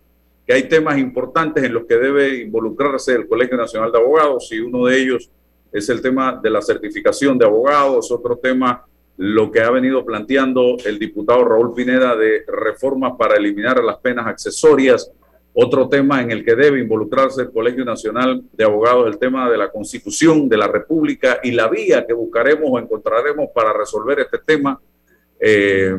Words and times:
que 0.46 0.54
hay 0.54 0.70
temas 0.70 1.00
importantes 1.00 1.64
en 1.64 1.74
los 1.74 1.86
que 1.88 1.96
debe 1.96 2.44
involucrarse 2.44 3.14
el 3.14 3.28
Colegio 3.28 3.58
Nacional 3.58 3.92
de 3.92 3.98
Abogados 3.98 4.48
y 4.52 4.60
uno 4.60 4.86
de 4.86 5.02
ellos 5.02 5.32
es 5.76 5.90
el 5.90 6.02
tema 6.02 6.40
de 6.42 6.50
la 6.50 6.62
certificación 6.62 7.38
de 7.38 7.46
abogados, 7.46 8.10
otro 8.10 8.38
tema 8.38 8.86
lo 9.18 9.52
que 9.52 9.60
ha 9.60 9.70
venido 9.70 10.06
planteando 10.06 10.78
el 10.86 10.98
diputado 10.98 11.44
Raúl 11.44 11.74
Pineda 11.74 12.16
de 12.16 12.46
reformas 12.48 13.14
para 13.18 13.36
eliminar 13.36 13.84
las 13.84 13.98
penas 13.98 14.26
accesorias, 14.26 15.12
otro 15.54 15.90
tema 15.90 16.22
en 16.22 16.32
el 16.32 16.46
que 16.46 16.56
debe 16.56 16.80
involucrarse 16.80 17.42
el 17.42 17.52
Colegio 17.52 17.84
Nacional 17.84 18.42
de 18.54 18.64
Abogados, 18.64 19.08
el 19.08 19.18
tema 19.18 19.50
de 19.50 19.58
la 19.58 19.70
Constitución 19.70 20.48
de 20.48 20.58
la 20.58 20.68
República 20.68 21.40
y 21.44 21.52
la 21.52 21.68
vía 21.68 22.06
que 22.08 22.14
buscaremos 22.14 22.70
o 22.72 22.80
encontraremos 22.80 23.50
para 23.54 23.74
resolver 23.74 24.22
este 24.22 24.40
tema. 24.40 24.80
Eh, 25.38 25.94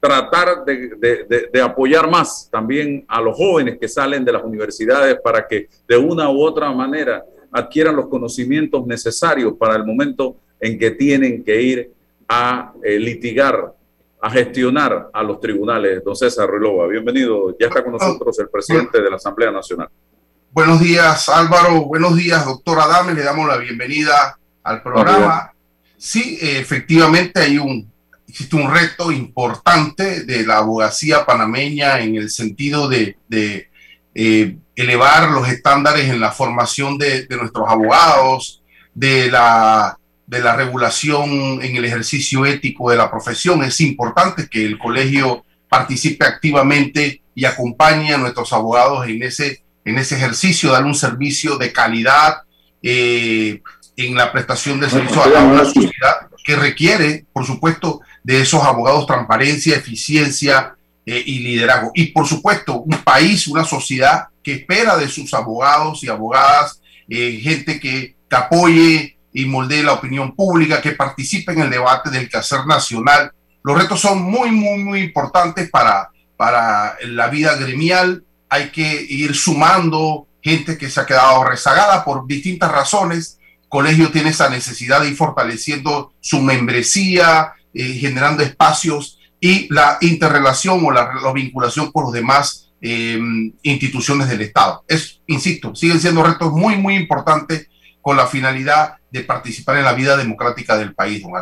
tratar 0.00 0.64
de, 0.64 1.48
de, 1.52 1.60
apoyar 1.60 2.08
más 2.10 2.48
también 2.50 3.04
a 3.08 3.20
los 3.20 3.36
jóvenes 3.36 3.78
que 3.78 3.88
salen 3.88 4.24
de 4.24 4.32
las 4.32 4.44
universidades 4.44 5.18
para 5.22 5.46
que 5.46 5.68
de 5.88 5.96
una 5.96 6.30
u 6.30 6.42
otra 6.42 6.70
manera 6.72 7.24
adquieran 7.52 7.96
los 7.96 8.08
conocimientos 8.08 8.86
necesarios 8.86 9.54
para 9.58 9.76
el 9.76 9.84
momento 9.84 10.36
en 10.60 10.78
que 10.78 10.90
tienen 10.92 11.44
que 11.44 11.60
ir 11.60 11.92
a 12.28 12.72
eh, 12.82 12.98
litigar, 12.98 13.74
a 14.20 14.30
gestionar 14.30 15.10
a 15.12 15.22
los 15.22 15.40
tribunales. 15.40 16.02
Don 16.04 16.16
César 16.16 16.48
Ruilova, 16.48 16.86
bienvenido. 16.86 17.56
Ya 17.58 17.68
está 17.68 17.82
con 17.82 17.92
nosotros 17.92 18.38
el 18.38 18.48
presidente 18.48 19.00
de 19.00 19.10
la 19.10 19.16
Asamblea 19.16 19.50
Nacional. 19.50 19.88
Buenos 20.50 20.80
días, 20.80 21.28
Álvaro. 21.28 21.84
Buenos 21.84 22.16
días, 22.16 22.44
doctor 22.44 22.80
Adame. 22.80 23.14
Le 23.14 23.22
damos 23.22 23.46
la 23.46 23.58
bienvenida 23.58 24.38
al 24.62 24.82
programa. 24.82 25.52
Sí, 25.98 26.38
efectivamente 26.40 27.40
hay 27.40 27.58
un, 27.58 27.90
existe 28.26 28.56
un 28.56 28.72
reto 28.72 29.12
importante 29.12 30.24
de 30.24 30.46
la 30.46 30.58
abogacía 30.58 31.24
panameña 31.24 32.00
en 32.00 32.16
el 32.16 32.30
sentido 32.30 32.88
de, 32.88 33.16
de 33.28 33.68
eh, 34.18 34.56
elevar 34.74 35.30
los 35.30 35.46
estándares 35.46 36.08
en 36.08 36.20
la 36.20 36.32
formación 36.32 36.96
de, 36.96 37.26
nuestros 37.28 37.68
abogados, 37.68 38.62
de 38.94 39.30
la, 39.30 39.98
de 40.26 40.40
la 40.40 40.56
regulación 40.56 41.62
en 41.62 41.76
el 41.76 41.84
ejercicio 41.84 42.46
ético 42.46 42.90
de 42.90 42.96
la 42.96 43.10
profesión. 43.10 43.62
Es 43.62 43.78
importante 43.82 44.48
que 44.48 44.64
el 44.64 44.78
colegio 44.78 45.44
participe 45.68 46.24
activamente 46.24 47.20
y 47.34 47.44
acompañe 47.44 48.14
a 48.14 48.16
nuestros 48.16 48.54
abogados 48.54 49.06
en 49.06 49.22
ese, 49.22 49.62
en 49.84 49.98
ese 49.98 50.16
ejercicio, 50.16 50.72
dar 50.72 50.84
un 50.84 50.94
servicio 50.94 51.58
de 51.58 51.74
calidad 51.74 52.38
eh, 52.82 53.60
en 53.98 54.14
la 54.14 54.32
prestación 54.32 54.80
de 54.80 54.88
servicios 54.88 55.26
a 55.26 55.28
la 55.28 55.64
sociedad 55.66 56.28
que 56.42 56.56
requiere, 56.56 57.26
por 57.34 57.44
supuesto, 57.44 58.00
de 58.24 58.40
esos 58.40 58.62
abogados 58.62 59.06
transparencia, 59.06 59.76
eficiencia 59.76 60.74
eh, 61.08 61.22
y 61.24 61.38
liderazgo. 61.38 61.92
Y 61.94 62.06
por 62.06 62.26
supuesto, 62.26 62.80
un 62.80 62.98
país, 63.04 63.46
una 63.46 63.64
sociedad 63.64 64.24
que 64.42 64.54
espera 64.54 64.96
de 64.96 65.08
sus 65.08 65.32
abogados 65.34 66.02
y 66.02 66.08
abogadas, 66.08 66.82
eh, 67.08 67.38
gente 67.40 67.78
que, 67.78 68.16
apoye 68.28 69.16
y 69.32 69.44
moldee 69.46 69.84
la 69.84 69.92
opinión 69.92 70.34
pública, 70.34 70.82
que 70.82 70.92
participe 70.92 71.52
en 71.52 71.60
el 71.60 71.70
debate 71.70 72.10
del 72.10 72.28
quehacer 72.28 72.66
nacional. 72.66 73.30
Los 73.62 73.78
retos 73.78 74.00
son 74.00 74.20
muy, 74.20 74.50
muy, 74.50 74.82
muy 74.82 75.00
importantes 75.00 75.70
para, 75.70 76.10
para 76.36 76.96
la 77.04 77.28
vida 77.28 77.54
gremial. 77.54 78.24
Hay 78.48 78.70
que 78.70 79.06
ir 79.08 79.34
sumando 79.34 80.26
gente 80.42 80.76
que 80.76 80.90
se 80.90 81.00
ha 81.00 81.06
quedado 81.06 81.44
rezagada 81.44 82.04
por 82.04 82.26
distintas 82.26 82.72
razones. 82.72 83.38
El 83.62 83.68
colegio 83.68 84.10
tiene 84.10 84.30
esa 84.30 84.50
necesidad 84.50 85.00
de 85.00 85.10
ir 85.10 85.16
fortaleciendo 85.16 86.12
su 86.20 86.42
membresía, 86.42 87.52
eh, 87.72 87.94
generando 87.94 88.42
espacios 88.42 89.15
y 89.40 89.72
la 89.72 89.98
interrelación 90.00 90.84
o 90.84 90.90
la, 90.90 91.12
la 91.22 91.32
vinculación 91.32 91.92
con 91.92 92.04
los 92.04 92.12
demás 92.12 92.66
eh, 92.80 93.18
instituciones 93.62 94.28
del 94.28 94.42
Estado. 94.42 94.84
Es, 94.86 95.20
insisto, 95.26 95.74
siguen 95.74 95.98
siendo 95.98 96.22
retos 96.22 96.52
muy, 96.52 96.76
muy 96.76 96.94
importantes 96.94 97.68
con 98.00 98.16
la 98.16 98.26
finalidad 98.26 98.96
de 99.10 99.22
participar 99.22 99.78
en 99.78 99.84
la 99.84 99.94
vida 99.94 100.16
democrática 100.16 100.76
del 100.76 100.94
país, 100.94 101.22
don 101.22 101.32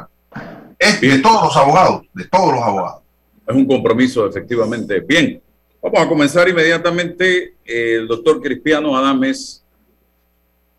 Es 0.78 1.00
de 1.00 1.18
todos 1.18 1.44
los 1.44 1.56
abogados, 1.56 2.02
de 2.14 2.24
todos 2.24 2.52
los 2.54 2.62
abogados. 2.62 3.02
Es 3.46 3.54
un 3.54 3.66
compromiso, 3.66 4.26
efectivamente. 4.26 5.00
Bien, 5.00 5.42
vamos 5.82 6.00
a 6.00 6.08
comenzar 6.08 6.48
inmediatamente. 6.48 7.56
El 7.64 8.08
doctor 8.08 8.40
Cristiano 8.40 8.96
Adames 8.96 9.62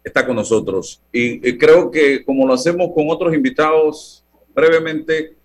está 0.04 0.26
con 0.26 0.36
nosotros 0.36 1.02
y 1.12 1.58
creo 1.58 1.92
que 1.92 2.24
como 2.24 2.48
lo 2.48 2.54
hacemos 2.54 2.92
con 2.94 3.10
otros 3.10 3.34
invitados, 3.34 4.24
brevemente, 4.56 5.36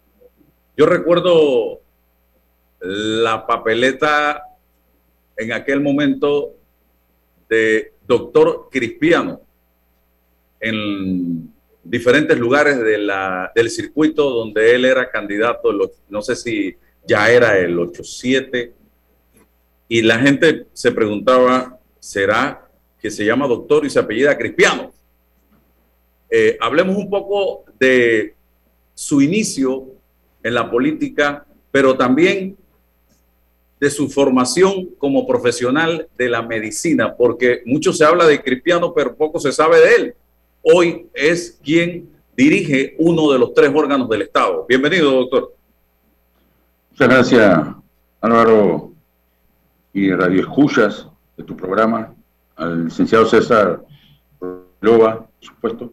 yo 0.80 0.86
recuerdo 0.86 1.82
la 2.80 3.46
papeleta 3.46 4.42
en 5.36 5.52
aquel 5.52 5.82
momento 5.82 6.54
de 7.50 7.92
doctor 8.06 8.68
Cristiano 8.70 9.42
en 10.58 11.52
diferentes 11.84 12.38
lugares 12.38 12.78
del 12.78 13.68
circuito 13.68 14.30
donde 14.30 14.74
él 14.74 14.86
era 14.86 15.10
candidato, 15.10 15.70
no 16.08 16.22
sé 16.22 16.34
si 16.34 16.74
ya 17.06 17.30
era 17.30 17.58
el 17.58 17.76
8-7, 17.76 18.72
y 19.86 20.00
la 20.00 20.18
gente 20.18 20.66
se 20.72 20.92
preguntaba, 20.92 21.78
¿será 21.98 22.66
que 22.98 23.10
se 23.10 23.26
llama 23.26 23.47
doctor 23.47 23.84
y 23.84 23.91
se 23.91 23.98
apellida 23.98 24.38
Cristiano? 24.38 24.94
Eh, 26.30 26.56
hablemos 26.58 26.97
un 26.97 27.10
poco 27.10 27.66
de 27.78 28.34
su 28.94 29.21
inicio 29.21 29.99
en 30.42 30.54
la 30.54 30.71
política, 30.71 31.47
pero 31.71 31.97
también 31.97 32.57
de 33.81 33.91
su 33.91 34.10
formación 34.10 34.91
como 34.98 35.27
profesional 35.27 36.07
de 36.19 36.28
la 36.28 36.42
medicina, 36.42 37.15
porque 37.16 37.63
mucho 37.65 37.92
se 37.92 38.04
habla 38.04 38.27
de 38.27 38.42
Cristiano, 38.42 38.92
pero 38.95 39.16
poco 39.16 39.41
se 39.41 39.53
sabe 39.53 39.81
de 39.81 39.95
él. 39.95 40.15
Hoy 40.63 41.07
es 41.15 41.59
quien 41.63 42.10
dirige 42.37 42.95
uno 42.98 43.33
de 43.33 43.39
los 43.39 43.54
tres 43.54 43.71
órganos 43.75 44.09
del 44.09 44.22
Estado. 44.22 44.66
Bienvenido, 44.69 45.10
doctor. 45.10 45.54
Muchas 46.91 47.09
gracias, 47.09 47.60
Álvaro 48.21 48.93
y 49.95 50.10
Radio 50.13 50.41
Escuchas 50.43 51.07
de 51.36 51.45
tu 51.45 51.57
programa, 51.57 52.15
al 52.57 52.84
licenciado 52.84 53.25
César 53.25 53.83
Loba, 54.81 55.16
por 55.16 55.28
supuesto. 55.41 55.93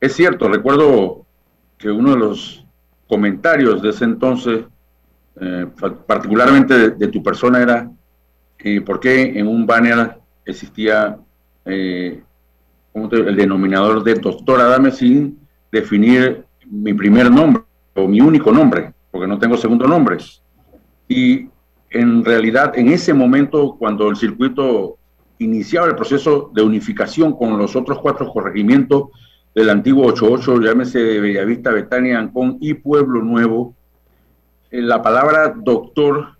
Es 0.00 0.14
cierto, 0.14 0.48
recuerdo 0.48 1.24
que 1.78 1.90
uno 1.90 2.10
de 2.12 2.18
los 2.18 2.64
comentarios 3.10 3.82
de 3.82 3.90
ese 3.90 4.04
entonces 4.04 4.64
eh, 5.40 5.66
particularmente 6.06 6.90
de, 6.90 7.08
tu 7.08 7.22
persona, 7.22 7.60
era 7.60 7.90
eh, 8.58 8.80
por 8.80 9.00
qué 9.00 9.38
en 9.38 9.46
un 9.46 9.66
banner 9.66 10.16
existía 10.44 11.18
eh, 11.64 12.22
el 12.94 13.36
denominador 13.36 14.04
de 14.04 14.14
doctora 14.14 14.64
Dame 14.64 14.90
sin 14.90 15.38
definir 15.72 16.44
mi 16.66 16.92
primer 16.92 17.30
nombre 17.30 17.62
o 17.94 18.06
mi 18.06 18.20
único 18.20 18.52
nombre, 18.52 18.92
porque 19.10 19.26
no 19.26 19.38
tengo 19.38 19.56
segundo 19.56 19.86
nombre. 19.86 20.18
Y 21.08 21.48
en 21.90 22.24
realidad, 22.24 22.78
en 22.78 22.88
ese 22.88 23.14
momento, 23.14 23.76
cuando 23.78 24.08
el 24.08 24.16
circuito 24.16 24.98
iniciaba 25.38 25.86
el 25.86 25.96
proceso 25.96 26.50
de 26.54 26.62
unificación 26.62 27.36
con 27.36 27.56
los 27.56 27.74
otros 27.74 27.98
cuatro 28.00 28.30
corregimientos 28.30 29.08
del 29.54 29.70
antiguo 29.70 30.06
88, 30.06 30.60
llámese 30.60 31.20
Bellavista, 31.20 31.70
Betania, 31.70 32.18
Ancón 32.18 32.58
y 32.60 32.74
Pueblo 32.74 33.22
Nuevo, 33.22 33.74
eh, 34.70 34.80
la 34.80 35.02
palabra 35.02 35.54
doctor 35.56 36.36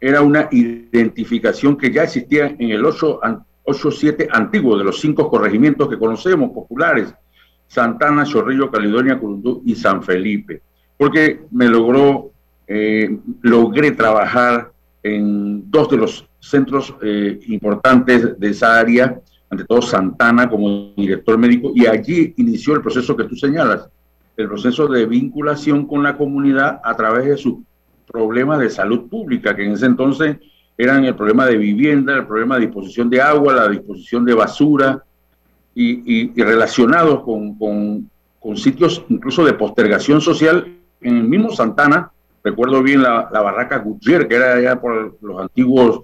era 0.00 0.22
una 0.22 0.48
identificación 0.50 1.76
que 1.76 1.92
ya 1.92 2.04
existía 2.04 2.46
en 2.58 2.70
el 2.70 2.84
8-7 2.84 4.28
antiguo 4.30 4.76
de 4.76 4.84
los 4.84 5.00
cinco 5.00 5.28
corregimientos 5.28 5.88
que 5.88 5.98
conocemos, 5.98 6.50
populares, 6.50 7.14
Santana, 7.66 8.24
Chorrillo, 8.24 8.70
Caledonia, 8.70 9.18
Curundú 9.18 9.62
y 9.64 9.74
San 9.74 10.02
Felipe, 10.02 10.62
porque 10.96 11.42
me 11.50 11.68
logró, 11.68 12.30
eh, 12.66 13.18
logré 13.42 13.92
trabajar 13.92 14.72
en 15.02 15.70
dos 15.70 15.90
de 15.90 15.96
los 15.96 16.28
centros 16.40 16.94
eh, 17.02 17.38
importantes 17.48 18.38
de 18.38 18.48
esa 18.48 18.78
área, 18.78 19.20
ante 19.50 19.64
todo 19.64 19.82
Santana 19.82 20.48
como 20.48 20.92
director 20.96 21.38
médico, 21.38 21.72
y 21.74 21.86
allí 21.86 22.34
inició 22.36 22.74
el 22.74 22.82
proceso 22.82 23.16
que 23.16 23.24
tú 23.24 23.36
señalas, 23.36 23.88
el 24.36 24.46
proceso 24.46 24.86
de 24.86 25.06
vinculación 25.06 25.86
con 25.86 26.02
la 26.02 26.16
comunidad 26.16 26.80
a 26.84 26.94
través 26.94 27.26
de 27.26 27.36
sus 27.36 27.58
problemas 28.06 28.60
de 28.60 28.70
salud 28.70 29.08
pública, 29.08 29.54
que 29.56 29.64
en 29.64 29.72
ese 29.72 29.86
entonces 29.86 30.36
eran 30.76 31.04
el 31.04 31.16
problema 31.16 31.46
de 31.46 31.56
vivienda, 31.56 32.14
el 32.14 32.26
problema 32.26 32.54
de 32.56 32.66
disposición 32.66 33.10
de 33.10 33.20
agua, 33.20 33.54
la 33.54 33.68
disposición 33.68 34.24
de 34.24 34.34
basura, 34.34 35.04
y, 35.74 36.42
relacionados 36.42 37.22
con, 37.22 37.54
con, 37.54 38.56
sitios 38.56 39.04
incluso 39.10 39.44
de 39.44 39.52
postergación 39.52 40.20
social 40.20 40.66
en 41.00 41.16
el 41.16 41.24
mismo 41.24 41.52
Santana, 41.52 42.10
recuerdo 42.42 42.82
bien 42.82 43.02
la, 43.02 43.28
barraca 43.30 43.78
Gutiérrez, 43.78 44.26
que 44.26 44.34
era 44.34 44.54
allá 44.54 44.80
por 44.80 45.16
los 45.20 45.40
antiguos 45.40 46.00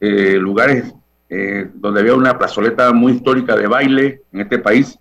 eh, 0.00 0.36
lugares 0.38 0.94
eh, 1.30 1.68
donde 1.74 2.00
había 2.00 2.14
una 2.14 2.38
plazoleta 2.38 2.92
muy 2.92 3.12
histórica 3.12 3.54
de 3.56 3.66
baile 3.66 4.22
en 4.32 4.40
este 4.40 4.58
país, 4.58 4.98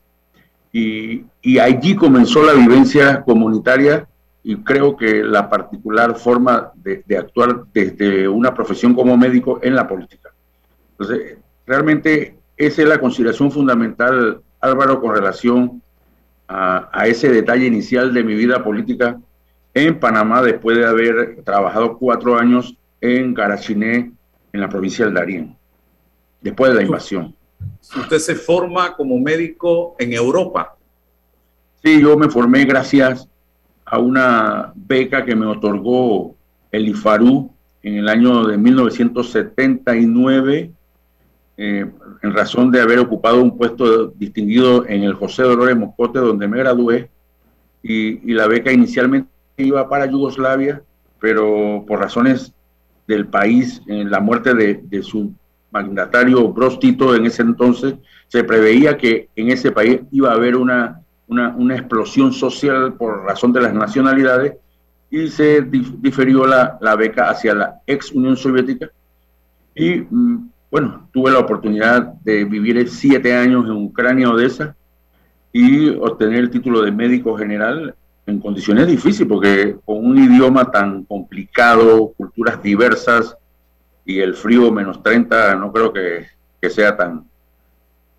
y, 0.71 1.24
y 1.41 1.59
allí 1.59 1.95
comenzó 1.95 2.44
la 2.44 2.53
vivencia 2.53 3.24
comunitaria 3.24 4.07
y 4.47 4.56
creo 4.63 4.95
que 4.95 5.25
la 5.25 5.50
particular 5.50 6.15
forma 6.15 6.71
de, 6.75 7.03
actuar 7.18 7.65
desde 7.74 8.29
una 8.29 8.53
profesión 8.53 8.94
como 8.94 9.18
médico 9.18 9.59
en 9.62 9.75
la 9.75 9.85
política. 9.85 10.29
Entonces, 10.91 11.38
realmente 11.65 12.38
esa 12.56 12.81
es 12.81 12.88
la 12.88 12.97
consideración 12.97 13.51
fundamental, 13.51 14.39
Álvaro, 14.62 15.01
con 15.01 15.13
relación 15.13 15.81
a, 16.47 16.89
a, 16.94 17.07
ese 17.07 17.29
detalle 17.29 17.65
inicial 17.65 18.13
de 18.13 18.24
mi 18.24 18.35
vida 18.35 18.63
política 18.63 19.19
en 19.74 20.00
Panamá, 20.00 20.41
después 20.41 20.77
de 20.77 20.85
haber 20.85 21.44
trabajado 21.44 21.97
cuatro 21.97 22.38
años 22.38 22.77
en 23.01 23.33
Garachiné, 23.33 24.13
en 24.53 24.62
la 24.62 24.69
provincia 24.69 25.03
del 25.03 25.13
Darién, 25.13 25.56
después 26.42 26.72
de 26.72 26.78
la 26.78 26.84
invasión. 26.84 27.36
Usted 27.95 28.19
se 28.19 28.36
forma 28.36 28.95
como 28.95 29.18
médico 29.19 29.95
en 30.00 30.13
Europa. 30.13 30.75
Sí, 31.84 32.01
yo 32.01 32.18
me 32.18 32.30
formé 32.30 32.66
gracias 32.66 33.28
a 33.86 34.00
una 34.00 34.74
beca 34.75 35.24
que 35.24 35.36
me 35.36 35.45
otorgó 35.45 36.36
el 36.72 36.88
IFARU 36.89 37.51
en 37.84 37.95
el 37.95 38.10
año 38.10 38.45
de 38.45 38.57
1979, 38.57 40.72
eh, 41.60 41.86
en 42.22 42.34
razón 42.34 42.72
de 42.72 42.81
haber 42.81 43.00
ocupado 43.00 43.42
un 43.42 43.57
puesto 43.57 44.07
distinguido 44.07 44.86
en 44.88 45.04
el 45.04 45.13
José 45.13 45.44
Dolores 45.44 45.78
Moscote, 45.78 46.19
donde 46.19 46.48
me 46.48 46.57
gradué, 46.57 47.10
y, 47.81 48.34
la 48.34 48.48
beca 48.48 48.72
inicialmente 48.72 49.30
iba 49.56 49.88
para 49.88 50.06
Yugoslavia, 50.06 50.81
pero 51.19 51.86
por 51.88 52.00
razones 52.00 52.54
del 53.07 53.28
país, 53.28 53.81
en 53.88 54.12
la 54.12 54.19
muerte 54.19 54.54
de, 54.54 54.81
de 54.84 55.01
su 55.01 55.31
mandatario 55.71 56.47
Brostito 56.51 57.15
en 57.15 57.25
ese 57.25 57.41
entonces, 57.41 57.95
se 58.27 58.43
preveía 58.43 58.97
que 58.97 59.29
en 59.35 59.49
ese 59.49 59.71
país 59.71 60.01
iba 60.11 60.31
a 60.31 60.35
haber 60.35 60.55
una 60.55 61.01
una, 61.27 61.49
una 61.57 61.75
explosión 61.75 62.31
social 62.33 62.93
por 62.93 63.23
razón 63.23 63.53
de 63.53 63.61
las 63.61 63.73
nacionalidades 63.73 64.53
y 65.09 65.27
se 65.29 65.61
diferió 65.61 66.45
la, 66.45 66.77
la, 66.81 66.95
beca 66.95 67.29
hacia 67.29 67.53
la 67.53 67.81
ex 67.85 68.11
Unión 68.11 68.35
Soviética. 68.35 68.89
Y 69.75 70.05
mm, 70.09 70.49
bueno, 70.69 71.07
tuve 71.13 71.31
la 71.31 71.39
oportunidad 71.39 72.13
de 72.23 72.43
vivir 72.43 72.89
siete 72.89 73.33
años 73.33 73.65
en 73.65 73.85
Ucrania, 73.85 74.29
Odessa, 74.29 74.75
y 75.53 75.89
obtener 75.89 76.39
el 76.39 76.49
título 76.49 76.81
de 76.81 76.91
médico 76.91 77.37
general 77.37 77.95
en 78.25 78.39
condiciones 78.39 78.87
difíciles, 78.87 79.29
porque 79.29 79.77
con 79.85 80.05
un 80.05 80.17
idioma 80.17 80.69
tan 80.69 81.05
complicado, 81.05 82.13
culturas 82.17 82.61
diversas 82.61 83.37
y 84.07 84.21
el 84.21 84.36
frío 84.36 84.71
menos 84.71 85.04
30, 85.04 85.56
no 85.56 85.71
creo 85.71 85.92
que, 85.92 86.25
que 86.62 86.69
sea 86.69 86.95
tan, 86.95 87.25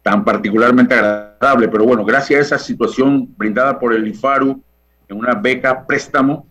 tan 0.03 0.23
particularmente 0.23 0.95
agradable. 0.95 1.67
Pero 1.69 1.85
bueno, 1.85 2.05
gracias 2.05 2.39
a 2.39 2.43
esa 2.43 2.59
situación 2.59 3.35
brindada 3.39 3.79
por 3.79 3.95
el 3.95 4.07
IFARU 4.07 4.63
en 5.09 5.17
una 5.17 5.35
beca 5.35 5.87
préstamo, 5.87 6.47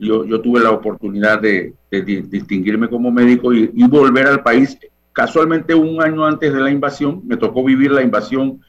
yo, 0.00 0.24
yo 0.24 0.40
tuve 0.40 0.58
la 0.58 0.72
oportunidad 0.72 1.40
de, 1.40 1.74
distinguirme 1.92 2.88
como 2.88 3.12
médico 3.12 3.54
y, 3.54 3.70
volver 3.86 4.26
al 4.26 4.42
país. 4.42 4.76
Casualmente 5.12 5.76
un 5.76 6.02
año 6.02 6.26
antes 6.26 6.52
de 6.52 6.60
la 6.60 6.70
invasión, 6.70 7.22
me 7.24 7.36
tocó 7.36 7.62
vivir 7.62 7.92
la 7.92 8.02
invasión 8.02 8.60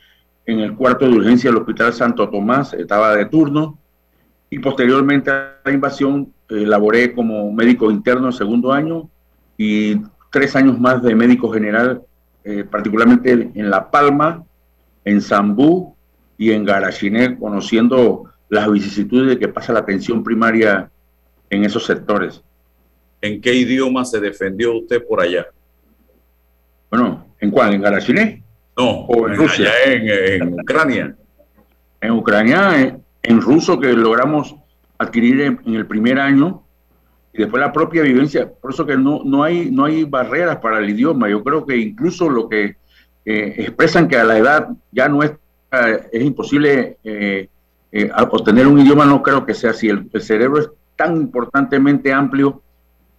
en 0.45 0.59
el 0.59 0.75
cuarto 0.75 1.05
de 1.05 1.15
urgencia 1.15 1.49
del 1.49 1.61
Hospital 1.61 1.91
Santo 1.91 2.29
Tomás, 2.29 2.73
estaba 2.73 3.15
de 3.15 3.25
turno, 3.25 3.79
y 4.51 4.59
posteriormente 4.59 5.31
a 5.31 5.57
la 5.65 5.71
invasión 5.71 6.31
eh, 6.49 6.67
laboré 6.67 7.13
como 7.13 7.51
médico 7.51 7.89
interno 7.89 8.27
en 8.27 8.33
segundo 8.33 8.71
año 8.71 9.09
y 9.57 10.01
tres 10.31 10.55
años 10.55 10.79
más 10.79 11.01
de 11.03 11.15
médico 11.15 11.51
general 11.51 12.01
eh, 12.45 12.65
particularmente 12.69 13.31
en 13.31 13.69
La 13.69 13.89
Palma, 13.89 14.43
en 15.05 15.21
Zambú 15.21 15.95
y 16.37 16.51
en 16.51 16.65
Garachiné, 16.65 17.37
conociendo 17.37 18.25
las 18.49 18.69
vicisitudes 18.69 19.29
de 19.29 19.39
que 19.39 19.47
pasa 19.47 19.71
la 19.71 19.79
atención 19.79 20.23
primaria 20.23 20.89
en 21.49 21.63
esos 21.63 21.85
sectores. 21.85 22.43
¿En 23.21 23.39
qué 23.39 23.53
idioma 23.53 24.03
se 24.03 24.19
defendió 24.19 24.77
usted 24.77 25.05
por 25.07 25.21
allá? 25.21 25.47
Bueno, 26.89 27.27
¿en 27.39 27.49
cuál? 27.49 27.73
¿En 27.75 27.81
Garachiné? 27.81 28.43
No, 28.75 28.89
¿O 29.05 29.29
en, 29.29 29.37
Rusia? 29.37 29.69
en, 29.85 30.53
Ucrania. 30.59 31.15
En 32.01 32.11
Ucrania, 32.11 32.97
en, 33.21 33.41
ruso, 33.41 33.79
que 33.79 33.93
logramos 33.93 34.53
adquirir 34.97 35.59
en 35.65 35.75
el 35.75 35.87
primer 35.87 36.19
año, 36.19 36.62
y 37.33 37.39
después 37.39 37.59
la 37.59 37.73
propia 37.73 38.03
vivencia. 38.03 38.49
Por 38.49 38.71
eso 38.71 38.85
que 38.85 38.95
no, 38.95 39.23
no, 39.25 39.43
hay, 39.43 39.71
no 39.71 39.85
hay 39.85 40.03
barreras 40.03 40.57
para 40.57 40.77
el 40.77 40.89
idioma. 40.89 41.29
Yo 41.29 41.43
creo 41.43 41.65
que 41.65 41.75
incluso 41.75 42.29
lo 42.29 42.47
que 42.47 42.75
eh, 43.25 43.55
expresan 43.57 44.07
que 44.07 44.17
a 44.17 44.23
la 44.23 44.37
edad 44.37 44.69
ya 44.91 45.09
no 45.09 45.23
es, 45.23 45.31
eh, 45.71 46.07
es 46.11 46.23
imposible 46.23 46.97
eh, 47.03 47.49
obtener 48.31 48.67
un 48.67 48.79
idioma, 48.79 49.05
no 49.05 49.23
creo 49.23 49.45
que 49.45 49.55
sea 49.55 49.71
así. 49.71 49.89
El, 49.89 50.09
cerebro 50.21 50.59
es 50.61 50.69
tan 50.95 51.17
importantemente 51.17 52.13
amplio 52.13 52.61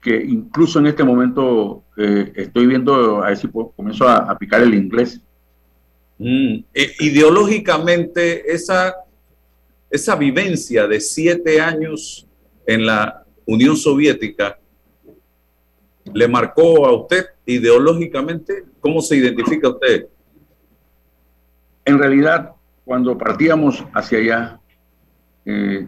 que 0.00 0.14
incluso 0.14 0.78
en 0.78 0.87
este 0.87 1.02
momento 1.02 1.83
estoy 1.97 2.66
viendo, 2.66 3.23
a 3.23 3.28
ver 3.28 3.37
si 3.38 3.49
comienzo 3.49 4.09
a, 4.09 4.37
picar 4.37 4.61
el 4.62 4.75
inglés. 4.75 5.21
Mm, 6.18 6.59
ideológicamente, 7.00 8.52
esa, 8.52 8.94
esa 9.90 10.14
vivencia 10.14 10.87
de 10.87 11.00
siete 11.00 11.61
años 11.61 12.28
en 12.66 12.85
la 12.85 13.24
Unión 13.46 13.76
Soviética 13.76 14.58
le 16.12 16.28
marcó 16.28 16.86
a 16.86 16.92
usted 16.92 17.26
ideológicamente? 17.46 18.64
¿Cómo 18.80 19.00
se 19.00 19.16
identifica 19.16 19.68
usted? 19.68 20.06
En 21.84 21.98
realidad, 21.98 22.52
cuando 22.84 23.16
partíamos 23.16 23.84
hacia 23.94 24.18
allá, 24.18 24.60
eh, 25.44 25.86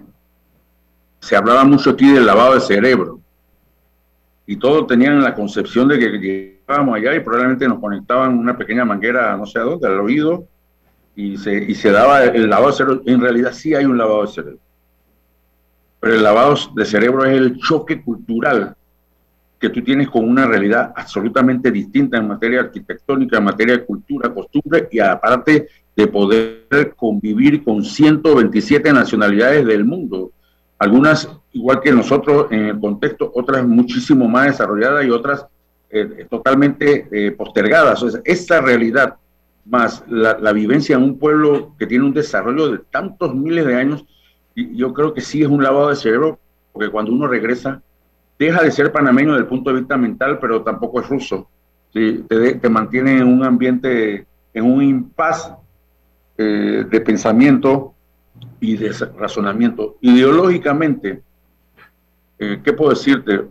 se 1.20 1.36
hablaba 1.36 1.64
mucho 1.64 1.90
aquí 1.90 2.10
del 2.10 2.26
lavado 2.26 2.54
de 2.54 2.60
cerebro. 2.60 3.20
Y 4.46 4.56
todos 4.56 4.86
tenían 4.86 5.22
la 5.22 5.34
concepción 5.34 5.88
de 5.88 5.98
que 5.98 6.08
llegábamos 6.18 6.96
allá 6.96 7.14
y 7.14 7.20
probablemente 7.20 7.66
nos 7.66 7.80
conectaban 7.80 8.38
una 8.38 8.56
pequeña 8.56 8.84
manguera, 8.84 9.36
no 9.36 9.46
sé 9.46 9.58
a 9.58 9.62
dónde, 9.62 9.88
al 9.88 10.00
oído, 10.00 10.46
y 11.16 11.36
se, 11.38 11.54
y 11.54 11.74
se 11.74 11.90
daba 11.90 12.24
el 12.24 12.48
lavado 12.48 12.70
de 12.70 12.76
cerebro. 12.76 13.02
En 13.06 13.20
realidad 13.20 13.52
sí 13.52 13.74
hay 13.74 13.86
un 13.86 13.98
lavado 13.98 14.22
de 14.22 14.28
cerebro. 14.28 14.65
Pero 16.00 16.14
el 16.14 16.22
lavado 16.22 16.56
de 16.74 16.84
cerebro 16.84 17.24
es 17.24 17.36
el 17.36 17.58
choque 17.58 18.02
cultural 18.02 18.76
que 19.58 19.70
tú 19.70 19.82
tienes 19.82 20.08
con 20.08 20.28
una 20.28 20.46
realidad 20.46 20.92
absolutamente 20.94 21.70
distinta 21.70 22.18
en 22.18 22.28
materia 22.28 22.60
arquitectónica, 22.60 23.38
en 23.38 23.44
materia 23.44 23.78
de 23.78 23.84
cultura, 23.84 24.32
costumbre 24.32 24.88
y 24.90 24.98
aparte 24.98 25.68
de 25.96 26.06
poder 26.06 26.94
convivir 26.94 27.64
con 27.64 27.82
127 27.82 28.92
nacionalidades 28.92 29.64
del 29.64 29.84
mundo. 29.84 30.30
Algunas 30.78 31.28
igual 31.52 31.80
que 31.80 31.90
nosotros 31.90 32.48
en 32.50 32.66
el 32.66 32.78
contexto, 32.78 33.32
otras 33.34 33.66
muchísimo 33.66 34.28
más 34.28 34.46
desarrolladas 34.46 35.06
y 35.06 35.10
otras 35.10 35.46
eh, 35.88 36.26
totalmente 36.28 37.08
eh, 37.10 37.30
postergadas. 37.32 38.02
O 38.02 38.10
sea, 38.10 38.20
esta 38.24 38.60
realidad 38.60 39.14
más 39.64 40.04
la, 40.06 40.38
la 40.38 40.52
vivencia 40.52 40.96
en 40.96 41.02
un 41.02 41.18
pueblo 41.18 41.74
que 41.78 41.86
tiene 41.86 42.04
un 42.04 42.12
desarrollo 42.12 42.70
de 42.70 42.78
tantos 42.90 43.34
miles 43.34 43.64
de 43.66 43.74
años, 43.74 44.04
yo 44.56 44.92
creo 44.94 45.12
que 45.12 45.20
sí 45.20 45.42
es 45.42 45.48
un 45.48 45.62
lavado 45.62 45.90
de 45.90 45.96
cerebro, 45.96 46.38
porque 46.72 46.90
cuando 46.90 47.12
uno 47.12 47.26
regresa, 47.26 47.82
deja 48.38 48.62
de 48.62 48.70
ser 48.70 48.90
panameño 48.90 49.32
desde 49.32 49.42
el 49.42 49.48
punto 49.48 49.70
de 49.70 49.80
vista 49.80 49.96
mental, 49.96 50.38
pero 50.40 50.62
tampoco 50.62 51.00
es 51.00 51.08
ruso. 51.08 51.48
Te, 51.92 52.22
te, 52.22 52.68
mantiene 52.68 53.18
en 53.18 53.26
un 53.26 53.44
ambiente, 53.44 54.26
en 54.52 54.64
un 54.64 54.82
impas 54.82 55.52
eh, 56.36 56.84
de 56.90 57.00
pensamiento 57.00 57.94
y 58.60 58.76
de 58.76 58.92
razonamiento. 59.18 59.96
Ideológicamente, 60.02 61.22
eh, 62.38 62.60
¿qué 62.62 62.72
puedo 62.74 62.90
decirte? 62.90 63.42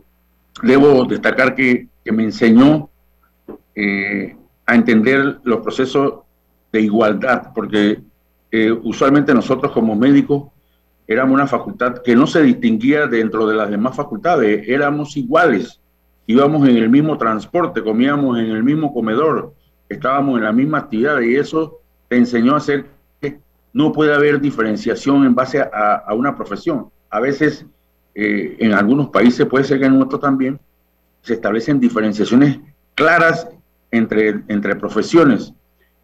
Debo 0.61 1.05
destacar 1.05 1.55
que, 1.55 1.87
que 2.03 2.11
me 2.11 2.23
enseñó 2.23 2.89
eh, 3.73 4.35
a 4.67 4.75
entender 4.75 5.39
los 5.43 5.61
procesos 5.61 6.21
de 6.71 6.81
igualdad, 6.81 7.51
porque 7.53 8.01
usualmente 8.83 9.33
nosotros 9.33 9.73
como 9.73 9.97
médicos 9.97 10.45
éramos 11.07 11.35
una 11.35 11.47
facultad 11.47 12.01
que 12.03 12.15
no 12.15 12.27
se 12.27 12.41
distinguía 12.43 13.07
dentro 13.07 13.47
de 13.47 13.55
las 13.55 13.69
demás 13.69 13.95
facultades, 13.95 14.67
éramos 14.67 15.15
iguales, 15.17 15.79
íbamos 16.27 16.67
en 16.67 16.77
el 16.77 16.89
mismo 16.89 17.17
transporte, 17.17 17.83
comíamos 17.83 18.39
en 18.39 18.51
el 18.51 18.63
mismo 18.63 18.93
comedor, 18.93 19.53
estábamos 19.87 20.37
en 20.37 20.45
la 20.45 20.51
misma 20.51 20.79
actividad 20.79 21.21
y 21.21 21.35
eso 21.35 21.79
te 22.07 22.17
enseñó 22.17 22.53
a 22.53 22.57
hacer 22.57 22.85
que 23.21 23.39
no 23.73 23.91
puede 23.91 24.13
haber 24.13 24.41
diferenciación 24.41 25.25
en 25.25 25.35
base 25.35 25.61
a, 25.61 26.13
una 26.13 26.35
profesión. 26.35 26.89
A 27.09 27.19
veces 27.19 27.65
eh, 28.15 28.55
en 28.59 28.73
algunos 28.73 29.09
países, 29.09 29.45
puede 29.45 29.65
ser 29.65 29.79
que 29.79 29.85
en 29.85 30.01
otros 30.01 30.21
también, 30.21 30.59
se 31.21 31.33
establecen 31.33 31.79
diferenciaciones 31.79 32.59
claras 32.93 33.47
entre, 33.91 34.43
entre 34.47 34.75
profesiones. 34.75 35.53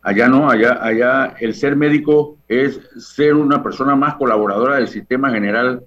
Allá 0.01 0.27
no, 0.27 0.50
allá, 0.50 0.79
allá 0.84 1.36
el 1.39 1.53
ser 1.53 1.75
médico 1.75 2.38
es 2.48 2.79
ser 2.98 3.36
una 3.36 3.62
persona 3.62 3.96
más 3.96 4.15
colaboradora 4.15 4.75
del 4.75 4.88
sistema 4.88 5.29
general 5.31 5.84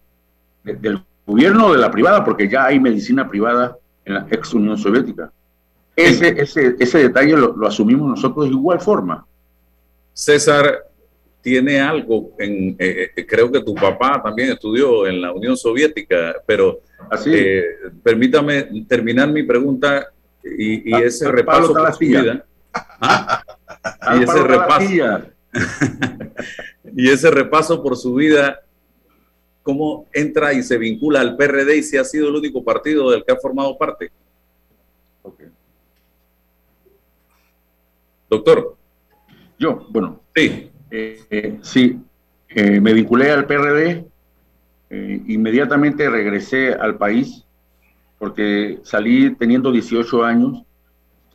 del 0.63 1.03
gobierno 1.27 1.67
o 1.67 1.73
de 1.73 1.79
la 1.79 1.91
privada, 1.91 2.25
porque 2.25 2.49
ya 2.49 2.67
hay 2.67 2.79
medicina 2.79 3.29
privada 3.29 3.77
en 4.05 4.15
la 4.15 4.27
ex 4.31 4.55
Unión 4.55 4.79
Soviética. 4.79 5.33
Ese, 5.97 6.29
ese, 6.41 6.77
ese 6.79 6.99
detalle 6.99 7.37
lo, 7.37 7.57
lo, 7.57 7.67
asumimos 7.67 8.09
nosotros 8.09 8.47
de 8.47 8.53
igual 8.53 8.81
forma. 8.81 9.27
César, 10.13 10.85
tiene 11.41 11.81
algo 11.81 12.33
en, 12.39 12.75
eh, 12.79 13.11
eh, 13.15 13.27
creo 13.27 13.53
que 13.53 13.61
tu 13.61 13.75
papá 13.75 14.21
también 14.23 14.51
estudió 14.51 15.07
en 15.07 15.21
la 15.21 15.33
Unión 15.33 15.57
Soviética, 15.57 16.37
pero 16.47 16.81
Así. 17.11 17.31
Eh, 17.35 17.65
permítame 18.03 18.85
terminar 18.89 19.29
mi 19.29 19.43
pregunta 19.43 20.09
y, 20.43 20.91
y 20.91 21.03
ese 21.03 21.31
repaso 21.31 21.75
vida. 21.99 22.45
¿Ah? 22.73 23.43
y 24.19 24.23
ese 24.23 24.43
repaso. 24.43 24.91
y 26.97 27.09
ese 27.09 27.31
repaso 27.31 27.83
por 27.83 27.97
su 27.97 28.15
vida, 28.15 28.61
cómo 29.63 30.07
entra 30.13 30.53
y 30.53 30.63
se 30.63 30.79
vincula 30.79 31.21
al 31.21 31.37
PRD 31.37 31.77
y 31.77 31.83
si 31.83 31.97
ha 31.97 32.05
sido 32.05 32.29
el 32.29 32.37
único 32.37 32.65
partido 32.65 33.11
del 33.11 33.25
que 33.25 33.33
ha 33.33 33.37
formado 33.37 33.77
parte. 33.79 34.11
Okay. 35.23 35.47
Doctor. 38.29 38.77
Yo, 39.59 39.87
bueno. 39.91 40.21
Sí. 40.35 40.71
Eh, 40.97 41.59
sí, 41.63 41.99
eh, 42.49 42.81
me 42.81 42.93
vinculé 42.93 43.33
al 43.33 43.47
PRD, 43.47 44.05
eh, 44.91 45.23
inmediatamente 45.27 46.09
regresé 46.09 46.73
al 46.73 46.97
país, 46.97 47.45
porque 48.17 48.79
salí 48.85 49.35
teniendo 49.35 49.73
18 49.73 50.23
años, 50.23 50.63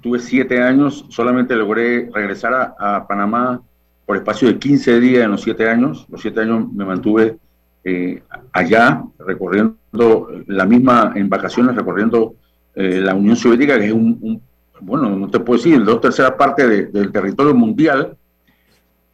tuve 0.02 0.20
7 0.20 0.62
años, 0.62 1.06
solamente 1.10 1.56
logré 1.56 2.10
regresar 2.14 2.76
a, 2.78 3.08
Panamá 3.08 3.62
por 4.06 4.18
espacio 4.18 4.48
de 4.48 4.58
15 4.58 5.00
días 5.00 5.24
en 5.24 5.32
los 5.32 5.42
7 5.42 5.70
años, 5.70 6.06
los 6.10 6.22
7 6.22 6.42
años 6.42 6.72
me 6.72 6.86
mantuve 6.86 7.38
eh, 7.84 8.22
allá, 8.52 9.04
recorriendo 9.20 10.30
la 10.48 10.66
misma, 10.66 11.14
en 11.16 11.30
vacaciones, 11.30 11.76
recorriendo 11.76 12.36
eh, 12.76 13.00
la 13.02 13.14
Unión 13.14 13.36
Soviética, 13.36 13.78
que 13.78 13.88
es 13.88 13.94
un, 13.94 14.42
bueno, 14.82 15.10
no 15.16 15.30
te 15.30 15.40
puedo 15.40 15.58
decir, 15.58 15.84
dos 15.84 16.02
terceras 16.02 16.32
partes 16.32 16.68
de, 16.68 16.86
del 16.88 17.12
territorio 17.12 17.54
mundial, 17.54 18.16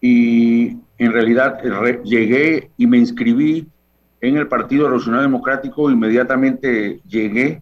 y 0.01 0.77
en 0.98 1.12
realidad 1.12 1.60
llegué 2.04 2.70
y 2.77 2.88
me 2.88 2.98
inscribí 2.98 3.68
en 4.22 4.38
el 4.38 4.48
Partido 4.48 4.86
Revolucionario 4.86 5.27
Democrático, 5.27 5.89
inmediatamente 5.89 7.01
llegué, 7.08 7.62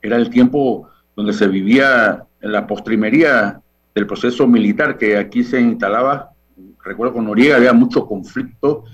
era 0.00 0.16
el 0.16 0.28
tiempo 0.28 0.88
donde 1.14 1.32
se 1.32 1.48
vivía 1.48 2.24
la 2.40 2.66
postrimería 2.66 3.60
del 3.94 4.06
proceso 4.06 4.46
militar 4.46 4.98
que 4.98 5.16
aquí 5.16 5.44
se 5.44 5.60
instalaba, 5.60 6.30
recuerdo 6.84 7.14
con 7.14 7.26
Noriega 7.26 7.56
había 7.56 7.72
mucho 7.72 8.06
conflicto, 8.06 8.84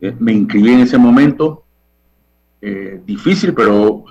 eh, 0.00 0.14
me 0.18 0.32
inscribí 0.32 0.72
en 0.72 0.80
ese 0.80 0.98
momento, 0.98 1.64
eh, 2.60 3.00
difícil, 3.06 3.54
pero 3.54 4.04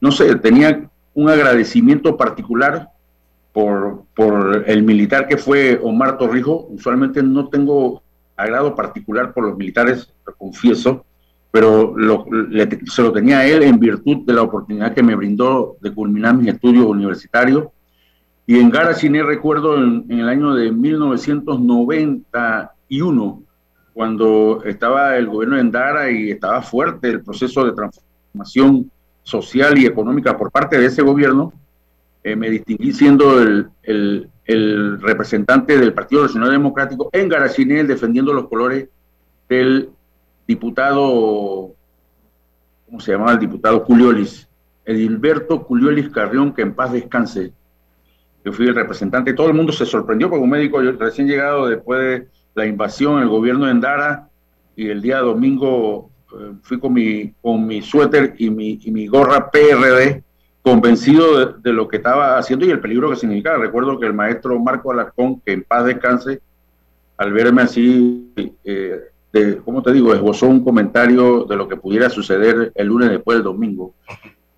no 0.00 0.12
sé, 0.12 0.34
tenía 0.36 0.88
un 1.14 1.28
agradecimiento 1.30 2.16
particular 2.16 2.90
por, 3.52 4.04
por 4.14 4.64
el 4.66 4.82
militar 4.82 5.26
que 5.28 5.38
fue 5.38 5.80
Omar 5.82 6.18
Torrijos. 6.18 6.66
Usualmente 6.68 7.22
no 7.22 7.48
tengo 7.48 8.02
agrado 8.36 8.74
particular 8.74 9.32
por 9.32 9.44
los 9.44 9.56
militares, 9.56 10.12
lo 10.26 10.34
confieso, 10.34 11.06
pero 11.56 11.96
lo, 11.96 12.26
le, 12.50 12.68
se 12.84 13.00
lo 13.00 13.10
tenía 13.12 13.38
a 13.38 13.46
él 13.46 13.62
en 13.62 13.78
virtud 13.78 14.26
de 14.26 14.34
la 14.34 14.42
oportunidad 14.42 14.92
que 14.92 15.02
me 15.02 15.14
brindó 15.14 15.78
de 15.80 15.90
culminar 15.90 16.36
mis 16.36 16.52
estudios 16.52 16.84
universitarios. 16.84 17.68
Y 18.46 18.58
en 18.58 18.68
Garachine 18.68 19.22
recuerdo 19.22 19.78
en, 19.78 20.04
en, 20.10 20.20
el 20.20 20.28
año 20.28 20.54
de 20.54 20.70
1991, 20.70 23.42
cuando 23.94 24.62
estaba 24.66 25.16
el 25.16 25.28
gobierno 25.28 25.56
de 25.56 25.62
Endara 25.62 26.10
y 26.10 26.30
estaba 26.30 26.60
fuerte 26.60 27.08
el 27.08 27.22
proceso 27.22 27.64
de 27.64 27.72
transformación 27.72 28.90
social 29.22 29.78
y 29.78 29.86
económica 29.86 30.36
por 30.36 30.50
parte 30.50 30.78
de 30.78 30.84
ese 30.84 31.00
gobierno, 31.00 31.54
eh, 32.22 32.36
me 32.36 32.50
distinguí 32.50 32.92
siendo 32.92 33.40
el, 33.40 33.70
representante 35.00 35.78
del 35.78 35.94
Partido 35.94 36.24
Nacional 36.24 36.50
Democrático 36.50 37.08
en 37.14 37.30
Garachinel 37.30 37.86
defendiendo 37.86 38.34
los 38.34 38.46
colores 38.46 38.90
del 39.48 39.88
diputado, 40.46 41.74
¿cómo 42.86 43.00
se 43.00 43.12
llamaba 43.12 43.32
el 43.32 43.38
diputado? 43.38 43.84
Culiolis, 43.84 44.48
Edilberto 44.84 45.64
Culiolis 45.64 46.08
Carrión, 46.10 46.52
que 46.54 46.62
en 46.62 46.74
paz 46.74 46.92
descanse. 46.92 47.52
Yo 48.44 48.52
fui 48.52 48.66
el 48.66 48.74
representante, 48.74 49.34
todo 49.34 49.48
el 49.48 49.54
mundo 49.54 49.72
se 49.72 49.84
sorprendió 49.84 50.30
como 50.30 50.46
médico 50.46 50.82
yo, 50.82 50.92
recién 50.92 51.26
llegado 51.26 51.66
después 51.66 52.00
de 52.00 52.28
la 52.54 52.66
invasión, 52.66 53.20
el 53.20 53.28
gobierno 53.28 53.66
de 53.66 53.72
Endara, 53.72 54.28
y 54.76 54.88
el 54.88 55.02
día 55.02 55.18
domingo 55.18 56.10
eh, 56.32 56.52
fui 56.62 56.78
con 56.78 56.92
mi, 56.92 57.32
con 57.42 57.66
mi 57.66 57.82
suéter 57.82 58.34
y 58.38 58.50
mi, 58.50 58.78
y 58.82 58.90
mi 58.90 59.06
gorra 59.06 59.50
PRD 59.50 60.22
convencido 60.62 61.38
de, 61.38 61.54
de, 61.62 61.72
lo 61.72 61.88
que 61.88 61.96
estaba 61.96 62.38
haciendo 62.38 62.66
y 62.66 62.70
el 62.70 62.80
peligro 62.80 63.10
que 63.10 63.16
significaba. 63.16 63.58
Recuerdo 63.58 63.98
que 63.98 64.06
el 64.06 64.12
maestro 64.12 64.58
Marco 64.58 64.92
Alarcón, 64.92 65.40
que 65.40 65.52
en 65.52 65.62
paz 65.62 65.84
descanse, 65.84 66.40
al 67.16 67.32
verme 67.32 67.62
así, 67.62 68.32
eh, 68.64 69.00
de, 69.44 69.56
¿cómo 69.58 69.82
te 69.82 69.92
digo?, 69.92 70.14
esbozó 70.14 70.46
un 70.46 70.64
comentario 70.64 71.44
de 71.44 71.56
lo 71.56 71.68
que 71.68 71.76
pudiera 71.76 72.10
suceder 72.10 72.72
el 72.74 72.86
lunes 72.86 73.10
después 73.10 73.36
del 73.36 73.44
domingo. 73.44 73.94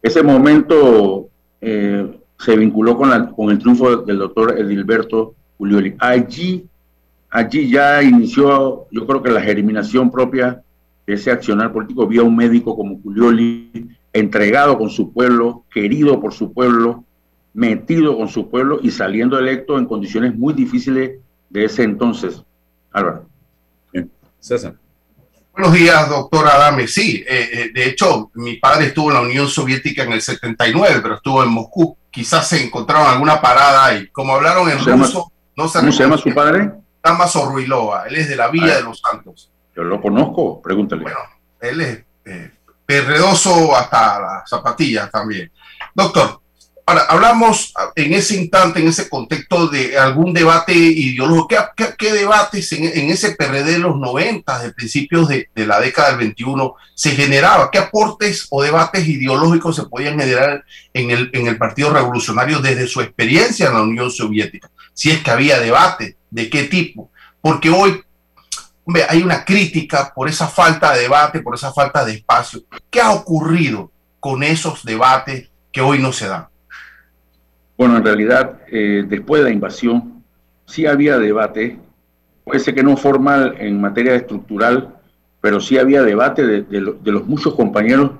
Ese 0.02 0.22
momento 0.22 1.28
eh, 1.60 2.18
se 2.38 2.56
vinculó 2.56 2.96
con, 2.96 3.10
la, 3.10 3.28
con 3.30 3.50
el 3.50 3.58
triunfo 3.58 3.98
del 3.98 4.18
doctor 4.18 4.58
Edilberto 4.58 5.34
Julioli. 5.58 5.94
Allí, 5.98 6.66
allí 7.30 7.70
ya 7.70 8.02
inició, 8.02 8.86
yo 8.90 9.06
creo 9.06 9.22
que 9.22 9.30
la 9.30 9.42
germinación 9.42 10.10
propia 10.10 10.62
de 11.06 11.14
ese 11.14 11.30
accionar 11.30 11.72
político. 11.72 12.06
vía 12.06 12.22
un 12.22 12.36
médico 12.36 12.76
como 12.76 13.00
Julioli 13.00 13.88
entregado 14.12 14.78
con 14.78 14.90
su 14.90 15.12
pueblo, 15.12 15.64
querido 15.72 16.20
por 16.20 16.32
su 16.32 16.52
pueblo, 16.52 17.04
metido 17.54 18.16
con 18.16 18.28
su 18.28 18.48
pueblo 18.48 18.78
y 18.82 18.90
saliendo 18.90 19.38
electo 19.38 19.78
en 19.78 19.86
condiciones 19.86 20.36
muy 20.36 20.54
difíciles 20.54 21.18
de 21.50 21.64
ese 21.64 21.82
entonces. 21.82 22.44
Álvaro. 22.92 23.26
César. 24.40 24.74
Buenos 25.52 25.72
días, 25.72 26.08
doctor 26.08 26.46
Adame. 26.46 26.86
Sí, 26.86 27.24
eh, 27.26 27.50
eh, 27.52 27.70
de 27.74 27.86
hecho, 27.86 28.30
mi 28.34 28.56
padre 28.58 28.86
estuvo 28.86 29.08
en 29.08 29.14
la 29.14 29.22
Unión 29.22 29.48
Soviética 29.48 30.04
en 30.04 30.12
el 30.12 30.22
79, 30.22 31.00
pero 31.02 31.16
estuvo 31.16 31.42
en 31.42 31.50
Moscú. 31.50 31.96
Quizás 32.10 32.48
se 32.48 32.62
encontraron 32.62 33.08
alguna 33.08 33.40
parada 33.40 33.96
y 33.96 34.06
como 34.08 34.34
hablaron 34.34 34.70
en 34.70 34.78
ruso, 34.78 35.32
no 35.56 35.68
se 35.68 35.80
¿Cómo 35.80 35.92
se 35.92 36.02
llama 36.04 36.16
su 36.16 36.32
padre? 36.32 36.70
Damaso 37.02 37.46
Ruilova. 37.50 38.04
Él 38.06 38.16
es 38.16 38.28
de 38.28 38.36
la 38.36 38.48
Villa 38.48 38.74
ah, 38.74 38.76
de 38.76 38.82
los 38.82 39.00
Santos. 39.00 39.50
Yo 39.74 39.82
lo 39.82 40.00
conozco, 40.00 40.62
pregúntale. 40.62 41.02
Bueno, 41.02 41.18
él 41.60 41.80
es 41.80 42.04
eh, 42.24 42.52
perredoso 42.86 43.74
hasta 43.74 44.20
las 44.20 44.48
zapatillas 44.48 45.10
también. 45.10 45.50
Doctor, 45.94 46.40
ahora 46.88 47.04
hablamos 47.08 47.74
en 47.96 48.14
ese 48.14 48.36
instante, 48.36 48.80
en 48.80 48.88
ese 48.88 49.10
contexto 49.10 49.68
de 49.68 49.98
algún 49.98 50.32
debate 50.32 50.72
ideológico. 50.72 51.48
¿Qué, 51.76 52.12
debates 52.12 52.72
en, 52.72 53.10
ese 53.10 53.32
PRD 53.32 53.72
de 53.72 53.78
los 53.78 53.96
90, 53.96 54.58
de 54.60 54.72
principios 54.72 55.28
de, 55.28 55.48
la 55.54 55.80
década 55.80 56.08
del 56.08 56.18
21, 56.18 56.74
se 56.94 57.10
generaba? 57.10 57.70
¿Qué 57.70 57.78
aportes 57.78 58.46
o 58.48 58.62
debates 58.62 59.06
ideológicos 59.06 59.76
se 59.76 59.84
podían 59.84 60.18
generar 60.18 60.64
en 60.94 61.10
el, 61.10 61.30
en 61.34 61.46
el 61.46 61.58
Partido 61.58 61.92
Revolucionario 61.92 62.60
desde 62.60 62.86
su 62.86 63.02
experiencia 63.02 63.66
en 63.66 63.74
la 63.74 63.82
Unión 63.82 64.10
Soviética? 64.10 64.70
Si 64.94 65.10
es 65.10 65.22
que 65.22 65.30
había 65.30 65.60
debate, 65.60 66.16
¿de 66.30 66.48
qué 66.48 66.64
tipo? 66.64 67.10
Porque 67.42 67.68
hoy 67.68 68.02
hay 69.10 69.22
una 69.22 69.44
crítica 69.44 70.10
por 70.14 70.26
esa 70.30 70.48
falta 70.48 70.94
de 70.94 71.02
debate, 71.02 71.40
por 71.40 71.54
esa 71.54 71.70
falta 71.70 72.02
de 72.02 72.14
espacio. 72.14 72.62
¿Qué 72.90 73.02
ha 73.02 73.10
ocurrido 73.10 73.92
con 74.18 74.42
esos 74.42 74.84
debates 74.84 75.50
que 75.70 75.82
hoy 75.82 75.98
no 75.98 76.14
se 76.14 76.28
dan? 76.28 76.48
Bueno, 77.78 77.96
en 77.96 78.04
realidad, 78.04 78.58
eh, 78.72 79.04
después 79.08 79.40
de 79.40 79.50
la 79.50 79.54
invasión, 79.54 80.24
sí 80.66 80.86
había 80.86 81.16
debate, 81.16 81.78
puede 82.42 82.74
que 82.74 82.82
no 82.82 82.96
formal 82.96 83.54
en 83.60 83.80
materia 83.80 84.16
estructural, 84.16 84.96
pero 85.40 85.60
sí 85.60 85.78
había 85.78 86.02
debate 86.02 86.44
de, 86.44 86.80
los 86.80 87.26
muchos 87.28 87.54
compañeros 87.54 88.10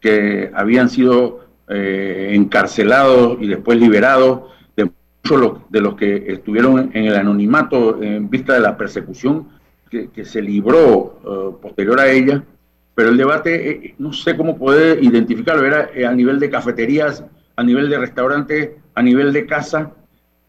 que 0.00 0.50
habían 0.52 0.88
sido 0.88 1.46
eh, 1.68 2.32
encarcelados 2.32 3.38
y 3.40 3.46
después 3.46 3.78
liberados, 3.78 4.50
de 4.76 4.90
muchos 5.22 5.60
de 5.70 5.80
los 5.80 5.94
que 5.94 6.32
estuvieron 6.32 6.90
en 6.92 7.04
el 7.04 7.14
anonimato 7.14 8.02
en 8.02 8.28
vista 8.28 8.54
de 8.54 8.60
la 8.60 8.76
persecución 8.76 9.46
que, 9.88 10.24
se 10.24 10.42
libró 10.42 11.20
eh, 11.24 11.62
posterior 11.62 12.00
a 12.00 12.10
ella, 12.10 12.42
pero 12.96 13.10
el 13.10 13.16
debate, 13.16 13.94
no 13.96 14.12
sé 14.12 14.36
cómo 14.36 14.58
poder 14.58 15.04
identificarlo, 15.04 15.64
era 15.64 15.88
a 16.10 16.12
nivel 16.12 16.40
de 16.40 16.50
cafeterías, 16.50 17.24
a 17.54 17.62
nivel 17.62 17.88
de 17.88 17.98
restaurantes, 17.98 18.70
a 18.94 19.02
nivel 19.02 19.32
de 19.32 19.46
casa, 19.46 19.92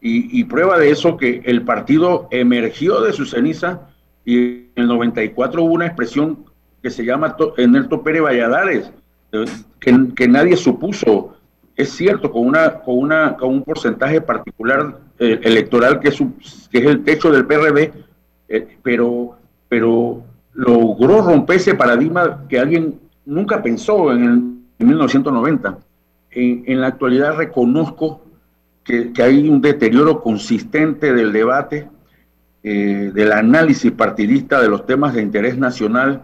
y, 0.00 0.40
y, 0.40 0.44
prueba 0.44 0.78
de 0.78 0.90
eso 0.90 1.16
que 1.16 1.42
el 1.44 1.62
partido 1.62 2.28
emergió 2.30 3.00
de 3.00 3.12
su 3.12 3.24
ceniza 3.24 3.88
y 4.26 4.36
en 4.38 4.70
el 4.76 4.88
94 4.88 5.62
hubo 5.62 5.72
una 5.72 5.86
expresión 5.86 6.44
que 6.82 6.90
se 6.90 7.04
llama 7.04 7.36
Nerto 7.56 8.02
Pérez 8.02 8.22
Valladares, 8.22 8.92
que, 9.80 10.08
que, 10.14 10.28
nadie 10.28 10.56
supuso. 10.56 11.36
Es 11.74 11.90
cierto, 11.90 12.30
con, 12.30 12.46
una, 12.46 12.80
con, 12.80 12.98
una, 12.98 13.36
con 13.36 13.50
un 13.50 13.62
porcentaje 13.62 14.20
particular 14.20 14.98
eh, 15.18 15.40
electoral 15.42 16.00
que 16.00 16.08
es, 16.08 16.18
que 16.70 16.78
es 16.78 16.86
el 16.86 17.04
techo 17.04 17.30
del 17.30 17.46
PRD, 17.46 17.92
eh, 18.48 18.78
pero, 18.82 19.36
pero 19.68 20.22
logró 20.54 21.22
romper 21.22 21.56
ese 21.56 21.74
paradigma 21.74 22.44
que 22.48 22.58
alguien 22.58 23.00
nunca 23.24 23.62
pensó 23.62 24.12
en, 24.12 24.24
el, 24.78 24.86
1990. 24.86 25.78
En, 26.30 26.64
en, 26.66 26.80
la 26.80 26.88
actualidad 26.88 27.36
reconozco 27.36 28.22
que, 28.86 29.12
hay 29.22 29.48
un 29.48 29.60
deterioro 29.60 30.22
consistente 30.22 31.12
del 31.12 31.32
debate, 31.32 31.88
eh, 32.62 33.10
del 33.12 33.32
análisis 33.32 33.90
partidista 33.92 34.60
de 34.60 34.68
los 34.68 34.86
temas 34.86 35.14
de 35.14 35.22
interés 35.22 35.58
nacional 35.58 36.22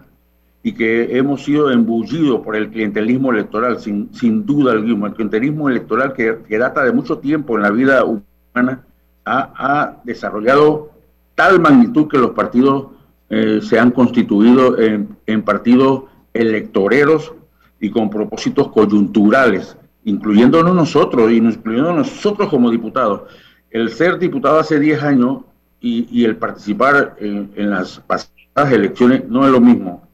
y 0.63 0.73
que 0.73 1.17
hemos 1.17 1.45
sido 1.45 1.71
embullidos 1.71 2.41
por 2.41 2.55
el 2.55 2.71
clientelismo 2.71 3.33
electoral, 3.33 3.81
sin, 3.81 4.15
sin 4.15 4.47
duda 4.47 4.73
alguna. 4.73 5.09
El 5.09 5.15
clientelismo 5.15 5.69
electoral 5.69 6.13
que, 6.13 6.39
que, 6.49 6.59
data 6.59 6.85
de 6.85 6.93
mucho 6.93 7.19
tiempo 7.19 7.57
en 7.57 7.63
la 7.63 7.71
vida 7.71 8.05
humana 8.05 8.85
ha, 9.25 9.53
ha 9.57 9.97
desarrollado 10.05 10.91
tal 11.35 11.61
magnitud 11.61 12.09
que 12.09 12.19
los 12.19 12.31
partidos 12.31 12.89
eh, 13.29 13.61
se 13.61 13.79
han 13.79 13.91
constituido 13.91 14.79
en, 14.79 15.17
en 15.27 15.43
partidos 15.43 16.05
electoreros 16.33 17.33
y 17.81 17.91
con 17.91 18.09
propósitos 18.09 18.69
coyunturales, 18.69 19.77
incluyéndonos 20.05 20.75
nosotros 20.75 21.31
y 21.31 21.37
incluyendo 21.37 21.93
nosotros 21.93 22.49
como 22.49 22.71
diputados. 22.71 23.23
El 23.71 23.91
ser 23.91 24.19
diputado 24.19 24.59
hace 24.59 24.79
10 24.79 25.03
años 25.03 25.43
y, 25.81 26.25
el 26.25 26.37
participar 26.37 27.17
en, 27.19 27.51
las 27.57 27.99
pasadas 28.01 28.73
elecciones 28.73 29.29
no 29.29 29.45
es 29.45 29.51
lo 29.51 29.61
mismo. 29.61 30.07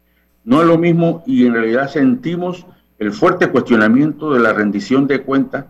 No 0.44 0.62
es 0.62 0.66
lo 0.66 0.78
mismo 0.78 1.22
y 1.26 1.46
en 1.46 1.52
realidad 1.52 1.90
sentimos 1.90 2.64
el 2.98 3.12
fuerte 3.12 3.48
cuestionamiento 3.48 4.32
de 4.32 4.40
la 4.40 4.52
rendición 4.52 5.06
de 5.06 5.22
cuentas, 5.22 5.66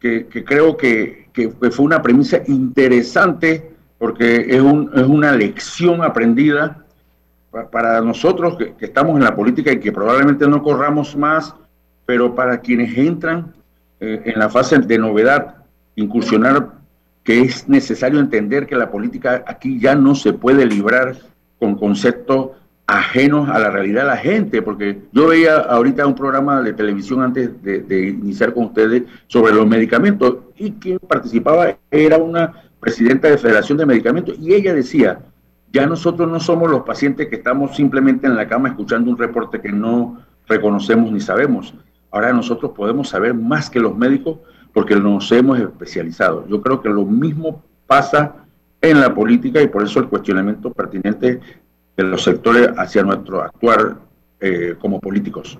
que, 0.00 0.26
creo 0.28 0.76
que, 0.76 1.28
fue 1.70 1.84
una 1.84 2.02
premisa 2.02 2.40
interesante 2.46 3.72
porque 3.98 4.46
es, 4.48 4.60
un, 4.60 4.90
es 4.94 5.06
una 5.06 5.32
lección 5.32 6.02
aprendida 6.02 6.84
para 7.70 8.00
nosotros 8.00 8.56
que, 8.56 8.74
estamos 8.80 9.16
en 9.16 9.24
la 9.24 9.34
política 9.34 9.72
y 9.72 9.80
que 9.80 9.92
probablemente 9.92 10.46
no 10.46 10.62
corramos 10.62 11.16
más, 11.16 11.54
pero 12.08 12.34
para 12.34 12.62
quienes 12.62 12.96
entran 12.96 13.52
eh, 14.00 14.22
en 14.24 14.38
la 14.38 14.48
fase 14.48 14.78
de 14.78 14.98
novedad, 14.98 15.56
incursionar 15.94 16.70
que 17.22 17.42
es 17.42 17.68
necesario 17.68 18.18
entender 18.18 18.66
que 18.66 18.76
la 18.76 18.90
política 18.90 19.44
aquí 19.46 19.78
ya 19.78 19.94
no 19.94 20.14
se 20.14 20.32
puede 20.32 20.64
librar 20.64 21.16
con 21.58 21.74
conceptos 21.74 22.52
ajenos 22.86 23.50
a 23.50 23.58
la 23.58 23.68
realidad 23.68 24.04
de 24.04 24.06
la 24.06 24.16
gente, 24.16 24.62
porque 24.62 25.02
yo 25.12 25.26
veía 25.26 25.56
ahorita 25.56 26.06
un 26.06 26.14
programa 26.14 26.62
de 26.62 26.72
televisión 26.72 27.20
antes 27.20 27.62
de, 27.62 28.08
iniciar 28.08 28.54
con 28.54 28.64
ustedes 28.64 29.02
sobre 29.26 29.52
los 29.52 29.66
medicamentos 29.66 30.38
y 30.56 30.70
quien 30.70 30.98
participaba 31.00 31.76
era 31.90 32.16
una 32.16 32.54
presidenta 32.80 33.28
de 33.28 33.36
Federación 33.36 33.76
de 33.76 33.84
Medicamentos 33.84 34.34
y 34.40 34.54
ella 34.54 34.72
decía, 34.72 35.18
ya 35.74 35.84
nosotros 35.84 36.26
no 36.26 36.40
somos 36.40 36.70
los 36.70 36.84
pacientes 36.84 37.28
que 37.28 37.36
estamos 37.36 37.76
simplemente 37.76 38.26
en 38.26 38.34
la 38.34 38.48
cama 38.48 38.70
escuchando 38.70 39.10
un 39.10 39.18
reporte 39.18 39.60
que 39.60 39.72
no 39.72 40.22
reconocemos 40.46 41.12
ni 41.12 41.20
sabemos. 41.20 41.74
Ahora 42.10 42.32
nosotros 42.32 42.72
podemos 42.74 43.08
saber 43.08 43.34
más 43.34 43.68
que 43.68 43.80
los 43.80 43.96
médicos 43.96 44.38
porque 44.72 44.96
nos 44.96 45.30
hemos 45.32 45.58
especializado. 45.58 46.46
Yo 46.48 46.62
creo 46.62 46.80
que 46.80 46.88
lo 46.88 47.04
mismo 47.04 47.62
pasa 47.86 48.36
en 48.80 49.00
la 49.00 49.14
política 49.14 49.60
y 49.60 49.68
por 49.68 49.82
eso 49.82 49.98
el 49.98 50.08
cuestionamiento 50.08 50.72
pertinente 50.72 51.40
de 51.96 52.04
los 52.04 52.22
sectores 52.22 52.70
hacia 52.76 53.02
nuestro 53.02 53.42
actuar 53.42 53.96
eh, 54.40 54.76
como 54.80 55.00
políticos. 55.00 55.58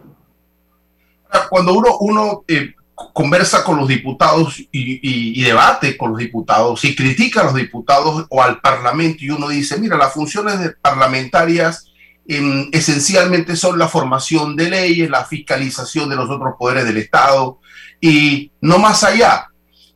Cuando 1.51 1.75
uno, 2.01 2.45
eh, 2.47 2.75
conversa 3.13 3.63
con 3.65 3.77
los 3.77 3.89
diputados 3.89 4.61
y, 4.73 5.43
debate 5.43 5.97
con 5.97 6.11
los 6.11 6.19
diputados 6.19 6.85
y 6.85 6.97
critica 6.97 7.41
a 7.41 7.45
los 7.45 7.55
diputados 7.55 8.27
o 8.29 8.43
al 8.43 8.61
Parlamento 8.61 9.19
y 9.21 9.31
uno 9.31 9.49
dice, 9.49 9.79
mira, 9.79 9.97
las 9.97 10.13
funciones 10.13 10.77
parlamentarias 10.81 11.88
em, 12.29 12.69
esencialmente 12.73 13.57
son 13.57 13.79
la 13.79 13.89
formación 13.89 14.55
de 14.55 14.71
leyes, 14.71 15.11
la 15.11 15.25
fiscalización 15.25 16.11
de 16.11 16.17
los 16.17 16.29
otros 16.29 16.55
poderes 16.59 16.85
del 16.85 16.99
Estado, 16.99 17.59
y 18.01 18.53
no 18.61 18.79
más 18.79 19.03
allá. 19.03 19.49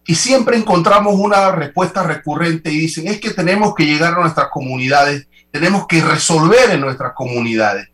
Y 0.07 0.15
siempre 0.15 0.57
encontramos 0.57 1.15
una 1.17 1.53
respuesta 1.53 2.03
recurrente 2.03 2.73
y 2.73 2.79
dicen, 2.79 3.07
es 3.07 3.21
que 3.21 3.31
tenemos 3.31 3.75
que 3.75 3.87
llegar 3.87 4.15
a 4.15 4.21
nuestras 4.21 4.49
comunidades, 4.49 5.29
tenemos 5.51 5.87
que 5.87 6.03
resolver 6.03 6.71
en 6.71 6.81
nuestras 6.81 7.13
comunidades. 7.13 7.89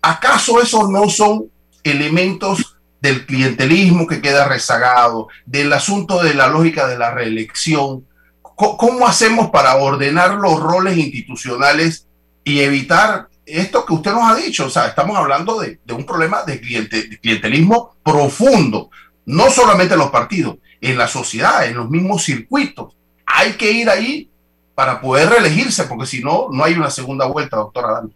¿Acaso 0.00 0.62
esos 0.62 0.88
no 0.88 1.08
son 1.10 1.50
elementos 1.82 2.78
del 3.00 3.26
clientelismo 3.26 4.06
que 4.06 4.22
queda 4.22 4.46
rezagado, 4.46 5.28
del 5.44 5.72
asunto 5.72 6.22
de 6.22 6.34
la 6.34 6.46
lógica 6.46 6.86
de 6.86 6.98
la 6.98 7.12
reelección? 7.12 8.06
¿Cómo 8.42 9.06
hacemos 9.08 9.50
para 9.50 9.74
ordenar 9.74 10.34
los 10.34 10.60
roles 10.60 10.96
institucionales 10.96 12.06
y 12.44 12.60
evitar 12.60 13.28
esto 13.60 13.84
que 13.84 13.94
usted 13.94 14.12
nos 14.12 14.30
ha 14.30 14.34
dicho? 14.34 14.66
O 14.66 14.70
sea, 14.70 14.86
estamos 14.86 15.16
hablando 15.16 15.60
de, 15.60 15.78
un 15.92 16.06
problema 16.06 16.42
de, 16.44 16.58
de 16.58 17.18
clientelismo 17.20 17.96
profundo, 18.02 18.90
no 19.26 19.50
solamente 19.50 19.94
en 19.94 20.00
los 20.00 20.10
partidos, 20.10 20.56
en 20.80 20.98
la 20.98 21.06
sociedad, 21.06 21.66
en 21.66 21.76
los 21.76 21.88
mismos 21.90 22.22
circuitos. 22.22 22.94
Hay 23.26 23.52
que 23.52 23.70
ir 23.72 23.88
ahí 23.88 24.30
para 24.74 25.00
poder 25.00 25.28
reelegirse, 25.28 25.84
porque 25.84 26.06
si 26.06 26.22
no, 26.22 26.48
no 26.50 26.64
hay 26.64 26.74
una 26.74 26.90
segunda 26.90 27.26
vuelta, 27.26 27.56
doctora 27.56 27.92
Dani. 27.92 28.12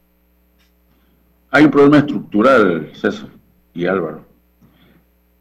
Hay 1.50 1.64
un 1.64 1.70
problema 1.70 1.98
estructural, 1.98 2.90
César 2.94 3.28
y 3.72 3.86
Álvaro. 3.86 4.24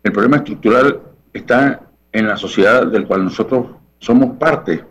El 0.03 0.12
problema 0.12 0.38
estructural 0.38 1.01
está 1.34 1.81
en 2.12 2.27
la 2.27 2.38
sociedad 2.38 2.86
del 2.88 3.05
cual 3.05 3.25
nosotros 3.25 3.67
somos 3.99 4.38
parte, 4.38 4.84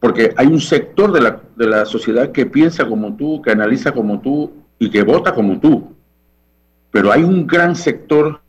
porque 0.00 0.32
hay 0.36 0.46
un 0.46 0.60
sector 0.60 1.12
de 1.12 1.20
la, 1.20 1.40
de 1.56 1.66
la 1.66 1.84
sociedad 1.84 2.32
que 2.32 2.46
piensa 2.46 2.86
como 2.86 3.16
tú, 3.16 3.40
que 3.42 3.50
analiza 3.50 3.92
como 3.92 4.20
tú 4.20 4.52
y 4.78 4.90
que 4.90 5.02
vota 5.02 5.34
como 5.34 5.58
tú, 5.58 5.94
pero 6.90 7.12
hay 7.12 7.24
un 7.24 7.46
gran 7.46 7.74
sector 7.74 8.40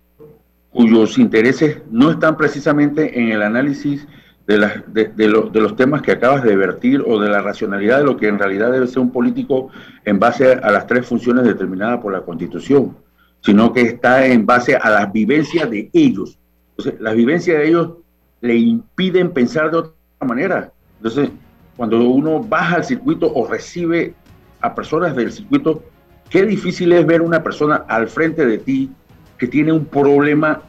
cuyos 0.69 1.17
intereses 1.17 1.81
no 1.89 2.11
están 2.11 2.37
precisamente 2.37 3.19
en 3.19 3.29
el 3.29 3.41
análisis 3.41 4.07
de, 4.45 5.11
de, 5.15 5.27
los 5.27 5.75
temas 5.75 6.01
que 6.01 6.13
acabas 6.13 6.43
de 6.43 6.55
vertir 6.55 7.03
o 7.05 7.19
de 7.19 7.29
la 7.29 7.41
racionalidad 7.41 7.97
de 7.97 8.05
lo 8.05 8.15
que 8.15 8.27
en 8.27 8.39
realidad 8.39 8.71
debe 8.71 8.87
ser 8.87 8.99
un 8.99 9.11
político 9.11 9.69
en 10.05 10.19
base 10.19 10.53
a 10.53 10.71
las 10.71 10.87
tres 10.87 11.05
funciones 11.05 11.43
determinadas 11.43 11.99
por 11.99 12.13
la 12.13 12.21
Constitución, 12.21 12.95
sino 13.41 13.73
que 13.73 13.81
está 13.81 14.25
en 14.25 14.45
base 14.45 14.77
a 14.77 14.89
las 14.89 15.11
vivencias 15.11 15.69
de 15.69 15.89
ellos. 15.91 16.39
Entonces, 16.77 17.01
las 17.01 17.15
vivencias 17.15 17.57
de 17.57 17.67
ellos 17.67 17.93
le 18.39 18.55
impiden 18.55 19.31
pensar 19.31 19.69
de 19.69 19.77
otra 19.77 19.93
manera. 20.25 20.71
Entonces, 21.07 21.33
cuando 21.77 22.09
uno 22.09 22.41
baja 22.41 22.75
al 22.77 22.83
circuito 22.83 23.31
o 23.33 23.47
recibe 23.47 24.13
a 24.59 24.75
personas 24.75 25.15
del 25.15 25.31
circuito, 25.31 25.83
qué 26.29 26.43
difícil 26.43 26.91
es 26.91 27.05
ver 27.05 27.21
una 27.21 27.41
persona 27.41 27.85
al 27.87 28.09
frente 28.09 28.45
de 28.45 28.57
ti 28.57 28.91
que 29.37 29.47
tiene 29.47 29.71
un 29.71 29.85
problema 29.85 30.61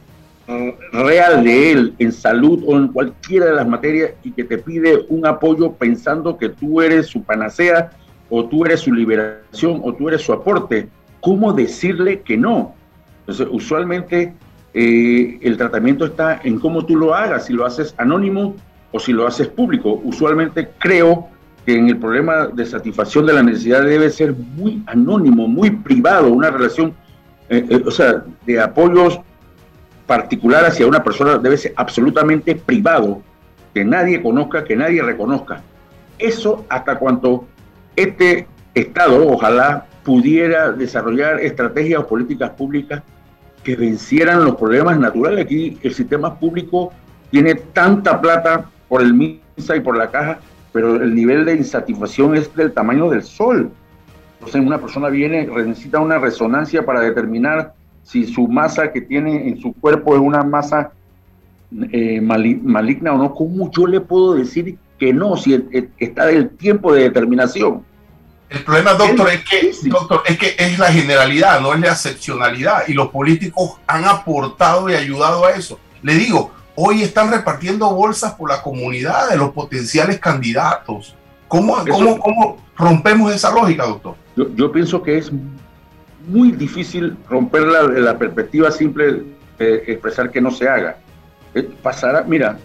real 0.93 1.43
de 1.43 1.71
él 1.71 1.93
en 1.99 2.11
salud 2.11 2.63
o 2.65 2.75
en 2.75 2.87
cualquiera 2.87 3.47
de 3.47 3.53
las 3.53 3.67
materias 3.67 4.11
y 4.23 4.31
que 4.31 4.43
te 4.43 4.57
pide 4.57 5.05
un 5.09 5.25
apoyo 5.25 5.73
pensando 5.73 6.37
que 6.37 6.49
tú 6.49 6.81
eres 6.81 7.07
su 7.07 7.21
panacea 7.21 7.91
o 8.29 8.45
tú 8.45 8.65
eres 8.65 8.79
su 8.79 8.93
liberación 8.93 9.81
o 9.83 9.93
tú 9.93 10.07
eres 10.07 10.21
su 10.21 10.33
aporte, 10.33 10.87
¿cómo 11.19 11.53
decirle 11.53 12.21
que 12.21 12.37
no? 12.37 12.73
Entonces, 13.21 13.47
usualmente 13.51 14.33
eh, 14.73 15.37
el 15.41 15.57
tratamiento 15.57 16.05
está 16.05 16.39
en 16.43 16.59
cómo 16.59 16.85
tú 16.85 16.95
lo 16.95 17.13
hagas, 17.13 17.45
si 17.45 17.53
lo 17.53 17.65
haces 17.65 17.93
anónimo 17.97 18.55
o 18.91 18.99
si 18.99 19.13
lo 19.13 19.27
haces 19.27 19.47
público. 19.47 20.01
Usualmente 20.03 20.69
creo 20.77 21.29
que 21.65 21.75
en 21.75 21.89
el 21.89 21.97
problema 21.97 22.47
de 22.47 22.65
satisfacción 22.65 23.25
de 23.25 23.33
la 23.33 23.43
necesidad 23.43 23.83
debe 23.83 24.09
ser 24.09 24.33
muy 24.33 24.83
anónimo, 24.87 25.47
muy 25.47 25.71
privado, 25.71 26.29
una 26.29 26.49
relación, 26.49 26.93
eh, 27.49 27.65
eh, 27.69 27.83
o 27.85 27.91
sea, 27.91 28.23
de 28.45 28.59
apoyos 28.59 29.19
particular 30.05 30.65
hacia 30.65 30.87
una 30.87 31.03
persona 31.03 31.37
debe 31.37 31.55
ser 31.55 31.73
absolutamente 31.75 32.55
privado, 32.55 33.21
que 33.73 33.85
nadie 33.85 34.23
conozca, 34.23 34.63
que 34.63 34.75
nadie 34.75 35.03
reconozca. 35.03 35.61
Eso 36.17 36.65
hasta 36.67 36.97
cuanto 36.97 37.45
este 37.95 38.47
Estado, 38.73 39.27
ojalá, 39.27 39.85
pudiera 40.03 40.71
desarrollar 40.71 41.39
estrategias 41.41 42.01
o 42.01 42.07
políticas 42.07 42.51
públicas 42.51 43.03
que 43.63 43.75
vencieran 43.75 44.45
los 44.45 44.55
problemas 44.55 44.97
naturales. 44.97 45.45
Aquí 45.45 45.77
el 45.83 45.93
sistema 45.93 46.39
público 46.39 46.91
tiene 47.29 47.55
tanta 47.55 48.19
plata 48.19 48.69
por 48.89 49.01
el 49.01 49.13
MISA 49.13 49.77
y 49.77 49.79
por 49.79 49.95
la 49.95 50.11
caja, 50.11 50.39
pero 50.73 50.95
el 50.95 51.15
nivel 51.15 51.45
de 51.45 51.55
insatisfacción 51.55 52.35
es 52.35 52.53
del 52.55 52.73
tamaño 52.73 53.09
del 53.09 53.23
sol. 53.23 53.71
Entonces 54.39 54.61
una 54.61 54.79
persona 54.79 55.09
viene, 55.09 55.45
necesita 55.45 55.99
una 55.99 56.17
resonancia 56.17 56.85
para 56.85 57.01
determinar 57.01 57.73
si 58.03 58.25
su 58.25 58.47
masa 58.47 58.91
que 58.91 59.01
tiene 59.01 59.47
en 59.47 59.61
su 59.61 59.73
cuerpo 59.73 60.15
es 60.15 60.21
una 60.21 60.43
masa 60.43 60.91
eh, 61.91 62.19
maligna 62.21 63.13
o 63.13 63.17
no. 63.17 63.33
¿Cómo 63.35 63.69
yo 63.71 63.85
le 63.85 64.01
puedo 64.01 64.33
decir 64.33 64.77
que 64.97 65.13
no 65.13 65.37
si 65.37 65.63
está 65.99 66.25
del 66.25 66.49
tiempo 66.49 66.93
de 66.93 67.03
determinación? 67.03 67.83
El 68.49 68.63
problema, 68.63 68.93
doctor, 68.93 69.29
es 69.29 69.43
que, 69.47 69.89
doctor, 69.89 70.23
es 70.25 70.39
que 70.39 70.55
es 70.57 70.79
la 70.79 70.91
generalidad, 70.91 71.61
no 71.61 71.71
es 71.73 71.79
la 71.81 71.89
excepcionalidad. 71.89 72.87
Y 72.87 72.93
los 72.93 73.09
políticos 73.09 73.73
han 73.85 74.05
aportado 74.05 74.89
y 74.89 74.95
ayudado 74.95 75.45
a 75.45 75.51
eso. 75.51 75.79
Le 76.01 76.15
digo, 76.15 76.51
hoy 76.75 77.01
están 77.01 77.31
repartiendo 77.31 77.93
bolsas 77.93 78.33
por 78.33 78.49
la 78.49 78.61
comunidad 78.61 79.29
de 79.29 79.37
los 79.37 79.51
potenciales 79.51 80.19
candidatos. 80.19 81.15
¿Cómo, 81.47 81.77
cómo, 81.87 82.57
rompemos 82.77 83.33
esa 83.33 83.51
lógica, 83.51 83.85
doctor? 83.85 84.15
Yo, 84.35 84.71
pienso 84.71 85.01
que 85.01 85.17
es 85.17 85.31
muy 86.27 86.51
difícil 86.51 87.17
romper 87.29 87.63
la, 87.63 87.83
la 87.83 88.17
perspectiva 88.17 88.71
simple 88.71 89.23
de 89.57 89.75
expresar 89.87 90.31
que 90.31 90.39
no 90.39 90.51
se 90.51 90.69
haga. 90.69 90.97
Eh, 91.53 91.67
pasará, 91.81 92.23
mira, 92.23 92.57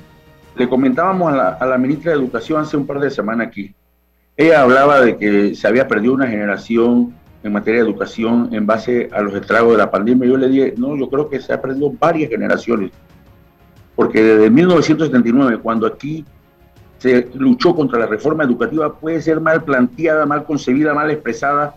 le 0.54 0.68
comentábamos 0.68 1.32
a 1.32 1.36
la, 1.36 1.48
a 1.48 1.66
la 1.66 1.78
ministra 1.78 2.12
de 2.12 2.18
Educación 2.18 2.60
hace 2.60 2.76
un 2.76 2.86
par 2.86 3.00
de 3.00 3.10
semanas 3.10 3.48
aquí 3.48 3.74
ella 4.36 4.62
hablaba 4.62 5.00
de 5.00 5.16
que 5.16 5.54
se 5.54 5.68
había 5.68 5.86
perdido 5.86 6.14
una 6.14 6.26
generación 6.26 7.14
en 7.44 7.52
materia 7.52 7.82
de 7.82 7.88
educación 7.88 8.48
en 8.52 8.66
base 8.66 9.08
a 9.12 9.20
los 9.20 9.34
estragos 9.34 9.72
de 9.72 9.78
la 9.78 9.90
pandemia. 9.90 10.28
Yo 10.28 10.36
le 10.36 10.48
dije, 10.48 10.74
no, 10.76 10.96
yo 10.96 11.08
creo 11.08 11.28
que 11.28 11.40
se 11.40 11.52
ha 11.52 11.60
perdido 11.60 11.92
varias 11.92 12.30
generaciones, 12.30 12.90
porque 13.96 14.22
desde 14.22 14.50
1979, 14.50 15.58
cuando 15.62 15.86
aquí 15.86 16.24
se 16.98 17.28
luchó 17.34 17.74
contra 17.74 17.98
la 17.98 18.06
reforma 18.06 18.44
educativa, 18.44 18.94
puede 18.94 19.20
ser 19.20 19.40
mal 19.40 19.62
planteada, 19.62 20.26
mal 20.26 20.44
concebida, 20.44 20.94
mal 20.94 21.10
expresada, 21.10 21.74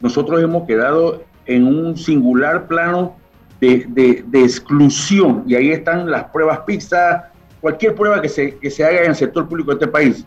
nosotros 0.00 0.40
hemos 0.42 0.66
quedado 0.66 1.22
en 1.46 1.66
un 1.66 1.96
singular 1.96 2.66
plano 2.68 3.16
de, 3.60 4.24
exclusión, 4.34 5.42
y 5.46 5.56
ahí 5.56 5.70
están 5.70 6.10
las 6.10 6.24
pruebas 6.24 6.60
PISA, 6.60 7.32
cualquier 7.60 7.94
prueba 7.94 8.22
que 8.22 8.28
se, 8.28 8.56
que 8.56 8.70
se 8.70 8.84
haga 8.84 9.02
en 9.02 9.10
el 9.10 9.16
sector 9.16 9.48
público 9.48 9.70
de 9.70 9.74
este 9.74 9.88
país 9.88 10.24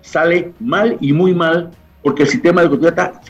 sale 0.00 0.52
mal 0.60 0.96
y 1.00 1.12
muy 1.12 1.34
mal 1.34 1.70
porque 2.02 2.22
el 2.22 2.28
sistema 2.28 2.62
educativo 2.62 2.88
está 2.88 3.20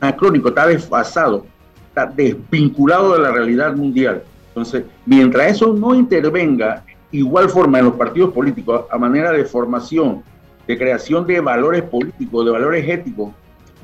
anacrónico, 0.00 0.48
está 0.48 0.66
desfasado, 0.66 1.46
está 1.88 2.06
desvinculado 2.06 3.14
de 3.14 3.20
la 3.20 3.30
realidad 3.30 3.74
mundial. 3.74 4.22
Entonces, 4.54 4.84
mientras 5.04 5.50
eso 5.50 5.74
no 5.74 5.96
intervenga 5.96 6.84
igual 7.10 7.48
forma 7.48 7.80
en 7.80 7.86
los 7.86 7.94
partidos 7.94 8.32
políticos 8.32 8.84
a 8.88 8.96
manera 8.98 9.32
de 9.32 9.44
formación, 9.44 10.22
de 10.68 10.78
creación 10.78 11.26
de 11.26 11.40
valores 11.40 11.82
políticos, 11.82 12.44
de 12.44 12.52
valores 12.52 12.88
éticos, 12.88 13.32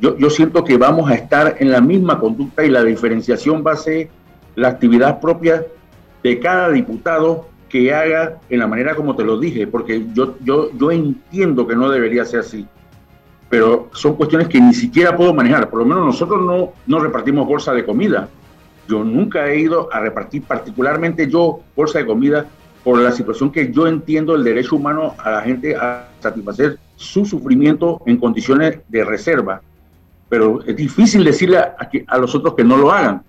yo, 0.00 0.16
yo 0.16 0.30
siento 0.30 0.62
que 0.62 0.78
vamos 0.78 1.11
a 1.11 1.14
estar 1.14 1.56
en 1.59 1.72
la 1.72 1.80
misma 1.80 2.20
conducta 2.20 2.64
y 2.64 2.70
la 2.70 2.85
diferenciación 2.85 3.64
va 3.66 3.72
a 3.72 3.76
ser 3.76 4.11
la 4.54 4.68
actividad 4.68 5.20
propia 5.20 5.66
de 6.22 6.38
cada 6.38 6.70
diputado 6.70 7.48
que 7.68 7.92
haga 7.92 8.38
en 8.48 8.61
la 8.61 8.66
manera 8.66 8.94
como 8.94 9.16
te 9.16 9.24
lo 9.24 9.38
dije, 9.38 9.66
porque 9.66 10.06
yo, 10.12 10.37
yo, 10.44 10.70
yo 10.76 10.90
entiendo 10.92 11.66
que 11.66 11.74
no 11.74 11.90
debería 11.90 12.24
ser 12.24 12.40
así, 12.40 12.66
pero 13.48 13.88
son 13.92 14.14
cuestiones 14.14 14.48
que 14.48 14.61
ni 14.61 14.72
siquiera 14.72 15.16
puedo 15.16 15.35
manejar. 15.35 15.68
Por 15.68 15.80
lo 15.80 15.87
menos 15.87 16.04
nosotros 16.04 16.40
no, 16.44 16.72
no 16.87 17.00
repartimos 17.00 17.46
bolsa 17.46 17.72
de 17.72 17.85
comida. 17.85 18.28
Yo 18.90 19.05
nunca 19.05 19.48
he 19.48 19.61
ido 19.61 19.88
a 19.92 20.00
repartir, 20.00 20.42
particularmente 20.42 21.31
yo, 21.31 21.61
bolsa 21.76 22.00
de 22.00 22.07
comida, 22.07 22.46
por 22.83 22.98
la 22.98 23.12
situación 23.12 23.53
que 23.53 23.70
yo 23.70 23.87
entiendo 23.87 24.35
el 24.35 24.42
derecho 24.42 24.74
humano 24.76 25.14
a 25.18 25.31
la 25.31 25.42
gente 25.42 25.76
a 25.76 26.09
satisfacer 26.18 26.79
su 26.96 27.24
sufrimiento 27.24 28.03
en 28.07 28.16
condiciones 28.16 28.81
de 28.88 29.05
reserva. 29.05 29.62
Pero 30.29 30.62
es 30.64 30.74
difícil 30.74 31.22
decirle 31.22 31.59
a, 31.59 31.76
a 32.09 32.18
los 32.18 32.35
otros 32.35 32.55
que 32.55 32.64
no 32.64 32.76
lo 32.76 32.90
hagan. 32.90 33.22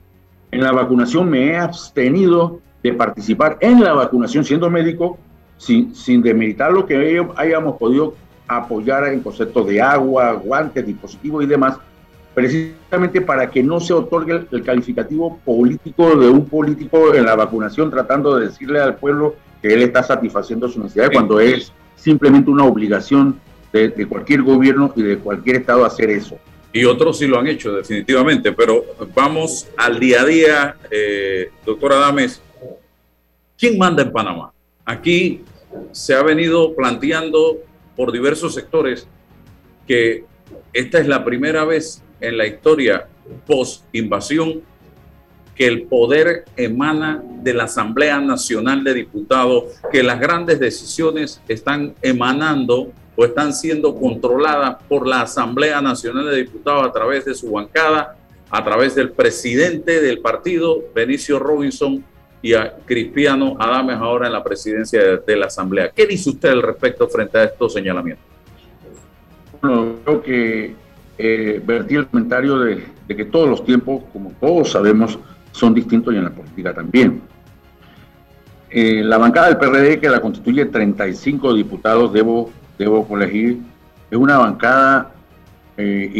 En 0.50 0.64
la 0.64 0.72
vacunación 0.72 1.30
me 1.30 1.50
he 1.50 1.58
abstenido 1.58 2.60
de 2.82 2.94
participar 2.94 3.58
en 3.62 3.84
la 3.84 3.94
vacunación 3.94 4.44
siendo 4.44 4.70
médico 4.70 5.20
sin, 5.58 5.94
sin 5.94 6.24
demeritar 6.24 6.72
lo 6.72 6.88
que 6.88 7.24
hayamos 7.36 7.78
podido 7.78 8.16
apoyar 8.48 9.06
en 9.06 9.22
conceptos 9.22 9.68
de 9.68 9.80
agua, 9.80 10.34
guantes, 10.34 10.86
dispositivos 10.86 11.44
y 11.44 11.48
demás, 11.48 11.78
precisamente 12.34 13.22
para 13.22 13.50
que 13.50 13.62
no 13.62 13.80
se 13.80 13.94
otorgue 13.94 14.46
el, 14.52 14.64
calificativo 14.64 15.40
político 15.44 16.16
de 16.16 16.30
un 16.30 16.46
político 16.48 17.14
en 17.14 17.26
la 17.26 17.36
vacunación 17.36 17.90
tratando 17.90 18.38
de 18.38 18.48
decirle 18.48 18.80
al 18.80 18.96
pueblo 18.96 19.36
que 19.62 19.74
él 19.74 19.82
está 19.82 20.02
satisfaciendo 20.02 20.70
su 20.70 20.82
necesidad 20.82 21.12
cuando 21.12 21.40
es 21.40 21.72
simplemente 21.96 22.50
una 22.50 22.66
obligación 22.66 23.40
de, 23.72 23.90
de, 23.90 24.08
cualquier 24.08 24.42
gobierno 24.42 24.92
y 24.96 25.02
de 25.04 25.18
cualquier 25.18 25.58
estado 25.58 25.86
hacer 25.86 26.10
eso. 26.10 26.38
Y 26.74 26.86
otros 26.86 27.18
sí 27.18 27.28
lo 27.28 27.38
han 27.38 27.48
hecho 27.48 27.74
definitivamente, 27.74 28.54
pero 28.54 28.84
vamos 29.14 29.68
al 29.78 30.00
día 30.00 30.22
a 30.22 30.26
día, 30.26 30.76
eh, 30.90 31.50
doctor 31.66 31.94
Adames, 31.94 32.42
¿Quién 33.62 33.78
manda 33.78 34.02
en 34.02 34.12
Panamá? 34.12 34.52
Aquí 34.84 35.44
se 35.92 36.16
ha 36.16 36.24
venido 36.24 36.74
planteando 36.74 37.60
por 37.96 38.12
diversos 38.12 38.56
sectores 38.56 39.08
que 39.88 40.24
esta 40.74 40.98
es 40.98 41.08
la 41.08 41.24
primera 41.24 41.64
vez 41.64 42.02
en 42.22 42.38
la 42.38 42.48
historia 42.48 43.08
post-invasión 43.46 44.62
que 45.56 45.68
el 45.68 45.84
poder 45.84 46.46
emana 46.56 47.22
de 47.42 47.54
la 47.54 47.66
Asamblea 47.66 48.20
Nacional 48.22 48.84
de 48.84 48.94
Diputados, 48.94 49.66
que 49.92 50.02
las 50.02 50.20
grandes 50.20 50.60
decisiones 50.60 51.42
están 51.48 51.94
emanando 52.02 52.92
o 53.16 53.26
están 53.26 53.54
siendo 53.54 53.94
controladas 53.96 54.78
por 54.88 55.06
la 55.06 55.22
Asamblea 55.22 55.82
Nacional 55.82 56.26
de 56.30 56.38
Diputados 56.38 56.88
a 56.88 56.92
través 56.92 57.26
de 57.26 57.34
su 57.34 57.52
bancada, 57.52 58.16
a 58.50 58.64
través 58.64 58.96
del 58.96 59.12
presidente 59.12 60.02
del 60.02 60.20
partido, 60.20 60.82
Benicio 60.96 61.38
Robinson, 61.38 62.04
y 62.42 62.54
a 62.54 62.76
Cristiano 62.86 63.56
Adames 63.60 63.98
ahora 63.98 64.28
en 64.28 64.34
la 64.34 64.44
presidencia 64.44 65.18
de, 65.18 65.36
la 65.36 65.46
Asamblea. 65.46 65.92
¿Qué 65.92 66.08
dice 66.08 66.32
usted 66.32 66.50
al 66.50 66.62
respecto 66.62 67.08
frente 67.08 67.38
a 67.38 67.44
estos 67.44 67.74
señalamientos? 67.74 68.26
Bueno, 69.62 69.96
creo 70.04 70.22
que 70.24 70.76
eh, 71.18 71.62
vertí 71.66 71.96
el 71.96 72.08
comentario 72.08 72.60
de, 72.60 72.84
que 73.08 73.26
todos 73.26 73.50
los 73.50 73.66
tiempos, 73.66 74.04
como 74.14 74.32
todos 74.40 74.72
sabemos, 74.72 75.20
son 75.52 75.74
distintos 75.74 76.14
y 76.14 76.18
en 76.18 76.24
la 76.24 76.30
política 76.30 76.74
también. 76.74 77.22
Eh, 78.70 79.02
la 79.04 79.18
bancada 79.18 79.48
del 79.48 79.58
PRD, 79.58 80.00
que 80.00 80.10
la 80.10 80.22
constituye 80.22 80.66
35 80.66 81.54
diputados, 81.54 82.14
debo, 82.14 82.52
debo 82.78 83.06
colegir, 83.06 83.60
es 84.10 84.18
una 84.18 84.38
bancada 84.38 85.12
eh, 85.78 86.12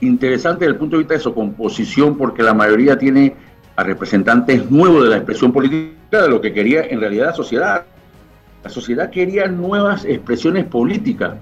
interesante 0.00 0.64
desde 0.64 0.72
el 0.72 0.78
punto 0.78 0.96
de 0.96 1.02
vista 1.02 1.14
de 1.14 1.20
su 1.20 1.34
composición, 1.34 2.16
porque 2.16 2.42
la 2.42 2.52
mayoría 2.52 2.98
tiene 2.98 3.34
a 3.76 3.84
representantes 3.84 4.70
nuevos 4.70 5.04
de 5.04 5.10
la 5.10 5.16
expresión 5.18 5.52
política 5.52 6.22
de 6.22 6.28
lo 6.28 6.40
que 6.40 6.52
quería 6.52 6.86
en 6.86 7.00
realidad 7.00 7.26
la 7.26 7.34
sociedad. 7.34 7.84
La 8.64 8.70
sociedad 8.70 9.08
quería 9.08 9.46
nuevas 9.46 10.04
expresiones 10.04 10.64
políticas 10.64 11.34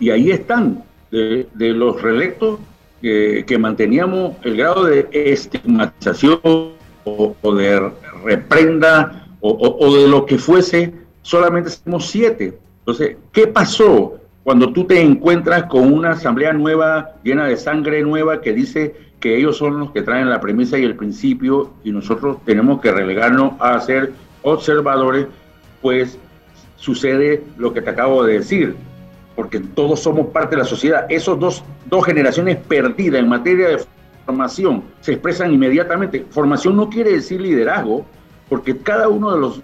y 0.00 0.10
ahí 0.10 0.30
están, 0.30 0.82
de, 1.10 1.46
los 1.58 2.00
reelectos 2.02 2.58
que, 3.00 3.56
manteníamos 3.58 4.36
el 4.42 4.56
grado 4.56 4.84
de 4.84 5.08
estigmatización 5.12 6.40
o, 7.04 7.54
de 7.54 7.90
reprenda 8.24 9.26
o, 9.40 9.94
de 9.94 10.08
lo 10.08 10.26
que 10.26 10.38
fuese, 10.38 10.92
solamente 11.22 11.70
somos 11.70 12.06
siete. 12.06 12.58
Entonces, 12.80 13.16
¿qué 13.32 13.46
pasó 13.46 14.18
cuando 14.42 14.72
tú 14.72 14.84
te 14.84 15.00
encuentras 15.00 15.64
con 15.64 15.92
una 15.92 16.12
asamblea 16.12 16.52
nueva, 16.52 17.16
llena 17.22 17.46
de 17.46 17.56
sangre 17.56 18.02
nueva, 18.02 18.40
que 18.40 18.52
dice 18.52 18.96
que 19.20 19.36
ellos 19.36 19.58
son 19.58 19.78
los 19.78 19.90
que 19.90 20.02
traen 20.02 20.30
la 20.30 20.40
premisa 20.40 20.78
y 20.78 20.84
el 20.84 20.96
principio 20.96 21.72
y 21.84 21.92
nosotros 21.92 22.38
tenemos 22.44 22.80
que 22.80 22.92
relegarnos 22.92 23.54
a 23.60 23.78
ser 23.80 24.12
observadores, 24.42 25.26
pues 25.82 26.18
sucede 26.76 27.42
lo 27.58 27.74
que 27.74 27.82
te 27.82 27.90
acabo 27.90 28.24
de 28.24 28.34
decir, 28.34 28.76
porque 29.38 29.60
todos 29.60 30.00
somos 30.00 30.26
parte 30.26 30.56
de 30.56 30.62
la 30.62 30.68
sociedad. 30.68 31.06
Esos 31.08 31.38
dos, 31.38 31.62
dos 31.86 32.04
generaciones 32.04 32.56
perdidas 32.56 33.20
en 33.20 33.28
materia 33.28 33.68
de 33.68 33.84
formación 34.26 34.82
se 35.00 35.12
expresan 35.12 35.52
inmediatamente. 35.52 36.26
Formación 36.28 36.74
no 36.76 36.90
quiere 36.90 37.12
decir 37.12 37.40
liderazgo, 37.40 38.04
porque 38.48 38.76
cada 38.78 39.06
uno 39.06 39.32
de 39.32 39.38
los 39.38 39.60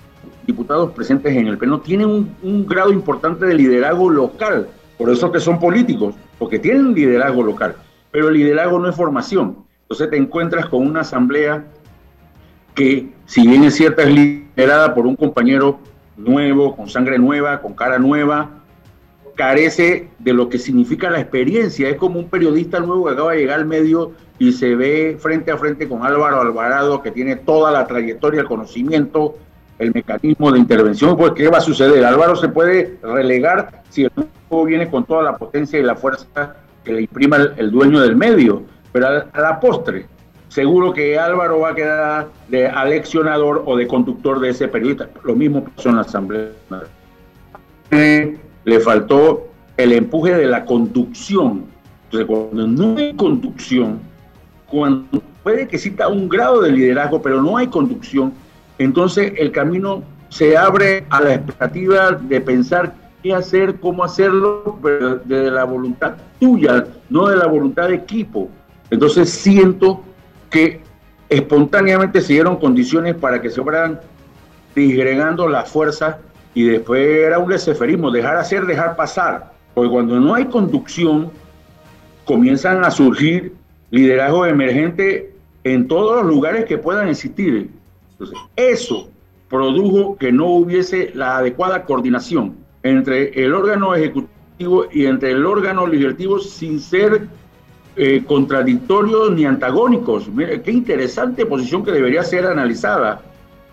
diputados 0.46 0.92
presentes 0.92 1.36
en 1.36 1.48
el 1.48 1.58
pleno 1.58 1.80
tiene 1.80 2.06
un, 2.06 2.36
un 2.44 2.64
grado 2.68 2.92
importante 2.92 3.46
de 3.46 3.54
liderazgo 3.54 4.10
local, 4.10 4.68
por 4.96 5.10
eso 5.10 5.32
que 5.32 5.40
son 5.40 5.58
políticos 5.58 6.14
porque 6.38 6.60
tienen 6.60 6.94
liderazgo 6.94 7.42
local, 7.42 7.74
pero 8.12 8.28
el 8.28 8.34
liderazgo 8.34 8.78
no 8.78 8.88
es 8.88 8.94
formación. 8.94 9.56
Entonces 9.82 10.08
te 10.08 10.16
encuentras 10.16 10.66
con 10.66 10.86
una 10.86 11.00
asamblea 11.00 11.64
que, 12.76 13.12
si 13.26 13.44
bien 13.44 13.64
es 13.64 13.74
cierta, 13.74 14.02
es 14.02 14.14
liderada 14.14 14.94
por 14.94 15.04
un 15.04 15.16
compañero 15.16 15.80
nuevo, 16.16 16.76
con 16.76 16.88
sangre 16.88 17.18
nueva, 17.18 17.60
con 17.60 17.74
cara 17.74 17.98
nueva, 17.98 18.62
carece 19.34 20.08
de 20.18 20.32
lo 20.32 20.48
que 20.48 20.58
significa 20.58 21.10
la 21.10 21.20
experiencia. 21.20 21.88
Es 21.88 21.96
como 21.96 22.18
un 22.18 22.28
periodista 22.28 22.80
nuevo 22.80 23.06
que 23.06 23.12
acaba 23.12 23.32
de 23.32 23.38
llegar 23.38 23.60
al 23.60 23.66
medio 23.66 24.12
y 24.38 24.52
se 24.52 24.74
ve 24.74 25.16
frente 25.18 25.50
a 25.50 25.56
frente 25.56 25.88
con 25.88 26.04
Álvaro 26.04 26.40
Alvarado, 26.40 27.02
que 27.02 27.10
tiene 27.10 27.36
toda 27.36 27.70
la 27.70 27.86
trayectoria, 27.86 28.40
el 28.40 28.46
conocimiento, 28.46 29.36
el 29.78 29.92
mecanismo 29.92 30.52
de 30.52 30.58
intervención. 30.58 31.16
Pues, 31.16 31.32
¿qué 31.32 31.48
va 31.48 31.58
a 31.58 31.60
suceder? 31.60 32.04
Álvaro 32.04 32.36
se 32.36 32.48
puede 32.48 32.98
relegar 33.02 33.82
si 33.90 34.04
el 34.04 34.12
nuevo 34.16 34.64
viene 34.64 34.90
con 34.90 35.04
toda 35.04 35.22
la 35.22 35.36
potencia 35.36 35.78
y 35.78 35.82
la 35.82 35.96
fuerza 35.96 36.56
que 36.84 36.92
le 36.92 37.02
imprima 37.02 37.36
el, 37.56 37.70
dueño 37.70 38.00
del 38.00 38.16
medio. 38.16 38.62
Pero 38.92 39.06
a, 39.08 39.40
la 39.40 39.60
postre, 39.60 40.06
seguro 40.48 40.92
que 40.92 41.18
Álvaro 41.18 41.60
va 41.60 41.70
a 41.70 41.74
quedar 41.74 42.28
de 42.48 42.66
aleccionador 42.66 43.62
o 43.66 43.76
de 43.76 43.86
conductor 43.86 44.40
de 44.40 44.50
ese 44.50 44.68
periodista. 44.68 45.08
Lo 45.24 45.34
mismo 45.34 45.64
pasó 45.64 45.88
en 45.88 45.96
la 45.96 46.02
Asamblea. 46.02 46.50
Le 48.64 48.80
faltó 48.80 49.48
el 49.76 49.92
empuje 49.92 50.34
de 50.34 50.46
la 50.46 50.64
conducción. 50.64 51.66
Cuando 52.26 52.66
no 52.66 52.96
hay 52.96 53.14
conducción, 53.14 53.98
cuando 54.66 55.20
puede 55.42 55.66
que 55.66 55.76
exista 55.76 56.08
un 56.08 56.28
grado 56.28 56.60
de 56.62 56.70
liderazgo, 56.70 57.20
pero 57.20 57.42
no 57.42 57.56
hay 57.56 57.66
conducción, 57.66 58.32
entonces 58.78 59.32
el 59.36 59.50
camino 59.50 60.02
se 60.28 60.56
abre 60.56 61.06
a 61.10 61.20
la 61.20 61.34
expectativa 61.34 62.12
de 62.12 62.40
pensar 62.40 62.94
qué 63.22 63.34
hacer, 63.34 63.80
cómo 63.80 64.04
hacerlo, 64.04 64.78
pero 64.82 65.16
de 65.16 65.50
la 65.50 65.64
voluntad 65.64 66.14
tuya, 66.40 66.86
no 67.08 67.28
de 67.28 67.36
la 67.36 67.46
voluntad 67.46 67.88
de 67.88 67.94
equipo. 67.96 68.48
Entonces 68.90 69.30
siento 69.30 70.02
que 70.50 70.82
espontáneamente 71.28 72.20
se 72.20 72.34
dieron 72.34 72.56
condiciones 72.56 73.14
para 73.14 73.40
que 73.40 73.50
se 73.50 73.62
fueran 73.62 74.00
disgregando 74.74 75.48
las 75.48 75.68
fuerzas 75.68 76.16
y 76.54 76.64
después 76.64 77.04
era 77.04 77.38
un 77.38 77.50
leseferismo, 77.50 78.10
dejar 78.10 78.36
hacer, 78.36 78.64
dejar 78.64 78.96
pasar. 78.96 79.52
Porque 79.74 79.90
cuando 79.90 80.20
no 80.20 80.34
hay 80.34 80.46
conducción, 80.46 81.30
comienzan 82.24 82.84
a 82.84 82.90
surgir 82.90 83.52
liderazgo 83.90 84.46
emergente 84.46 85.32
en 85.64 85.88
todos 85.88 86.22
los 86.22 86.32
lugares 86.32 86.64
que 86.64 86.78
puedan 86.78 87.08
existir. 87.08 87.70
Entonces, 88.12 88.38
eso 88.54 89.08
produjo 89.48 90.16
que 90.16 90.30
no 90.30 90.46
hubiese 90.46 91.10
la 91.14 91.38
adecuada 91.38 91.84
coordinación 91.84 92.54
entre 92.82 93.30
el 93.44 93.52
órgano 93.52 93.94
ejecutivo 93.94 94.86
y 94.92 95.06
entre 95.06 95.32
el 95.32 95.44
órgano 95.44 95.86
legislativo 95.86 96.38
sin 96.38 96.78
ser 96.78 97.26
eh, 97.96 98.22
contradictorios 98.26 99.32
ni 99.32 99.44
antagónicos. 99.44 100.28
Qué 100.64 100.70
interesante 100.70 101.46
posición 101.46 101.84
que 101.84 101.92
debería 101.92 102.22
ser 102.22 102.46
analizada. 102.46 103.22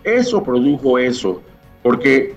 Eso 0.02 0.42
produjo 0.42 0.98
eso, 0.98 1.40
porque 1.82 2.34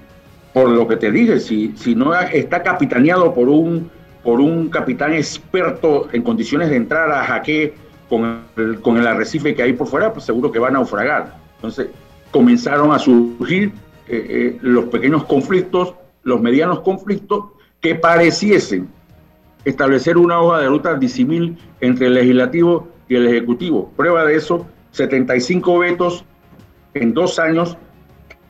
por 0.56 0.70
lo 0.70 0.88
que 0.88 0.96
te 0.96 1.12
dije, 1.12 1.42
si, 1.42 1.74
si 1.76 1.96
no 1.96 2.16
está 2.16 2.64
capitaneado 2.64 3.34
por 3.34 3.50
un 3.50 3.92
por 4.24 4.40
un 4.40 4.70
capitán 4.70 5.14
experto 5.14 6.08
en 6.14 6.22
condiciones 6.22 6.70
de 6.70 6.78
entrar 6.78 7.12
a 7.12 7.26
jaque 7.26 7.74
con 8.08 8.40
el, 8.56 8.80
con 8.80 8.96
el 8.96 9.06
arrecife 9.06 9.54
que 9.54 9.64
hay 9.64 9.74
por 9.74 9.88
fuera, 9.88 10.14
pues 10.14 10.24
seguro 10.24 10.54
que 10.54 10.58
va 10.58 10.70
a 10.70 10.72
naufragar. 10.72 11.36
Entonces 11.58 11.90
comenzaron 12.32 12.94
a 12.94 13.00
surgir 13.00 13.74
eh, 14.08 14.28
eh, 14.30 14.58
los 14.62 14.86
pequeños 14.86 15.26
conflictos, 15.26 15.94
los 16.24 16.40
medianos 16.40 16.80
conflictos, 16.80 17.48
que 17.82 17.96
pareciesen 17.96 18.88
establecer 19.66 20.18
una 20.18 20.40
hoja 20.40 20.60
de 20.62 20.68
ruta 20.68 20.96
disimil 20.96 21.58
entre 21.82 22.08
el 22.08 22.14
legislativo 22.14 22.88
y 23.10 23.16
el 23.16 23.28
ejecutivo. 23.28 23.92
Prueba 23.98 24.24
de 24.24 24.38
eso, 24.38 24.66
75 24.92 25.80
vetos 25.80 26.24
en 26.94 27.14
dos 27.14 27.40
años 27.40 27.78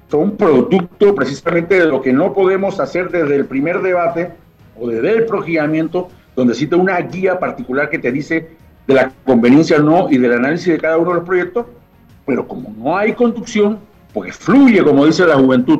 son 0.09 0.37
producto 0.37 1.15
precisamente 1.15 1.79
de 1.79 1.87
lo 1.87 2.01
que 2.01 2.13
no 2.13 2.33
podemos 2.33 2.79
hacer 2.79 3.09
desde 3.09 3.35
el 3.35 3.45
primer 3.45 3.81
debate 3.81 4.31
o 4.79 4.87
desde 4.87 5.11
el 5.11 5.25
procedimiento, 5.25 6.09
donde 6.35 6.53
existe 6.53 6.75
una 6.75 6.99
guía 6.99 7.39
particular 7.39 7.89
que 7.89 7.99
te 7.99 8.11
dice 8.11 8.49
de 8.87 8.93
la 8.93 9.11
conveniencia 9.25 9.77
o 9.77 9.83
no 9.83 10.07
y 10.09 10.17
del 10.17 10.33
análisis 10.33 10.73
de 10.73 10.77
cada 10.77 10.97
uno 10.97 11.09
de 11.11 11.15
los 11.17 11.25
proyectos, 11.25 11.65
pero 12.25 12.47
como 12.47 12.73
no 12.77 12.95
hay 12.97 13.13
conducción, 13.13 13.79
pues 14.13 14.35
fluye, 14.35 14.83
como 14.83 15.05
dice 15.05 15.25
la 15.25 15.35
juventud. 15.35 15.79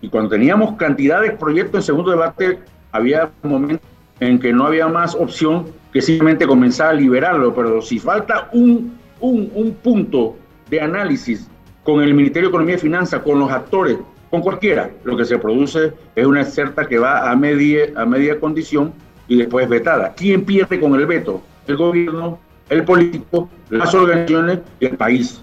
Y 0.00 0.08
cuando 0.08 0.30
teníamos 0.30 0.76
cantidad 0.76 1.20
de 1.20 1.30
proyectos 1.32 1.80
en 1.80 1.82
segundo 1.82 2.10
debate, 2.10 2.58
había 2.90 3.30
momentos 3.42 3.86
en 4.18 4.38
que 4.38 4.52
no 4.52 4.66
había 4.66 4.88
más 4.88 5.14
opción 5.14 5.66
que 5.92 6.02
simplemente 6.02 6.46
comenzar 6.46 6.88
a 6.88 6.92
liberarlo, 6.94 7.54
pero 7.54 7.80
si 7.82 7.98
falta 7.98 8.48
un, 8.52 8.98
un, 9.20 9.50
un 9.54 9.72
punto 9.74 10.36
de 10.68 10.80
análisis 10.80 11.48
con 11.82 12.02
el 12.02 12.14
Ministerio 12.14 12.48
de 12.48 12.50
Economía 12.50 12.76
y 12.76 12.78
Finanzas, 12.78 13.22
con 13.22 13.38
los 13.38 13.50
actores, 13.50 13.96
con 14.30 14.40
cualquiera. 14.40 14.90
Lo 15.04 15.16
que 15.16 15.24
se 15.24 15.38
produce 15.38 15.92
es 16.14 16.26
una 16.26 16.42
excerta 16.42 16.86
que 16.86 16.98
va 16.98 17.30
a 17.30 17.36
media, 17.36 17.90
a 17.96 18.04
media 18.04 18.38
condición 18.38 18.92
y 19.28 19.36
después 19.36 19.68
vetada. 19.68 20.14
¿Quién 20.16 20.44
pierde 20.44 20.78
con 20.80 20.94
el 20.94 21.06
veto? 21.06 21.42
El 21.66 21.76
gobierno, 21.76 22.38
el 22.68 22.84
político, 22.84 23.48
las 23.70 23.94
organizaciones 23.94 24.60
y 24.80 24.86
el 24.86 24.96
país. 24.96 25.40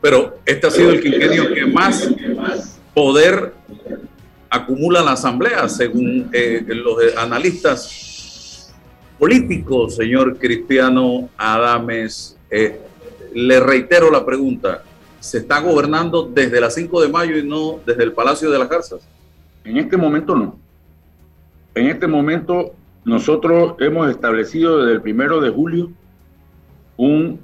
Pero 0.00 0.38
este 0.44 0.66
ha 0.66 0.70
sido 0.70 0.90
el 0.90 1.00
quinquenio 1.00 1.52
que 1.52 1.66
más 1.66 2.10
poder 2.92 3.54
acumula 4.50 5.02
la 5.02 5.12
Asamblea, 5.12 5.68
según 5.68 6.30
eh, 6.32 6.64
los 6.68 6.98
analistas 7.16 8.72
políticos, 9.18 9.96
señor 9.96 10.38
Cristiano 10.38 11.28
Adames. 11.36 12.36
Eh, 12.50 12.80
le 13.34 13.60
reitero 13.60 14.10
la 14.10 14.24
pregunta, 14.24 14.82
se 15.24 15.38
está 15.38 15.58
gobernando 15.60 16.30
desde 16.30 16.60
las 16.60 16.74
5 16.74 17.00
de 17.00 17.08
mayo 17.08 17.38
y 17.38 17.42
no 17.42 17.80
desde 17.86 18.04
el 18.04 18.12
Palacio 18.12 18.50
de 18.50 18.58
las 18.58 18.68
Garzas? 18.68 19.08
En 19.64 19.78
este 19.78 19.96
momento 19.96 20.36
no. 20.36 20.58
En 21.74 21.86
este 21.86 22.06
momento 22.06 22.74
nosotros 23.06 23.74
hemos 23.78 24.10
establecido 24.10 24.80
desde 24.80 24.92
el 24.92 25.00
primero 25.00 25.40
de 25.40 25.48
julio 25.48 25.90
un, 26.98 27.40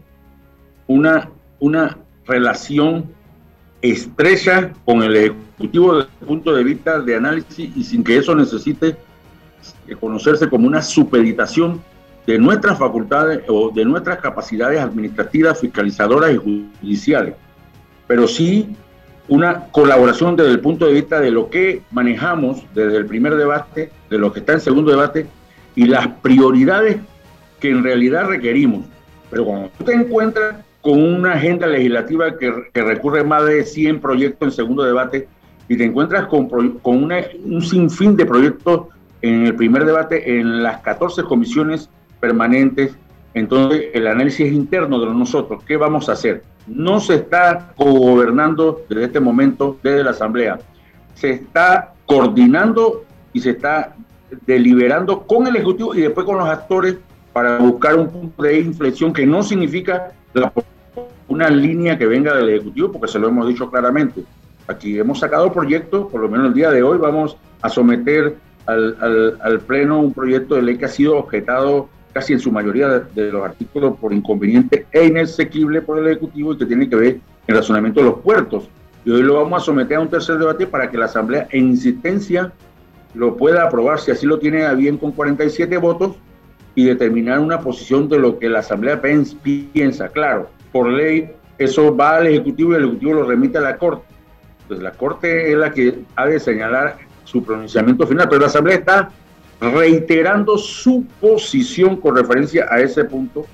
una, 0.86 1.30
una 1.58 1.96
relación 2.26 3.06
estrecha 3.80 4.74
con 4.84 5.02
el 5.02 5.16
Ejecutivo 5.16 5.96
desde 5.96 6.10
el 6.20 6.26
punto 6.26 6.54
de 6.54 6.64
vista 6.64 7.00
de 7.00 7.16
análisis 7.16 7.74
y 7.74 7.82
sin 7.82 8.04
que 8.04 8.18
eso 8.18 8.34
necesite 8.34 8.94
conocerse 9.98 10.50
como 10.50 10.66
una 10.66 10.82
supeditación 10.82 11.80
de 12.26 12.38
nuestras 12.38 12.78
facultades 12.78 13.40
o 13.48 13.70
de 13.70 13.86
nuestras 13.86 14.18
capacidades 14.18 14.78
administrativas, 14.80 15.58
fiscalizadoras 15.58 16.34
y 16.34 16.36
judiciales 16.36 17.34
pero 18.10 18.26
sí 18.26 18.74
una 19.28 19.66
colaboración 19.70 20.34
desde 20.34 20.50
el 20.50 20.58
punto 20.58 20.84
de 20.84 20.94
vista 20.94 21.20
de 21.20 21.30
lo 21.30 21.48
que 21.48 21.82
manejamos 21.92 22.64
desde 22.74 22.96
el 22.96 23.06
primer 23.06 23.36
debate, 23.36 23.92
de 24.10 24.18
lo 24.18 24.32
que 24.32 24.40
está 24.40 24.54
en 24.54 24.60
segundo 24.60 24.90
debate 24.90 25.28
y 25.76 25.84
las 25.84 26.08
prioridades 26.20 26.96
que 27.60 27.70
en 27.70 27.84
realidad 27.84 28.26
requerimos. 28.26 28.84
Pero 29.30 29.44
cuando 29.44 29.70
tú 29.78 29.84
te 29.84 29.92
encuentras 29.92 30.56
con 30.80 31.00
una 31.00 31.34
agenda 31.34 31.68
legislativa 31.68 32.36
que, 32.36 32.50
recurre 32.74 33.22
más 33.22 33.44
de 33.44 33.64
100 33.64 34.00
proyectos 34.00 34.48
en 34.48 34.52
segundo 34.56 34.82
debate 34.82 35.28
y 35.68 35.76
te 35.76 35.84
encuentras 35.84 36.26
con, 36.26 36.48
con 36.48 37.12
un 37.44 37.62
sinfín 37.62 38.16
de 38.16 38.26
proyectos 38.26 38.88
en 39.22 39.46
el 39.46 39.54
primer 39.54 39.84
debate 39.84 40.40
en 40.40 40.64
las 40.64 40.80
14 40.80 41.22
comisiones 41.22 41.88
permanentes, 42.18 42.90
entonces 43.34 43.86
el 43.94 44.06
análisis 44.06 44.52
interno 44.52 44.98
de 44.98 45.06
nosotros, 45.06 45.62
¿qué 45.64 45.76
vamos 45.76 46.08
a 46.08 46.12
hacer? 46.12 46.42
no 46.70 47.00
se 47.00 47.16
está 47.16 47.72
gobernando 47.76 48.82
desde 48.88 49.04
este 49.04 49.20
momento 49.20 49.78
desde 49.82 50.04
la 50.04 50.10
Asamblea. 50.10 50.58
Se 51.14 51.30
está 51.30 51.92
coordinando 52.06 53.04
y 53.32 53.40
se 53.40 53.50
está 53.50 53.94
deliberando 54.46 55.22
con 55.22 55.46
el 55.46 55.56
Ejecutivo 55.56 55.94
y 55.94 56.02
después 56.02 56.24
con 56.24 56.38
los 56.38 56.48
actores 56.48 56.96
para 57.32 57.58
buscar 57.58 57.96
un 57.96 58.08
punto 58.08 58.42
de 58.42 58.60
inflexión 58.60 59.12
que 59.12 59.26
no 59.26 59.42
significa 59.42 60.12
una 61.28 61.48
línea 61.48 61.98
que 61.98 62.06
venga 62.06 62.34
del 62.36 62.50
Ejecutivo, 62.50 62.92
porque 62.92 63.08
se 63.08 63.18
lo 63.18 63.28
hemos 63.28 63.46
dicho 63.48 63.70
claramente. 63.70 64.22
Aquí 64.66 64.98
hemos 64.98 65.18
sacado 65.18 65.52
proyectos, 65.52 66.10
por 66.10 66.20
lo 66.20 66.28
menos 66.28 66.48
el 66.48 66.54
día 66.54 66.70
de 66.70 66.82
hoy 66.82 66.98
vamos 66.98 67.36
a 67.62 67.68
someter 67.68 68.36
al, 68.66 69.36
al 69.40 69.60
Pleno 69.60 69.98
un 70.00 70.12
proyecto 70.12 70.54
de 70.54 70.62
ley 70.62 70.76
que 70.76 70.84
ha 70.84 70.88
sido 70.88 71.18
objetado 71.18 71.88
casi 72.12 72.32
en 72.32 72.40
su 72.40 72.50
mayoría 72.50 72.88
de, 73.14 73.32
los 73.32 73.44
artículos 73.44 73.96
por 73.98 74.12
inconveniente 74.12 74.86
e 74.92 75.06
inexequible 75.06 75.82
por 75.82 75.98
el 75.98 76.06
Ejecutivo 76.08 76.52
y 76.52 76.58
que 76.58 76.66
tiene 76.66 76.88
que 76.88 76.96
ver 76.96 77.20
el 77.46 77.56
razonamiento 77.56 78.00
de 78.00 78.06
los 78.06 78.20
puertos. 78.20 78.68
Y 79.04 79.10
hoy 79.10 79.22
lo 79.22 79.34
vamos 79.34 79.62
a 79.62 79.64
someter 79.64 79.96
a 79.96 80.00
un 80.00 80.08
tercer 80.08 80.38
debate 80.38 80.66
para 80.66 80.90
que 80.90 80.98
la 80.98 81.06
Asamblea 81.06 81.48
en 81.50 81.68
insistencia 81.68 82.52
lo 83.14 83.36
pueda 83.36 83.64
aprobar, 83.64 83.98
si 83.98 84.10
así 84.10 84.26
lo 84.26 84.38
tiene 84.38 84.72
bien 84.74 84.96
con 84.96 85.12
47 85.12 85.76
votos, 85.78 86.16
y 86.74 86.84
determinar 86.84 87.40
una 87.40 87.60
posición 87.60 88.08
de 88.08 88.18
lo 88.18 88.38
que 88.38 88.48
la 88.48 88.60
Asamblea 88.60 89.00
piensa. 89.02 90.08
Claro, 90.08 90.50
por 90.72 90.88
ley 90.88 91.30
eso 91.58 91.94
va 91.94 92.16
al 92.16 92.28
Ejecutivo 92.28 92.72
y 92.72 92.76
el 92.76 92.84
Ejecutivo 92.84 93.14
lo 93.14 93.24
remite 93.24 93.58
a 93.58 93.62
la 93.62 93.76
Corte. 93.76 94.04
Entonces 94.62 94.84
la 94.84 94.92
Corte 94.92 95.50
es 95.50 95.58
la 95.58 95.72
que 95.72 96.00
ha 96.16 96.26
de 96.26 96.38
señalar 96.38 96.96
su 97.24 97.44
pronunciamiento 97.44 98.06
final, 98.06 98.28
pero 98.28 98.40
la 98.40 98.46
Asamblea 98.46 98.76
está 98.76 99.10
reiterando 99.60 100.56
su 100.56 101.04
posición 101.20 101.96
con 101.96 102.16
referencia 102.16 102.66
a 102.70 102.80
ese 102.80 103.04
punto. 103.04 103.46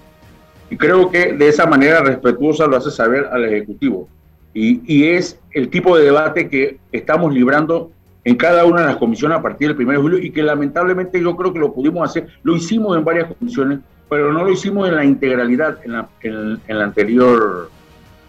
Y 0.70 0.76
creo 0.76 1.10
que 1.10 1.32
de 1.32 1.48
esa 1.48 1.66
manera 1.66 2.00
respetuosa 2.00 2.66
lo 2.66 2.76
hace 2.76 2.90
saber 2.90 3.26
al 3.30 3.44
Ejecutivo. 3.44 4.08
Y, 4.54 4.80
y, 4.86 5.08
es 5.08 5.38
el 5.52 5.68
tipo 5.68 5.96
de 5.96 6.04
debate 6.04 6.48
que 6.48 6.78
estamos 6.90 7.32
librando 7.34 7.90
en 8.26 8.36
cada 8.36 8.64
una 8.64 8.80
de 8.80 8.86
las 8.86 8.96
comisiones 8.96 9.38
a 9.38 9.42
partir 9.42 9.68
del 9.68 9.86
1 9.86 9.92
de 9.92 9.98
julio 9.98 10.18
y 10.18 10.30
que 10.30 10.42
lamentablemente 10.42 11.20
yo 11.20 11.36
creo 11.36 11.52
que 11.52 11.60
lo 11.60 11.72
pudimos 11.72 12.10
hacer, 12.10 12.26
lo 12.42 12.56
hicimos 12.56 12.96
en 12.96 13.04
varias 13.04 13.32
comisiones, 13.32 13.78
pero 14.08 14.32
no 14.32 14.42
lo 14.42 14.50
hicimos 14.50 14.88
en 14.88 14.96
la 14.96 15.04
integralidad 15.04 15.78
en 15.84 15.92
la, 15.92 16.08
en, 16.22 16.60
la 16.66 16.84
anterior 16.84 17.70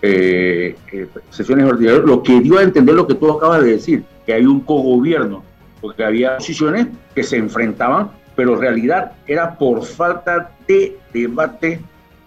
eh, 0.03 0.75
eh, 0.91 1.07
sesiones 1.31 1.65
ordinarias, 1.65 2.05
lo 2.05 2.21
que 2.21 2.39
dio 2.41 2.59
a 2.59 2.63
entender 2.63 2.93
lo 2.93 3.07
que 3.07 3.15
tú 3.15 3.31
acabas 3.31 3.63
de 3.63 3.71
decir, 3.71 4.03
que 4.25 4.33
hay 4.33 4.45
un 4.45 4.59
cogobierno, 4.59 5.43
porque 5.87 6.03
había 6.03 6.35
posiciones 6.35 6.87
que 7.15 7.23
se 7.23 7.37
enfrentaban, 7.37 8.11
pero 8.35 8.55
en 8.55 8.59
realidad 8.59 9.13
era 9.25 9.57
por 9.57 9.85
falta 9.85 10.51
de 10.67 10.97
debate 11.13 11.79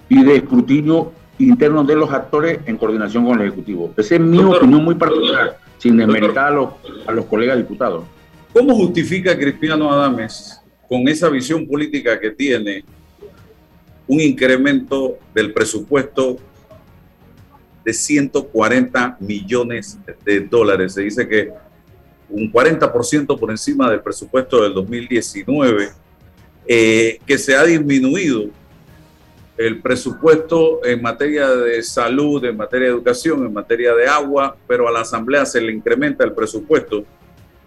y 0.08 0.24
de 0.24 0.36
escrutinio 0.36 1.12
interno 1.36 1.84
de 1.84 1.94
los 1.94 2.10
actores 2.10 2.60
en 2.64 2.78
coordinación 2.78 3.26
con 3.26 3.38
el 3.38 3.48
Ejecutivo. 3.48 3.92
Esa 3.98 4.14
es 4.14 4.20
mi 4.22 4.38
opinión 4.38 4.82
muy 4.82 4.94
particular, 4.94 5.58
sin 5.76 5.98
desmeritar 5.98 6.46
a 6.46 6.50
los, 6.52 6.70
a 7.06 7.12
los 7.12 7.26
colegas 7.26 7.58
diputados. 7.58 8.04
¿Cómo 8.54 8.74
justifica 8.74 9.36
Cristiano 9.36 9.92
Adames, 9.92 10.62
con 10.88 11.06
esa 11.06 11.28
visión 11.28 11.68
política 11.68 12.18
que 12.18 12.30
tiene, 12.30 12.82
un 14.06 14.22
incremento 14.22 15.18
del 15.34 15.52
presupuesto 15.52 16.38
de 17.84 17.92
140 17.92 19.18
millones 19.20 19.98
de 20.24 20.40
dólares? 20.40 20.94
Se 20.94 21.02
dice 21.02 21.28
que 21.28 21.52
un 22.30 22.52
40% 22.52 23.38
por 23.38 23.50
encima 23.50 23.90
del 23.90 24.00
presupuesto 24.00 24.62
del 24.62 24.74
2019, 24.74 25.90
eh, 26.66 27.18
que 27.26 27.38
se 27.38 27.56
ha 27.56 27.64
disminuido 27.64 28.46
el 29.56 29.80
presupuesto 29.80 30.80
en 30.84 31.02
materia 31.02 31.50
de 31.50 31.82
salud, 31.82 32.42
en 32.44 32.56
materia 32.56 32.88
de 32.88 32.94
educación, 32.94 33.44
en 33.44 33.52
materia 33.52 33.94
de 33.94 34.06
agua, 34.06 34.56
pero 34.66 34.88
a 34.88 34.90
la 34.90 35.00
Asamblea 35.00 35.44
se 35.44 35.60
le 35.60 35.72
incrementa 35.72 36.24
el 36.24 36.32
presupuesto. 36.32 37.04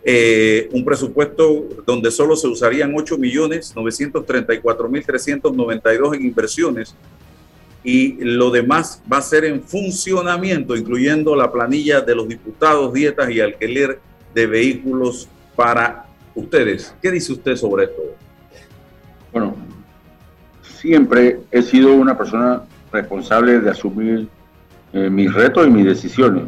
Eh, 0.03 0.69
un 0.71 0.83
presupuesto 0.83 1.69
donde 1.85 2.11
solo 2.11 2.35
se 2.35 2.47
usarían 2.47 2.93
8 2.95 3.17
millones 3.17 3.73
934 3.75 4.89
mil 4.89 5.05
392 5.05 6.15
en 6.15 6.25
inversiones 6.25 6.93
y 7.83 8.15
lo 8.23 8.49
demás 8.49 9.01
va 9.11 9.17
a 9.17 9.21
ser 9.21 9.45
en 9.45 9.61
funcionamiento, 9.61 10.75
incluyendo 10.75 11.35
la 11.35 11.51
planilla 11.51 12.01
de 12.01 12.15
los 12.15 12.27
diputados, 12.27 12.93
dietas 12.93 13.29
y 13.29 13.39
alquiler 13.39 13.99
de 14.33 14.47
vehículos 14.47 15.27
para 15.55 16.05
ustedes. 16.35 16.95
¿Qué 17.01 17.11
dice 17.11 17.33
usted 17.33 17.55
sobre 17.55 17.85
esto? 17.85 18.01
Bueno, 19.31 19.55
siempre 20.61 21.39
he 21.51 21.61
sido 21.61 21.93
una 21.93 22.17
persona 22.17 22.63
responsable 22.91 23.59
de 23.59 23.69
asumir 23.69 24.27
eh, 24.93 25.09
mis 25.09 25.33
retos 25.33 25.65
y 25.65 25.71
mis 25.71 25.85
decisiones, 25.85 26.43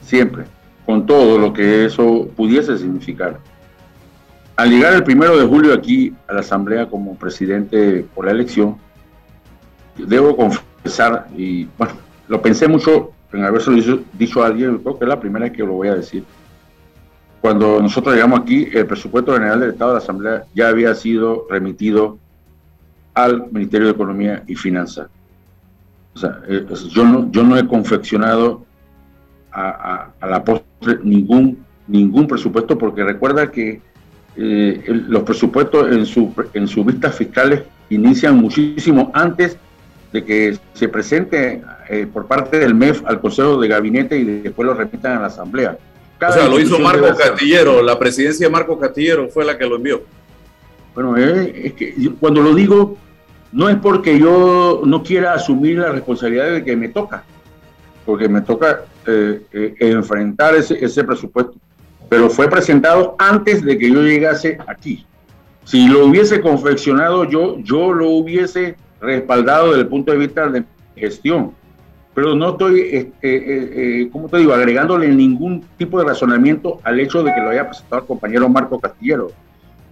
siempre, 0.00 0.44
con 0.86 1.06
todo 1.06 1.38
lo 1.38 1.52
que 1.52 1.84
eso 1.84 2.28
pudiese 2.36 2.78
significar. 2.78 3.38
Al 4.56 4.70
llegar 4.70 4.94
el 4.94 5.04
primero 5.04 5.36
de 5.38 5.46
julio 5.46 5.74
aquí 5.74 6.14
a 6.26 6.32
la 6.32 6.40
Asamblea 6.40 6.88
como 6.88 7.14
presidente 7.16 8.06
por 8.14 8.24
la 8.24 8.32
elección, 8.32 8.76
debo 9.96 10.36
confesar, 10.36 11.28
y 11.36 11.68
bueno, 11.76 11.94
lo 12.28 12.40
pensé 12.40 12.66
mucho 12.66 13.12
en 13.32 13.44
haberse 13.44 13.70
dicho, 13.70 14.00
dicho 14.14 14.42
a 14.42 14.46
alguien, 14.46 14.78
creo 14.78 14.98
que 14.98 15.04
es 15.04 15.08
la 15.08 15.20
primera 15.20 15.44
vez 15.44 15.52
que 15.52 15.62
lo 15.62 15.74
voy 15.74 15.88
a 15.88 15.94
decir. 15.94 16.24
Cuando 17.40 17.80
nosotros 17.80 18.14
llegamos 18.14 18.40
aquí, 18.40 18.68
el 18.72 18.86
presupuesto 18.86 19.32
general 19.32 19.60
del 19.60 19.70
Estado 19.70 19.92
de 19.92 19.98
la 19.98 20.02
Asamblea 20.02 20.44
ya 20.54 20.68
había 20.68 20.94
sido 20.94 21.46
remitido 21.48 22.18
al 23.14 23.50
Ministerio 23.50 23.86
de 23.86 23.92
Economía 23.92 24.42
y 24.46 24.54
Finanzas. 24.54 25.08
O 26.14 26.18
sea, 26.18 26.40
eh, 26.48 26.66
yo 26.90 27.04
no, 27.04 27.30
yo 27.30 27.44
no 27.44 27.56
he 27.56 27.66
confeccionado 27.66 28.64
a, 29.52 30.10
la 30.20 30.44
postre 30.44 30.98
ningún, 31.02 31.64
ningún 31.86 32.26
presupuesto 32.26 32.76
porque 32.76 33.04
recuerda 33.04 33.50
que 33.50 33.80
eh, 34.36 34.84
los 35.08 35.22
presupuestos 35.22 35.90
en, 35.90 36.06
su, 36.06 36.32
en 36.54 36.68
sus 36.68 36.86
vistas 36.86 37.16
fiscales 37.16 37.62
inician 37.90 38.36
muchísimo 38.36 39.10
antes 39.14 39.56
de 40.12 40.24
que 40.24 40.58
se 40.74 40.88
presente 40.88 41.62
eh, 41.88 42.06
por 42.12 42.26
parte 42.26 42.58
del 42.58 42.74
MEF 42.74 43.02
al 43.06 43.20
Consejo 43.20 43.60
de 43.60 43.68
Gabinete 43.68 44.18
y 44.18 44.24
después 44.24 44.66
lo 44.66 44.74
remitan 44.74 45.18
a 45.18 45.20
la 45.20 45.26
Asamblea. 45.26 45.78
O 46.20 46.32
sea, 46.32 46.48
lo 46.48 46.58
hizo 46.58 46.78
Marco 46.78 47.14
Castillero, 47.16 47.82
la 47.82 47.98
presidencia 47.98 48.46
de 48.46 48.52
Marco 48.52 48.78
Castillero 48.78 49.28
fue 49.28 49.44
la 49.44 49.56
que 49.56 49.66
lo 49.66 49.76
envió. 49.76 50.02
Bueno, 50.94 51.16
es 51.16 51.74
que 51.74 51.94
cuando 52.18 52.42
lo 52.42 52.54
digo, 52.54 52.96
no 53.52 53.68
es 53.68 53.76
porque 53.76 54.18
yo 54.18 54.82
no 54.84 55.02
quiera 55.02 55.34
asumir 55.34 55.78
la 55.78 55.90
responsabilidad 55.90 56.50
de 56.50 56.64
que 56.64 56.76
me 56.76 56.88
toca, 56.88 57.24
porque 58.04 58.28
me 58.28 58.40
toca 58.40 58.84
eh, 59.06 59.42
eh, 59.52 59.74
enfrentar 59.78 60.54
ese, 60.54 60.84
ese 60.84 61.04
presupuesto, 61.04 61.54
pero 62.08 62.28
fue 62.28 62.48
presentado 62.48 63.14
antes 63.18 63.64
de 63.64 63.78
que 63.78 63.90
yo 63.90 64.02
llegase 64.02 64.58
aquí. 64.66 65.06
Si 65.64 65.86
lo 65.86 66.06
hubiese 66.06 66.40
confeccionado 66.40 67.24
yo, 67.24 67.58
yo 67.60 67.92
lo 67.92 68.08
hubiese 68.08 68.76
respaldado 69.00 69.68
desde 69.68 69.82
el 69.82 69.88
punto 69.88 70.12
de 70.12 70.18
vista 70.18 70.48
de 70.48 70.64
gestión, 70.96 71.52
pero 72.18 72.34
no 72.34 72.48
estoy, 72.50 72.80
eh, 72.80 73.12
eh 73.22 74.08
¿cómo 74.10 74.28
te 74.28 74.38
digo?, 74.38 74.52
agregándole 74.52 75.06
ningún 75.06 75.64
tipo 75.76 76.00
de 76.00 76.04
razonamiento 76.04 76.80
al 76.82 76.98
hecho 76.98 77.22
de 77.22 77.32
que 77.32 77.40
lo 77.40 77.50
haya 77.50 77.68
presentado 77.68 78.02
el 78.02 78.08
compañero 78.08 78.48
Marco 78.48 78.80
Castillero. 78.80 79.30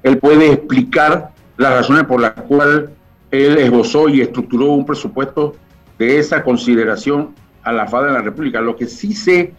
Él 0.02 0.18
puede 0.18 0.50
explicar 0.50 1.30
las 1.56 1.72
razones 1.72 2.02
por 2.02 2.20
las 2.20 2.32
cuales 2.32 2.90
él 3.30 3.58
esbozó 3.58 4.08
y 4.08 4.22
estructuró 4.22 4.72
un 4.72 4.84
presupuesto 4.84 5.54
de 6.00 6.18
esa 6.18 6.42
consideración 6.42 7.32
a 7.62 7.72
la 7.72 7.86
FAD 7.86 8.06
de 8.06 8.12
la 8.14 8.22
República. 8.22 8.60
Lo 8.60 8.74
que 8.74 8.86
sí 8.86 9.14
sé 9.14 9.54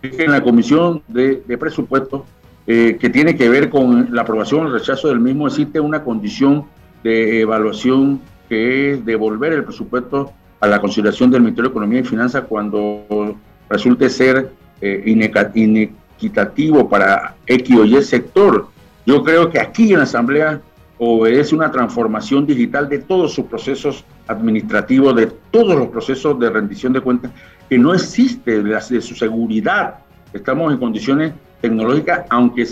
es 0.00 0.16
que 0.16 0.24
en 0.24 0.32
la 0.32 0.42
Comisión 0.42 1.02
de, 1.08 1.42
de 1.46 1.58
Presupuestos, 1.58 2.22
eh, 2.66 2.96
que 2.98 3.10
tiene 3.10 3.36
que 3.36 3.50
ver 3.50 3.68
con 3.68 4.08
la 4.10 4.22
aprobación 4.22 4.62
o 4.62 4.68
el 4.68 4.72
rechazo 4.72 5.08
del 5.08 5.20
mismo, 5.20 5.48
existe 5.48 5.80
una 5.80 6.02
condición 6.02 6.64
de 7.04 7.42
evaluación 7.42 8.22
que 8.48 8.92
es 8.92 9.04
devolver 9.04 9.52
el 9.52 9.64
presupuesto 9.64 10.32
a 10.66 10.70
la 10.70 10.80
consideración 10.80 11.30
del 11.30 11.40
Ministerio 11.42 11.70
de 11.70 11.72
Economía 11.72 12.00
y 12.00 12.04
Finanzas 12.04 12.44
cuando 12.48 13.36
resulte 13.68 14.10
ser 14.10 14.50
eh, 14.80 15.02
inequitativo 15.06 16.88
para 16.88 17.34
X 17.46 17.76
o 17.76 17.84
Y 17.84 18.02
sector. 18.02 18.68
Yo 19.06 19.22
creo 19.22 19.50
que 19.50 19.60
aquí 19.60 19.92
en 19.92 19.98
la 19.98 20.04
Asamblea 20.04 20.60
obedece 20.98 21.54
una 21.54 21.70
transformación 21.70 22.46
digital 22.46 22.88
de 22.88 22.98
todos 22.98 23.34
sus 23.34 23.46
procesos 23.46 24.04
administrativos, 24.26 25.14
de 25.14 25.26
todos 25.50 25.76
los 25.76 25.88
procesos 25.88 26.38
de 26.38 26.50
rendición 26.50 26.92
de 26.92 27.00
cuentas, 27.00 27.30
que 27.68 27.78
no 27.78 27.94
existe 27.94 28.62
de 28.62 29.00
su 29.00 29.14
seguridad. 29.14 29.96
Estamos 30.32 30.72
en 30.72 30.78
condiciones 30.78 31.32
tecnológicas, 31.60 32.26
aunque 32.30 32.66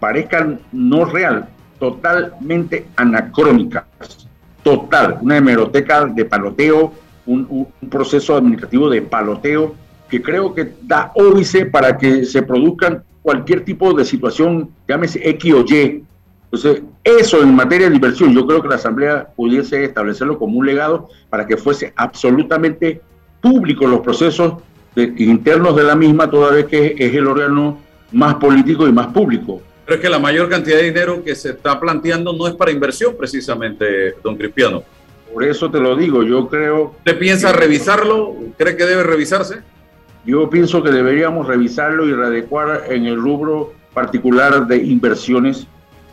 parezcan 0.00 0.60
no 0.72 1.04
real, 1.04 1.48
totalmente 1.78 2.86
anacrónicas. 2.96 3.84
Total, 4.62 5.18
una 5.22 5.36
hemeroteca 5.36 6.06
de 6.06 6.24
paloteo, 6.24 6.92
un, 7.28 7.68
proceso 7.90 8.36
administrativo 8.36 8.90
de 8.90 9.02
paloteo 9.02 9.74
que 10.08 10.22
creo 10.22 10.54
que 10.54 10.72
da 10.82 11.12
óbice 11.14 11.66
para 11.66 11.96
que 11.98 12.24
se 12.24 12.42
produzcan 12.42 13.02
cualquier 13.22 13.64
tipo 13.64 13.92
de 13.92 14.04
situación, 14.04 14.70
llámese 14.88 15.28
X 15.28 15.54
o 15.54 15.64
Y, 15.68 16.02
entonces, 16.50 16.82
eso 17.04 17.42
en 17.42 17.54
materia 17.54 17.90
de 17.90 17.96
inversión, 17.96 18.34
yo 18.34 18.46
creo 18.46 18.62
que 18.62 18.68
la 18.68 18.76
Asamblea 18.76 19.28
pudiese 19.36 19.84
establecerlo 19.84 20.38
como 20.38 20.58
un 20.58 20.64
legado 20.64 21.10
para 21.28 21.46
que 21.46 21.58
fuese 21.58 21.92
absolutamente 21.94 23.02
público 23.42 23.86
los 23.86 24.00
procesos 24.00 24.54
internos 24.96 25.76
de 25.76 25.84
la 25.84 25.94
misma, 25.94 26.30
toda 26.30 26.52
vez 26.52 26.66
que 26.66 26.96
es 26.98 27.14
el 27.14 27.26
órgano 27.26 27.78
más 28.12 28.36
político 28.36 28.88
y 28.88 28.92
más 28.92 29.08
público. 29.08 29.60
Pero 29.84 29.96
es 29.96 30.02
que 30.02 30.08
la 30.08 30.18
mayor 30.18 30.48
cantidad 30.48 30.78
de 30.78 30.84
dinero 30.84 31.22
que 31.22 31.34
se 31.34 31.50
está 31.50 31.78
planteando 31.78 32.32
no 32.32 32.46
es 32.46 32.54
para 32.54 32.70
inversión 32.70 33.14
precisamente, 33.16 34.14
don 34.22 34.36
Cristiano. 34.36 34.82
Por 35.32 35.44
eso 35.44 35.70
te 35.70 35.80
lo 35.80 35.96
digo, 35.96 36.22
yo 36.22 36.48
creo... 36.48 36.94
¿Usted 36.98 37.18
piensa 37.18 37.52
revisarlo? 37.52 38.34
¿Cree 38.56 38.76
que 38.76 38.86
debe 38.86 39.02
revisarse? 39.02 39.60
Yo 40.24 40.48
pienso 40.50 40.82
que 40.82 40.90
deberíamos 40.90 41.46
revisarlo 41.46 42.06
y 42.06 42.12
readecuar 42.12 42.84
en 42.88 43.06
el 43.06 43.16
rubro 43.16 43.72
particular 43.94 44.66
de 44.66 44.76
inversiones 44.76 45.66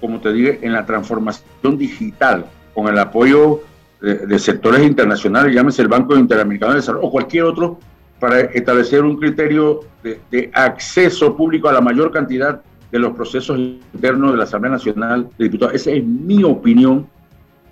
como 0.05 0.19
te 0.19 0.31
dije, 0.33 0.59
en 0.61 0.73
la 0.73 0.85
transformación 0.85 1.77
digital, 1.77 2.45
con 2.73 2.87
el 2.87 2.97
apoyo 2.99 3.61
de, 4.01 4.37
sectores 4.37 4.83
internacionales, 4.83 5.55
llámese 5.55 5.81
el 5.81 5.87
Banco 5.87 6.15
Interamericano 6.15 6.73
de 6.73 6.79
Desarrollo 6.79 7.07
o 7.07 7.11
cualquier 7.11 7.43
otro, 7.43 7.79
para 8.19 8.41
establecer 8.41 9.03
un 9.03 9.17
criterio 9.17 9.81
de, 10.03 10.51
acceso 10.53 11.35
público 11.35 11.69
a 11.69 11.73
la 11.73 11.81
mayor 11.81 12.11
cantidad 12.11 12.61
de 12.91 12.99
los 12.99 13.15
procesos 13.15 13.57
internos 13.57 14.31
de 14.31 14.37
la 14.37 14.43
Asamblea 14.43 14.73
Nacional 14.73 15.27
de 15.37 15.45
Diputados. 15.45 15.73
Esa 15.73 15.91
es 15.91 16.03
mi 16.03 16.43
opinión. 16.43 17.07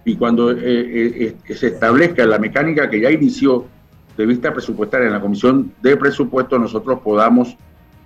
Y 0.05 0.15
cuando 0.15 0.51
eh, 0.51 0.57
eh, 0.61 1.35
se 1.55 1.67
establezca 1.67 2.25
la 2.25 2.37
mecánica 2.37 2.89
que 2.89 2.99
ya 2.99 3.09
inició 3.09 3.65
de 4.17 4.25
vista 4.25 4.53
presupuestaria 4.53 5.07
en 5.07 5.13
la 5.13 5.21
Comisión 5.21 5.71
de 5.81 5.95
Presupuestos, 5.97 6.59
nosotros 6.59 6.99
podamos 6.99 7.55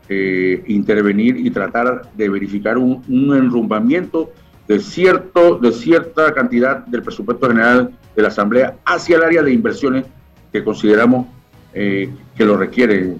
eh, 0.09 0.63
intervenir 0.67 1.37
y 1.37 1.49
tratar 1.49 2.09
de 2.13 2.29
verificar 2.29 2.77
un, 2.77 3.03
enrumbamiento 3.09 4.31
de, 4.67 4.79
cierto, 4.79 5.57
de 5.57 5.71
cierta 5.71 6.33
cantidad 6.33 6.85
del 6.85 7.01
presupuesto 7.01 7.47
general 7.47 7.91
de 8.15 8.21
la 8.21 8.27
Asamblea 8.27 8.75
hacia 8.85 9.17
el 9.17 9.23
área 9.23 9.43
de 9.43 9.51
inversiones 9.51 10.05
que 10.51 10.63
consideramos 10.63 11.27
que 11.73 12.43
lo 12.43 12.57
requiere 12.57 13.13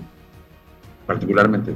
particularmente. 1.05 1.73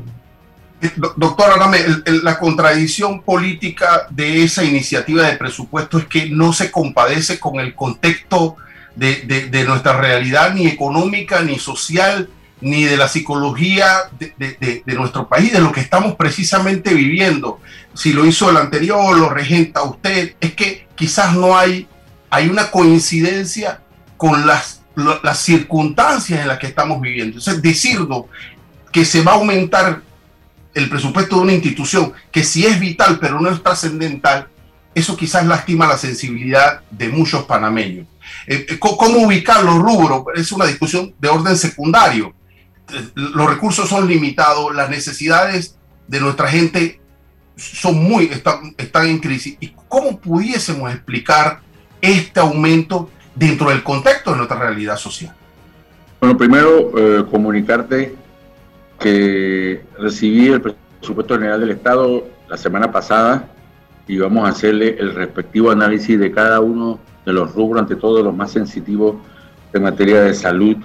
Eh, 0.81 0.91
doctor 0.95 1.51
Arame, 1.51 1.79
la 2.23 2.39
contradicción 2.39 3.21
política 3.21 4.07
de 4.09 4.43
esa 4.43 4.63
iniciativa 4.63 5.27
de 5.27 5.37
presupuesto 5.37 5.99
es 5.99 6.05
que 6.05 6.29
no 6.29 6.53
se 6.53 6.71
compadece 6.71 7.39
con 7.39 7.59
el 7.59 7.75
contexto 7.75 8.57
de, 8.95 9.47
de 9.49 9.63
nuestra 9.63 9.99
realidad, 9.99 10.53
ni 10.53 10.67
económica, 10.67 11.41
ni 11.41 11.59
social, 11.59 12.29
ni 12.61 12.83
de 12.83 12.95
la 12.95 13.07
psicología 13.07 14.09
de, 14.19 14.83
nuestro 14.95 15.27
país, 15.27 15.51
de 15.51 15.59
lo 15.59 15.71
que 15.71 15.81
estamos 15.81 16.15
precisamente 16.15 16.93
viviendo. 16.93 17.59
Si 17.93 18.13
lo 18.13 18.25
hizo 18.25 18.49
el 18.49 18.57
anterior, 18.57 19.17
lo 19.17 19.29
regenta 19.29 19.81
usted, 19.81 20.35
es 20.39 20.53
que 20.53 20.87
quizás 20.95 21.35
no 21.35 21.57
hay, 21.57 21.87
hay 22.29 22.47
una 22.47 22.69
coincidencia 22.69 23.81
con 24.15 24.45
las, 24.45 24.83
las 25.23 25.39
circunstancias 25.39 26.39
en 26.39 26.47
las 26.47 26.59
que 26.59 26.67
estamos 26.67 27.01
viviendo. 27.01 27.39
Entonces, 27.39 27.61
decirlo 27.61 28.27
que 28.91 29.05
se 29.05 29.23
va 29.23 29.33
a 29.33 29.35
aumentar 29.35 30.03
el 30.73 30.89
presupuesto 30.89 31.37
de 31.37 31.41
una 31.41 31.53
institución, 31.53 32.13
que 32.31 32.43
sí 32.43 32.65
es 32.65 32.79
vital, 32.79 33.19
pero 33.19 33.39
no 33.39 33.49
es 33.49 33.61
trascendental, 33.61 34.47
eso 34.93 35.15
quizás 35.15 35.45
lastima 35.45 35.87
la 35.87 35.97
sensibilidad 35.97 36.81
de 36.91 37.09
muchos 37.09 37.43
panameños. 37.45 38.07
Eh, 38.47 38.65
eh, 38.69 38.79
¿Cómo 38.79 39.25
ubicar 39.25 39.63
los 39.63 39.75
rubros? 39.75 40.23
Es 40.35 40.51
una 40.51 40.65
discusión 40.65 41.13
de 41.19 41.29
orden 41.29 41.57
secundario 41.57 42.33
los 43.15 43.49
recursos 43.49 43.89
son 43.89 44.07
limitados, 44.07 44.73
las 44.75 44.89
necesidades 44.89 45.75
de 46.07 46.19
nuestra 46.19 46.47
gente 46.47 46.99
son 47.55 48.03
muy, 48.03 48.25
están, 48.25 48.73
están 48.77 49.07
en 49.07 49.19
crisis. 49.19 49.57
¿Y 49.59 49.73
cómo 49.87 50.19
pudiésemos 50.19 50.91
explicar 50.91 51.61
este 52.01 52.39
aumento 52.39 53.09
dentro 53.35 53.69
del 53.69 53.83
contexto 53.83 54.31
de 54.31 54.37
nuestra 54.37 54.59
realidad 54.59 54.97
social? 54.97 55.33
Bueno, 56.19 56.37
primero 56.37 56.91
eh, 56.97 57.25
comunicarte 57.29 58.15
que 59.01 59.81
recibí 59.99 60.47
el 60.47 60.61
presupuesto 60.61 61.35
general 61.35 61.61
del 61.61 61.71
Estado 61.71 62.27
la 62.47 62.57
semana 62.57 62.91
pasada 62.91 63.47
y 64.07 64.17
vamos 64.17 64.45
a 64.45 64.49
hacerle 64.49 64.95
el 64.99 65.15
respectivo 65.15 65.71
análisis 65.71 66.19
de 66.19 66.31
cada 66.31 66.59
uno 66.59 66.99
de 67.25 67.33
los 67.33 67.53
rubros, 67.53 67.81
ante 67.81 67.95
todo 67.95 68.23
los 68.23 68.35
más 68.35 68.51
sensitivos 68.51 69.15
en 69.73 69.83
materia 69.83 70.21
de 70.21 70.33
salud, 70.33 70.77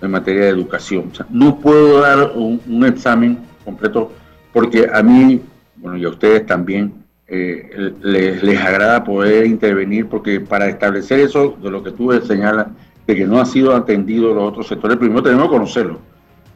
en 0.00 0.10
materia 0.10 0.44
de 0.44 0.48
educación. 0.48 1.12
no 1.30 1.58
puedo 1.60 2.00
dar 2.00 2.32
un, 2.34 2.84
examen 2.84 3.38
completo 3.64 4.12
porque 4.52 4.88
a 4.92 5.02
mí, 5.02 5.40
bueno, 5.76 5.96
y 5.96 6.04
a 6.04 6.08
ustedes 6.08 6.46
también, 6.46 7.04
eh, 7.26 7.92
les, 8.02 8.42
les, 8.42 8.60
agrada 8.60 9.02
poder 9.02 9.46
intervenir 9.46 10.06
porque 10.06 10.40
para 10.40 10.68
establecer 10.68 11.20
eso 11.20 11.56
de 11.62 11.70
lo 11.70 11.82
que 11.82 11.90
tú 11.90 12.12
señalas, 12.22 12.68
de 13.06 13.14
que 13.14 13.26
no 13.26 13.40
ha 13.40 13.46
sido 13.46 13.74
atendido 13.74 14.34
los 14.34 14.44
otros 14.44 14.68
sectores, 14.68 14.96
primero 14.98 15.22
tenemos 15.22 15.44
que 15.44 15.50
conocerlo, 15.50 16.00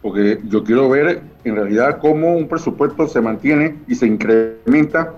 porque 0.03 0.40
yo 0.44 0.64
quiero 0.64 0.88
ver 0.88 1.22
en 1.44 1.57
realidad 1.57 1.99
cómo 1.99 2.36
un 2.36 2.49
presupuesto 2.49 3.07
se 3.09 3.20
mantiene 3.20 3.76
y 3.88 3.94
se 3.94 4.07
incrementa 4.07 5.14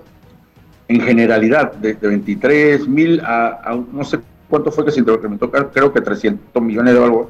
en 0.87 1.01
generalidad 1.01 1.73
de, 1.73 1.93
23 1.93 2.87
mil 2.87 3.21
a, 3.21 3.79
no 3.91 4.03
sé 4.03 4.19
cuánto 4.49 4.71
fue 4.71 4.83
que 4.83 4.91
se 4.91 4.99
incrementó, 4.99 5.49
creo 5.49 5.93
que 5.93 6.01
300 6.01 6.61
millones 6.61 6.93
de 6.93 6.99
dólares 6.99 7.27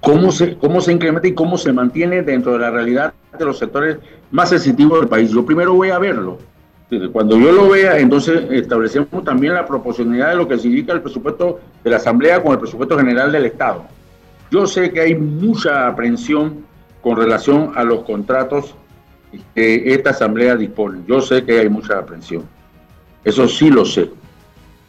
cómo 0.00 0.32
se, 0.32 0.56
cómo 0.56 0.80
se 0.80 0.92
incrementa 0.92 1.28
y 1.28 1.34
cómo 1.34 1.58
se 1.58 1.72
mantiene 1.72 2.22
dentro 2.22 2.52
de 2.52 2.58
la 2.58 2.70
realidad 2.70 3.12
de 3.38 3.44
los 3.44 3.58
sectores 3.58 3.98
más 4.30 4.48
sensitivos 4.48 5.00
del 5.00 5.08
país. 5.08 5.30
Yo 5.30 5.44
primero 5.44 5.74
voy 5.74 5.90
a 5.90 5.98
verlo. 5.98 6.38
Cuando 7.12 7.38
yo 7.38 7.52
lo 7.52 7.68
vea, 7.68 7.98
entonces 7.98 8.44
establecemos 8.50 9.22
también 9.22 9.52
la 9.52 9.66
proporcionalidad 9.66 10.30
de 10.30 10.36
lo 10.36 10.48
que 10.48 10.56
significa 10.56 10.94
el 10.94 11.02
presupuesto 11.02 11.60
de 11.84 11.90
la 11.90 11.96
Asamblea 11.96 12.42
con 12.42 12.52
el 12.52 12.58
presupuesto 12.58 12.96
general 12.96 13.30
del 13.30 13.44
Estado. 13.44 13.84
Yo 14.50 14.66
sé 14.66 14.90
que 14.92 15.00
hay 15.00 15.14
mucha 15.14 15.86
aprensión 15.86 16.64
con 17.02 17.16
relación 17.16 17.72
a 17.74 17.84
los 17.84 18.02
contratos 18.02 18.74
que 19.54 19.92
esta 19.92 20.10
Asamblea 20.10 20.56
dispone. 20.56 21.00
Yo 21.06 21.20
sé 21.20 21.44
que 21.44 21.60
hay 21.60 21.68
mucha 21.68 21.98
aprensión. 21.98 22.44
Eso 23.24 23.46
sí 23.46 23.70
lo 23.70 23.84
sé. 23.84 24.10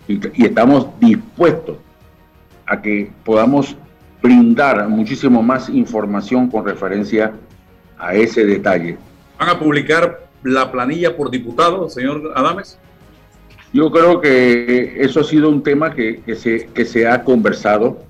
Y, 0.08 0.20
y 0.42 0.46
estamos 0.46 0.88
dispuestos 1.00 1.78
a 2.66 2.82
que 2.82 3.12
podamos 3.26 3.76
brindar 4.22 4.88
muchísimo 4.88 5.42
más 5.42 5.70
información 5.70 6.50
con 6.50 6.66
referencia 6.66 7.34
a 7.98 8.16
ese 8.16 8.46
detalle. 8.46 8.98
¿Van 9.38 9.50
a 9.50 9.60
publicar 9.60 10.28
la 10.44 10.72
planilla 10.72 11.16
por 11.16 11.30
diputado, 11.32 11.90
señor 11.90 12.32
Adames? 12.36 12.78
Yo 13.72 13.92
creo 13.92 14.20
que 14.20 14.98
eso 15.00 15.20
ha 15.20 15.24
sido 15.24 15.50
un 15.50 15.62
tema 15.62 15.94
que, 15.94 16.24
se, 16.36 16.66
que 16.68 16.86
se 16.86 17.08
ha 17.08 17.24
conversado. 17.24 18.02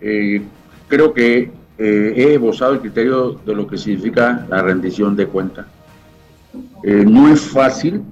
Eh, 0.00 0.42
creo 0.88 1.12
que 1.12 1.50
eh, 1.78 2.12
he 2.16 2.34
esbozado 2.34 2.74
el 2.74 2.80
criterio 2.80 3.40
de 3.44 3.54
lo 3.54 3.66
que 3.66 3.76
significa 3.76 4.46
la 4.48 4.62
rendición 4.62 5.14
de 5.16 5.26
cuentas. 5.26 5.66
Eh, 6.82 7.04
no 7.06 7.28
es 7.28 7.40
fácil. 7.40 8.02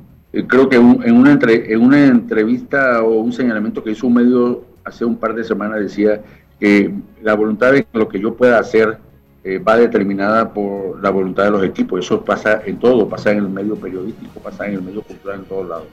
creo 0.49 0.69
que 0.69 0.77
en, 0.77 1.17
una 1.17 1.33
entre, 1.33 1.73
en 1.73 1.81
una 1.81 2.05
entrevista 2.07 3.03
o 3.03 3.21
un 3.21 3.33
señalamiento 3.33 3.83
que 3.83 3.93
hizo 3.93 4.07
un 4.07 4.15
medio 4.15 4.65
hace 4.85 5.05
un 5.05 5.17
par 5.17 5.35
de 5.35 5.45
semanas 5.45 5.81
decía 5.81 6.21
que 6.61 6.93
la 7.23 7.35
voluntad 7.35 7.73
de 7.73 7.87
lo 7.93 8.09
que 8.09 8.21
yo 8.21 8.35
pueda 8.35 8.59
hacer 8.59 8.99
eh, 9.43 9.59
va 9.59 9.77
determinada 9.77 10.53
por 10.53 11.03
la 11.03 11.11
voluntad 11.11 11.45
de 11.45 11.51
los 11.51 11.65
equipos. 11.65 12.05
Eso 12.05 12.25
pasa 12.25 12.63
en 12.65 12.79
todo, 12.79 13.09
pasa 13.09 13.31
en 13.33 13.39
el 13.39 13.49
medio 13.49 13.77
periodístico, 13.77 14.41
pasa 14.41 14.67
en 14.67 14.75
el 14.75 14.83
medio 14.83 15.03
cultural, 15.03 15.41
en 15.41 15.45
todos 15.45 15.69
lados. 15.69 15.87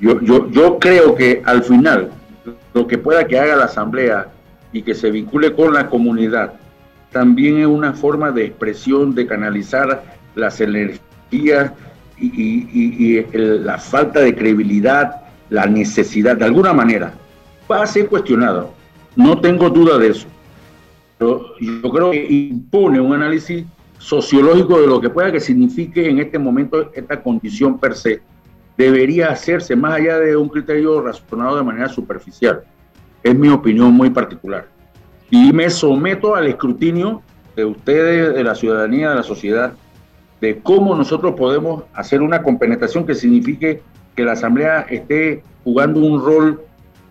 Yo, 0.00 0.20
yo, 0.20 0.50
yo 0.50 0.78
creo 0.78 1.14
que 1.14 1.42
al 1.44 1.62
final, 1.62 2.10
lo 2.72 2.86
que 2.86 2.96
pueda 2.96 3.26
que 3.26 3.38
haga 3.38 3.56
la 3.56 3.66
Asamblea 3.66 4.28
y 4.72 4.82
que 4.82 4.94
se 4.94 5.10
vincule 5.10 5.54
con 5.54 5.74
la 5.74 5.88
comunidad, 5.88 6.54
también 7.10 7.58
es 7.58 7.66
una 7.66 7.92
forma 7.92 8.30
de 8.30 8.46
expresión, 8.46 9.14
de 9.14 9.26
canalizar 9.26 10.04
las 10.34 10.60
energías 10.60 11.72
y, 12.18 13.16
y 13.16 13.26
la 13.34 13.78
falta 13.78 14.20
de 14.20 14.34
credibilidad, 14.34 15.22
la 15.48 15.66
necesidad, 15.66 16.36
de 16.36 16.44
alguna 16.44 16.72
manera, 16.72 17.14
va 17.70 17.82
a 17.82 17.86
ser 17.86 18.06
cuestionado 18.08 18.80
no 19.16 19.40
tengo 19.40 19.70
duda 19.70 19.98
de 19.98 20.08
eso. 20.08 20.26
Pero 21.18 21.44
yo 21.60 21.90
creo 21.90 22.10
que 22.10 22.26
impone 22.30 23.00
un 23.00 23.12
análisis 23.12 23.64
sociológico 23.98 24.80
de 24.80 24.86
lo 24.86 25.00
que 25.00 25.10
pueda 25.10 25.30
que 25.30 25.40
signifique 25.40 26.08
en 26.08 26.18
este 26.18 26.38
momento 26.38 26.90
esta 26.94 27.22
condición 27.22 27.78
per 27.78 27.94
se. 27.94 28.22
Debería 28.78 29.28
hacerse 29.28 29.76
más 29.76 29.94
allá 29.94 30.18
de 30.18 30.36
un 30.36 30.48
criterio 30.48 31.02
razonado 31.02 31.56
de 31.56 31.64
manera 31.64 31.88
superficial. 31.88 32.62
Es 33.22 33.34
mi 33.34 33.48
opinión 33.48 33.92
muy 33.92 34.10
particular. 34.10 34.66
Y 35.30 35.52
me 35.52 35.70
someto 35.70 36.34
al 36.34 36.46
escrutinio 36.46 37.22
de 37.56 37.64
ustedes, 37.64 38.34
de 38.34 38.44
la 38.44 38.54
ciudadanía, 38.54 39.10
de 39.10 39.16
la 39.16 39.22
sociedad, 39.22 39.72
de 40.40 40.58
cómo 40.58 40.94
nosotros 40.94 41.34
podemos 41.36 41.84
hacer 41.94 42.22
una 42.22 42.42
compenetración 42.42 43.06
que 43.06 43.14
signifique 43.14 43.82
que 44.16 44.24
la 44.24 44.32
Asamblea 44.32 44.80
esté 44.88 45.42
jugando 45.64 46.00
un 46.00 46.24
rol 46.24 46.60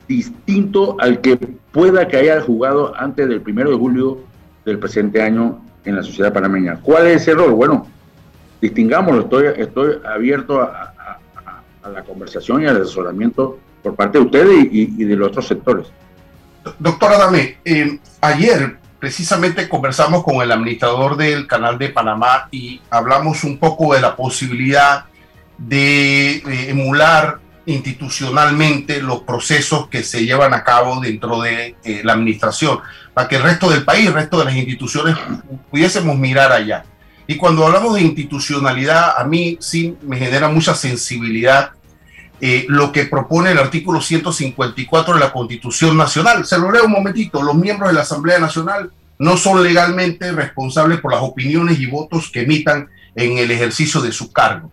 distinto 0.07 0.97
al 0.99 1.21
que 1.21 1.37
pueda 1.71 2.07
que 2.07 2.17
haya 2.17 2.41
jugado 2.41 2.93
antes 2.97 3.29
del 3.29 3.41
primero 3.41 3.69
de 3.69 3.77
julio 3.77 4.17
del 4.65 4.79
presente 4.79 5.21
año 5.21 5.63
en 5.85 5.95
la 5.95 6.03
sociedad 6.03 6.33
panameña. 6.33 6.79
¿Cuál 6.81 7.07
es 7.07 7.21
ese 7.21 7.35
rol? 7.35 7.51
Bueno, 7.51 7.85
distingámoslo, 8.61 9.21
estoy, 9.21 9.45
estoy 9.57 9.97
abierto 10.03 10.61
a, 10.61 10.93
la 11.93 12.03
conversación 12.03 12.61
y 12.61 12.65
al 12.67 12.79
asesoramiento 12.81 13.57
por 13.81 13.95
parte 13.95 14.17
de 14.17 14.25
ustedes 14.25 14.67
y, 14.71 14.85
de 15.03 15.15
los 15.15 15.29
otros 15.29 15.47
sectores. 15.47 15.87
Doctora 16.77 17.17
Dame, 17.17 17.57
eh, 17.63 17.99
ayer 18.21 18.77
precisamente 18.99 19.69
conversamos 19.69 20.23
con 20.23 20.41
el 20.41 20.51
administrador 20.51 21.15
del 21.15 21.47
canal 21.47 21.77
de 21.77 21.89
Panamá 21.89 22.49
y 22.51 22.81
hablamos 22.89 23.43
un 23.43 23.57
poco 23.57 23.93
de 23.93 24.01
la 24.01 24.15
posibilidad 24.15 25.05
de 25.57 26.41
emular 26.69 27.39
institucionalmente 27.65 29.01
los 29.01 29.21
procesos 29.21 29.87
que 29.89 30.03
se 30.03 30.25
llevan 30.25 30.53
a 30.53 30.63
cabo 30.63 30.99
dentro 30.99 31.41
de 31.41 31.75
eh, 31.83 32.01
la 32.03 32.13
administración, 32.13 32.79
para 33.13 33.27
que 33.27 33.35
el 33.35 33.43
resto 33.43 33.69
del 33.69 33.83
país, 33.83 34.07
el 34.07 34.13
resto 34.13 34.39
de 34.39 34.45
las 34.45 34.55
instituciones 34.55 35.15
pudiésemos 35.69 36.17
mirar 36.17 36.51
allá. 36.51 36.83
Y 37.27 37.37
cuando 37.37 37.65
hablamos 37.65 37.93
de 37.93 38.01
institucionalidad, 38.01 39.13
a 39.15 39.23
mí 39.23 39.57
sí 39.61 39.95
me 40.01 40.17
genera 40.17 40.49
mucha 40.49 40.73
sensibilidad 40.73 41.71
eh, 42.41 42.65
lo 42.67 42.91
que 42.91 43.05
propone 43.05 43.51
el 43.51 43.57
artículo 43.57 44.01
154 44.01 45.13
de 45.13 45.19
la 45.19 45.31
Constitución 45.31 45.97
Nacional. 45.97 46.45
Se 46.45 46.57
lo 46.57 46.71
leo 46.71 46.85
un 46.85 46.91
momentito. 46.91 47.41
Los 47.41 47.55
miembros 47.55 47.89
de 47.89 47.95
la 47.95 48.01
Asamblea 48.01 48.39
Nacional 48.39 48.91
no 49.17 49.37
son 49.37 49.63
legalmente 49.63 50.31
responsables 50.31 50.99
por 51.01 51.11
las 51.11 51.21
opiniones 51.21 51.79
y 51.79 51.85
votos 51.85 52.29
que 52.31 52.41
emitan 52.41 52.89
en 53.15 53.37
el 53.37 53.51
ejercicio 53.51 54.01
de 54.01 54.11
su 54.11 54.31
cargo 54.31 54.71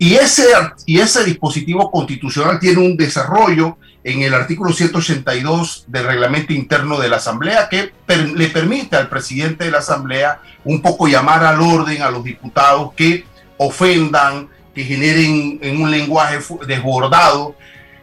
y 0.00 0.14
ese, 0.14 0.46
y 0.86 0.98
ese 0.98 1.24
dispositivo 1.24 1.90
constitucional 1.90 2.58
tiene 2.58 2.78
un 2.78 2.96
desarrollo 2.96 3.76
en 4.02 4.22
el 4.22 4.32
artículo 4.32 4.72
182 4.72 5.84
del 5.88 6.06
reglamento 6.06 6.54
interno 6.54 6.98
de 6.98 7.10
la 7.10 7.18
Asamblea 7.18 7.68
que 7.68 7.92
le 8.08 8.46
permite 8.48 8.96
al 8.96 9.10
presidente 9.10 9.64
de 9.64 9.70
la 9.70 9.80
Asamblea 9.80 10.40
un 10.64 10.80
poco 10.80 11.06
llamar 11.06 11.44
al 11.44 11.60
orden 11.60 12.00
a 12.00 12.10
los 12.10 12.24
diputados 12.24 12.94
que 12.94 13.26
ofendan, 13.58 14.48
que 14.80 14.86
generen 14.86 15.58
en 15.60 15.82
un 15.82 15.90
lenguaje 15.90 16.38
desbordado 16.66 17.54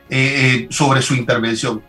eh, 0.10 0.68
sobre 0.70 1.02
su 1.02 1.16
intervención. 1.16 1.82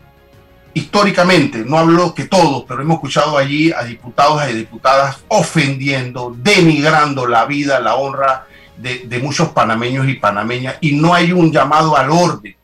Históricamente, 0.72 1.58
no 1.58 1.78
hablo 1.78 2.14
que 2.14 2.24
todos, 2.24 2.64
pero 2.66 2.80
hemos 2.80 2.96
escuchado 2.96 3.36
allí 3.36 3.70
a 3.70 3.84
diputados 3.84 4.42
y 4.50 4.54
diputadas 4.54 5.18
ofendiendo, 5.28 6.34
denigrando 6.38 7.26
la 7.26 7.44
vida, 7.44 7.80
la 7.80 7.96
honra 7.96 8.46
de, 8.78 9.20
muchos 9.22 9.48
panameños 9.48 10.08
y 10.08 10.14
panameñas, 10.14 10.76
y 10.80 10.92
no 10.92 11.12
hay 11.12 11.32
un 11.32 11.52
llamado 11.52 11.94
al 11.94 12.10
orden. 12.10 12.56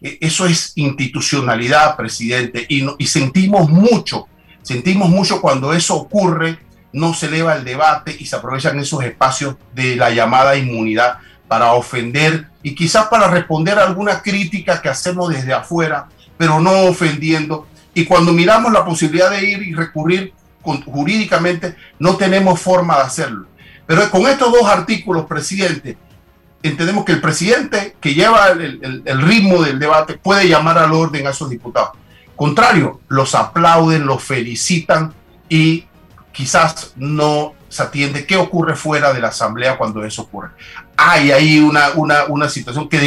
E, 0.00 0.18
eso 0.20 0.46
es 0.46 0.72
institucionalidad, 0.76 1.96
presidente, 1.96 2.64
y 2.68 3.06
sentimos 3.08 3.68
mucho, 3.68 4.28
sentimos 4.62 5.08
mucho 5.08 5.40
cuando 5.40 5.72
eso 5.72 5.96
ocurre, 5.96 6.58
no 6.92 7.12
se 7.12 7.26
eleva 7.26 7.56
el 7.56 7.64
debate 7.64 8.14
y 8.16 8.26
se 8.26 8.36
aprovechan 8.36 8.78
esos 8.78 9.02
espacios 9.02 9.56
de 9.74 9.96
la 9.96 10.10
llamada 10.10 10.56
inmunidad 10.56 11.18
para 11.52 11.74
ofender 11.74 12.46
y 12.62 12.74
quizás 12.74 13.08
para 13.08 13.28
responder 13.28 13.78
a 13.78 13.84
alguna 13.84 14.22
crítica 14.22 14.80
que 14.80 14.88
hacemos 14.88 15.28
desde 15.28 15.52
afuera, 15.52 16.08
pero 16.38 16.60
no 16.60 16.84
ofendiendo. 16.84 17.66
Y 17.92 18.06
cuando 18.06 18.32
miramos 18.32 18.72
la 18.72 18.86
posibilidad 18.86 19.28
de 19.28 19.50
ir 19.50 19.62
y 19.62 19.74
recurrir 19.74 20.32
jurídicamente, 20.62 21.76
no 21.98 22.16
tenemos 22.16 22.58
forma 22.58 22.96
de 22.96 23.02
hacerlo. 23.02 23.48
Pero 23.84 24.10
con 24.10 24.26
estos 24.28 24.50
dos 24.50 24.64
artículos, 24.64 25.26
presidente, 25.26 25.98
entendemos 26.62 27.04
que 27.04 27.12
el 27.12 27.20
presidente 27.20 27.96
que 28.00 28.14
lleva 28.14 28.48
el, 28.48 29.02
el 29.04 29.20
ritmo 29.20 29.62
del 29.62 29.78
debate 29.78 30.14
puede 30.14 30.48
llamar 30.48 30.78
al 30.78 30.94
orden 30.94 31.26
a 31.26 31.30
esos 31.32 31.50
diputados. 31.50 31.90
Contrario, 32.34 33.02
los 33.08 33.34
aplauden, 33.34 34.06
los 34.06 34.22
felicitan 34.22 35.12
y 35.50 35.84
quizás 36.32 36.94
no 36.96 37.52
se 37.72 37.82
atiende 37.82 38.26
qué 38.26 38.36
ocurre 38.36 38.76
fuera 38.76 39.14
de 39.14 39.20
la 39.22 39.28
asamblea 39.28 39.78
cuando 39.78 40.04
eso 40.04 40.22
ocurre. 40.22 40.50
Hay 40.94 41.30
ahí 41.30 41.58
una, 41.58 41.92
una, 41.94 42.24
una 42.28 42.46
situación 42.46 42.86
que 42.86 43.00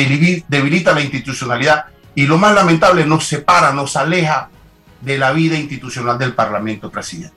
debilita 0.47 0.91
la 0.91 1.01
institucionalidad 1.01 1.85
y 2.15 2.25
lo 2.25 2.39
más 2.39 2.55
lamentable 2.55 3.05
nos 3.05 3.27
separa, 3.27 3.73
nos 3.73 3.95
aleja 3.95 4.49
de 5.01 5.19
la 5.19 5.33
vida 5.33 5.55
institucional 5.55 6.17
del 6.17 6.33
Parlamento, 6.33 6.89
presidente. 6.89 7.35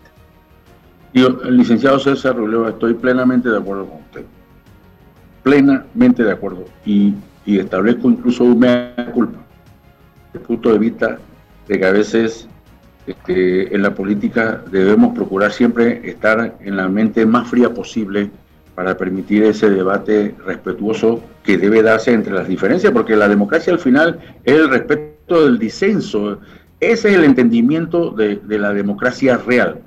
Yo, 1.13 1.29
licenciado 1.51 1.99
César 1.99 2.35
Ruleo, 2.35 2.67
estoy 2.67 2.95
plenamente 2.95 3.51
de 3.51 3.59
acuerdo 3.59 3.87
con 3.91 3.99
usted. 3.99 4.25
Plenamente 5.43 6.25
de 6.25 6.33
acuerdo. 6.33 6.65
Y, 6.87 7.13
y 7.45 7.59
establezco 7.59 8.09
incluso 8.09 8.45
una 8.45 8.95
culpa. 9.13 9.39
Desde 10.29 10.39
el 10.39 10.47
punto 10.47 10.73
de 10.73 10.79
vista 10.79 11.19
de 11.67 11.79
que 11.79 11.87
a 11.87 11.93
veces 11.93 12.49
este, 13.09 13.75
en 13.75 13.83
la 13.83 13.95
política 13.95 14.63
debemos 14.71 15.15
procurar 15.15 15.51
siempre 15.51 16.03
estar 16.05 16.57
en 16.61 16.77
la 16.77 16.89
mente 16.89 17.25
más 17.25 17.49
fría 17.49 17.73
posible 17.73 18.31
para 18.75 18.97
permitir 18.97 19.45
ese 19.45 19.71
debate 19.71 20.35
respetuoso 20.45 21.23
que 21.43 21.57
debe 21.57 21.83
darse 21.83 22.13
entre 22.13 22.35
las 22.35 22.47
diferencias, 22.47 22.93
porque 22.93 23.17
la 23.17 23.27
democracia 23.27 23.73
al 23.73 23.79
final 23.79 24.21
es 24.45 24.55
el 24.55 24.69
respeto 24.69 25.45
del 25.47 25.59
disenso. 25.59 26.39
Ese 26.81 27.09
es 27.09 27.15
el 27.15 27.25
entendimiento 27.25 28.11
de, 28.11 28.41
la 28.47 28.75
democracia 28.75 29.39
real. 29.39 29.81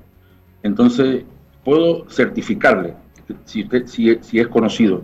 Entonces, 0.64 1.24
puedo 1.64 2.10
certificarle, 2.10 2.96
si, 3.46 3.64
usted, 3.64 3.86
si, 3.86 4.18
si 4.22 4.40
es 4.40 4.48
conocido, 4.48 5.04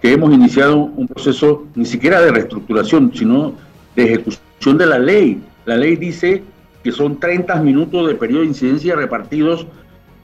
que 0.00 0.12
hemos 0.12 0.32
iniciado 0.32 0.76
un 0.76 1.08
proceso 1.08 1.66
ni 1.74 1.84
siquiera 1.84 2.20
de 2.20 2.30
reestructuración, 2.30 3.12
sino 3.12 3.54
de 3.96 4.04
ejecución 4.04 4.78
de 4.78 4.86
la 4.86 4.98
ley. 4.98 5.42
La 5.64 5.76
ley 5.76 5.96
dice 5.96 6.42
que 6.86 6.92
son 6.92 7.18
30 7.18 7.56
minutos 7.62 8.06
de 8.06 8.14
periodo 8.14 8.42
de 8.42 8.46
incidencia 8.46 8.94
repartidos 8.94 9.66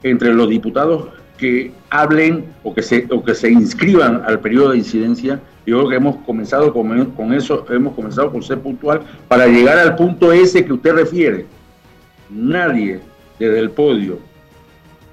entre 0.01 0.33
los 0.33 0.47
diputados 0.47 1.09
que 1.37 1.73
hablen 1.89 2.45
o 2.63 2.73
que 2.73 2.81
se, 2.81 3.05
o 3.09 3.21
que 3.21 3.35
se 3.35 3.51
inscriban 3.51 4.23
al 4.25 4.39
periodo 4.39 4.69
de 4.69 4.77
incidencia. 4.77 5.41
Yo 5.65 5.79
creo 5.79 5.89
que 5.89 5.95
hemos 5.97 6.15
comenzado 6.25 6.71
con, 6.71 7.11
con 7.11 7.33
eso, 7.33 7.65
hemos 7.69 7.93
comenzado 7.95 8.31
con 8.31 8.41
ser 8.41 8.59
puntual 8.59 9.01
para 9.27 9.45
llegar 9.47 9.77
al 9.77 9.97
punto 9.97 10.31
ese 10.31 10.63
que 10.63 10.71
usted 10.71 10.93
refiere. 10.93 11.45
Nadie 12.29 13.01
desde 13.37 13.59
el 13.59 13.69
podio 13.69 14.19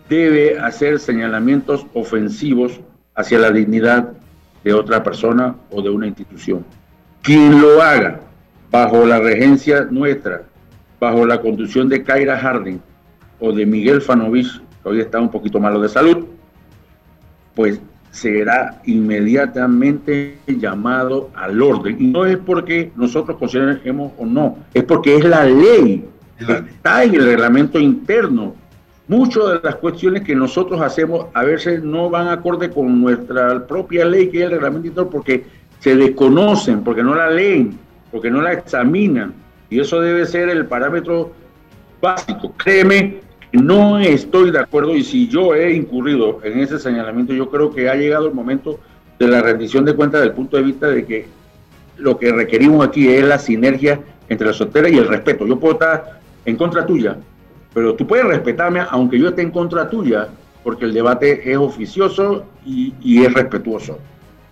debe 0.08 0.56
hacer 0.56 1.00
señalamientos 1.00 1.84
ofensivos 1.94 2.78
hacia 3.16 3.40
la 3.40 3.50
dignidad 3.50 4.12
de 4.62 4.72
otra 4.72 5.02
persona 5.02 5.56
o 5.72 5.82
de 5.82 5.90
una 5.90 6.06
institución. 6.06 6.64
Quien 7.22 7.60
lo 7.60 7.82
haga 7.82 8.20
bajo 8.70 9.04
la 9.04 9.18
regencia 9.18 9.88
nuestra 9.90 10.44
bajo 11.00 11.24
la 11.26 11.40
conducción 11.40 11.88
de 11.88 12.04
Kaira 12.04 12.38
Harding 12.38 12.78
o 13.40 13.52
de 13.52 13.64
Miguel 13.64 14.02
Fanovich, 14.02 14.60
que 14.82 14.88
hoy 14.88 15.00
está 15.00 15.18
un 15.18 15.30
poquito 15.30 15.58
malo 15.58 15.80
de 15.80 15.88
salud, 15.88 16.26
pues 17.54 17.80
será 18.10 18.80
inmediatamente 18.84 20.36
llamado 20.46 21.30
al 21.34 21.60
orden. 21.62 21.96
Y 21.98 22.08
no 22.08 22.26
es 22.26 22.36
porque 22.36 22.92
nosotros 22.96 23.38
consideremos 23.38 24.12
o 24.18 24.26
no, 24.26 24.58
es 24.74 24.84
porque 24.84 25.16
es 25.16 25.24
la 25.24 25.44
ley, 25.44 26.04
está 26.38 27.04
en 27.04 27.14
el 27.14 27.24
reglamento 27.24 27.78
interno. 27.78 28.54
Muchas 29.08 29.44
de 29.54 29.60
las 29.64 29.76
cuestiones 29.76 30.22
que 30.22 30.36
nosotros 30.36 30.80
hacemos 30.80 31.26
a 31.34 31.42
veces 31.42 31.82
no 31.82 32.10
van 32.10 32.28
acorde 32.28 32.70
con 32.70 33.00
nuestra 33.00 33.66
propia 33.66 34.04
ley, 34.04 34.28
que 34.28 34.38
es 34.38 34.44
el 34.44 34.50
reglamento 34.52 34.86
interno, 34.86 35.10
porque 35.10 35.44
se 35.80 35.96
desconocen, 35.96 36.84
porque 36.84 37.02
no 37.02 37.14
la 37.14 37.28
leen, 37.30 37.76
porque 38.12 38.30
no 38.30 38.40
la 38.40 38.52
examinan. 38.52 39.34
Y 39.70 39.80
eso 39.80 40.00
debe 40.00 40.26
ser 40.26 40.48
el 40.48 40.66
parámetro 40.66 41.32
básico. 42.00 42.52
Créeme, 42.56 43.20
no 43.52 43.98
estoy 43.98 44.50
de 44.50 44.58
acuerdo 44.58 44.94
y 44.94 45.02
si 45.02 45.28
yo 45.28 45.54
he 45.54 45.72
incurrido 45.72 46.40
en 46.42 46.58
ese 46.58 46.78
señalamiento, 46.78 47.32
yo 47.32 47.48
creo 47.48 47.72
que 47.72 47.88
ha 47.88 47.94
llegado 47.94 48.26
el 48.26 48.34
momento 48.34 48.80
de 49.18 49.28
la 49.28 49.40
rendición 49.40 49.84
de 49.84 49.94
cuentas 49.94 50.22
del 50.22 50.32
punto 50.32 50.56
de 50.56 50.62
vista 50.62 50.88
de 50.88 51.04
que 51.04 51.26
lo 51.96 52.18
que 52.18 52.32
requerimos 52.32 52.86
aquí 52.86 53.08
es 53.08 53.24
la 53.24 53.38
sinergia 53.38 54.00
entre 54.28 54.46
la 54.46 54.52
soltera 54.52 54.88
y 54.88 54.96
el 54.96 55.06
respeto. 55.06 55.46
Yo 55.46 55.58
puedo 55.58 55.74
estar 55.74 56.20
en 56.44 56.56
contra 56.56 56.86
tuya, 56.86 57.16
pero 57.74 57.94
tú 57.94 58.06
puedes 58.06 58.24
respetarme 58.24 58.80
aunque 58.90 59.18
yo 59.18 59.28
esté 59.28 59.42
en 59.42 59.50
contra 59.50 59.88
tuya, 59.90 60.28
porque 60.64 60.84
el 60.84 60.94
debate 60.94 61.50
es 61.50 61.58
oficioso 61.58 62.44
y, 62.64 63.22
es 63.22 63.32
respetuoso. 63.32 63.98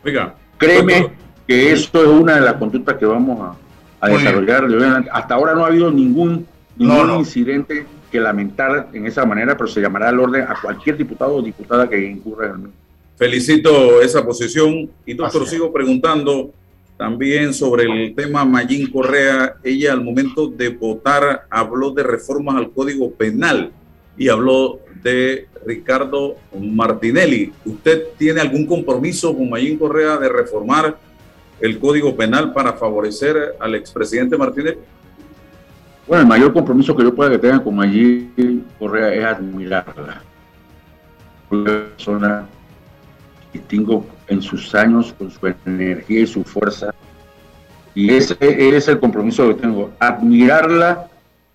Oiga, 0.05 0.35
créeme 0.59 1.13
que 1.47 1.73
esto 1.73 2.03
es 2.03 2.09
una 2.09 2.35
de 2.37 2.41
las 2.43 2.55
conductas 2.55 2.97
que 2.97 3.07
vamos 3.07 3.41
a, 3.41 3.68
a 4.01 4.09
desarrollar. 4.09 5.09
Hasta 5.13 5.35
ahora 5.35 5.55
no 5.55 5.65
ha 5.65 5.69
habido 5.69 5.91
ningún, 5.91 6.47
ningún 6.77 7.19
incidente 7.19 7.87
que 8.11 8.21
lamentar 8.21 8.89
en 8.93 9.07
esa 9.07 9.25
manera, 9.25 9.57
pero 9.57 9.69
se 9.69 9.81
llamará 9.81 10.09
al 10.09 10.19
orden 10.19 10.43
a 10.43 10.55
cualquier 10.61 10.97
diputado 10.97 11.37
o 11.37 11.43
diputada 11.43 11.89
que 11.89 12.03
incurra 12.05 12.47
en 12.47 12.53
el 12.53 12.59
mismo. 12.59 12.75
Felicito 13.17 14.01
esa 14.01 14.25
posición 14.25 14.89
y 15.05 15.15
doctor, 15.15 15.47
sigo 15.47 15.73
preguntando 15.73 16.53
también 16.97 17.53
sobre 17.53 17.85
el 17.85 18.15
tema 18.15 18.45
Mayín 18.45 18.91
Correa. 18.91 19.57
Ella 19.63 19.93
al 19.93 20.05
momento 20.05 20.47
de 20.49 20.69
votar 20.69 21.47
habló 21.51 21.91
de 21.91 22.05
reformas 22.05 22.57
al 22.57 22.71
Código 22.71 23.11
Penal 23.11 23.73
y 24.17 24.29
habló 24.29 24.81
de 25.03 25.49
Ricardo 25.67 26.37
Martinelli. 26.61 27.53
¿Usted 27.65 28.05
tiene 28.17 28.41
algún 28.41 28.67
compromiso 28.67 29.37
con 29.37 29.51
Mayín 29.51 29.79
Correa 29.79 30.17
de 30.17 30.29
reformar 30.29 30.97
el 31.61 31.79
Código 31.79 32.17
Penal 32.17 32.53
para 32.53 32.75
favorecer 32.75 33.57
al 33.61 33.75
expresidente 33.75 34.37
Martínez? 34.37 34.79
Bueno, 36.07 36.23
el 36.23 36.29
mayor 36.29 36.53
compromiso 36.53 36.97
que 36.97 37.03
yo 37.03 37.15
pueda 37.15 37.31
que 37.31 37.39
tenga 37.39 37.63
con 37.63 37.77
Mayín 37.77 38.65
Correa 38.79 39.13
es 39.13 39.25
admirarla. 39.25 40.23
Una 41.51 41.65
persona 41.65 42.47
distingo 43.53 44.07
en 44.29 44.41
sus 44.43 44.75
años 44.75 45.15
con 45.19 45.31
su 45.31 45.55
energía 45.67 46.21
y 46.21 46.27
su 46.27 46.45
fuerza. 46.45 46.95
Y 47.95 48.11
ese 48.11 48.37
es 48.41 48.89
el 48.89 49.01
compromiso 49.01 49.49
que 49.49 49.55
tengo, 49.55 49.91
admirarla 49.99 51.09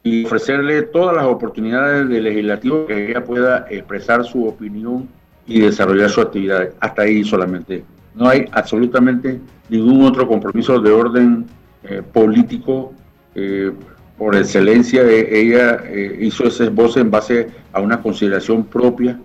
y 0.04 0.26
ofrecerle 0.26 0.82
todas 0.84 1.16
las 1.16 1.26
oportunidades 1.26 2.10
de 2.10 2.22
legislativo 2.22 2.86
que 2.86 3.10
ella 3.10 3.24
pueda 3.24 3.66
expresar 3.70 4.26
su 4.26 4.45
opinión 4.45 5.08
y 5.47 5.62
desarrollar 5.62 6.10
su 6.10 6.22
actividad. 6.22 6.70
Hasta 6.80 7.04
ahí 7.04 7.24
solamente 7.24 7.86
no 8.16 8.28
hay 8.28 8.45
absolutamente 8.51 9.39
ningún 9.70 10.05
otro 10.05 10.28
compromiso 10.28 10.80
de 10.80 10.91
orden 10.91 11.45
eh, 11.84 12.01
político. 12.01 12.93
Eh, 13.36 13.72
por 14.18 14.36
excelencia, 14.36 15.01
ella 15.03 15.82
eh, 15.86 16.20
hizo 16.22 16.45
ese 16.45 16.70
voz 16.70 16.97
en 16.97 17.09
base 17.09 17.49
a 17.72 17.82
una 17.82 18.01
consideración 18.01 18.64
propia. 18.66 19.20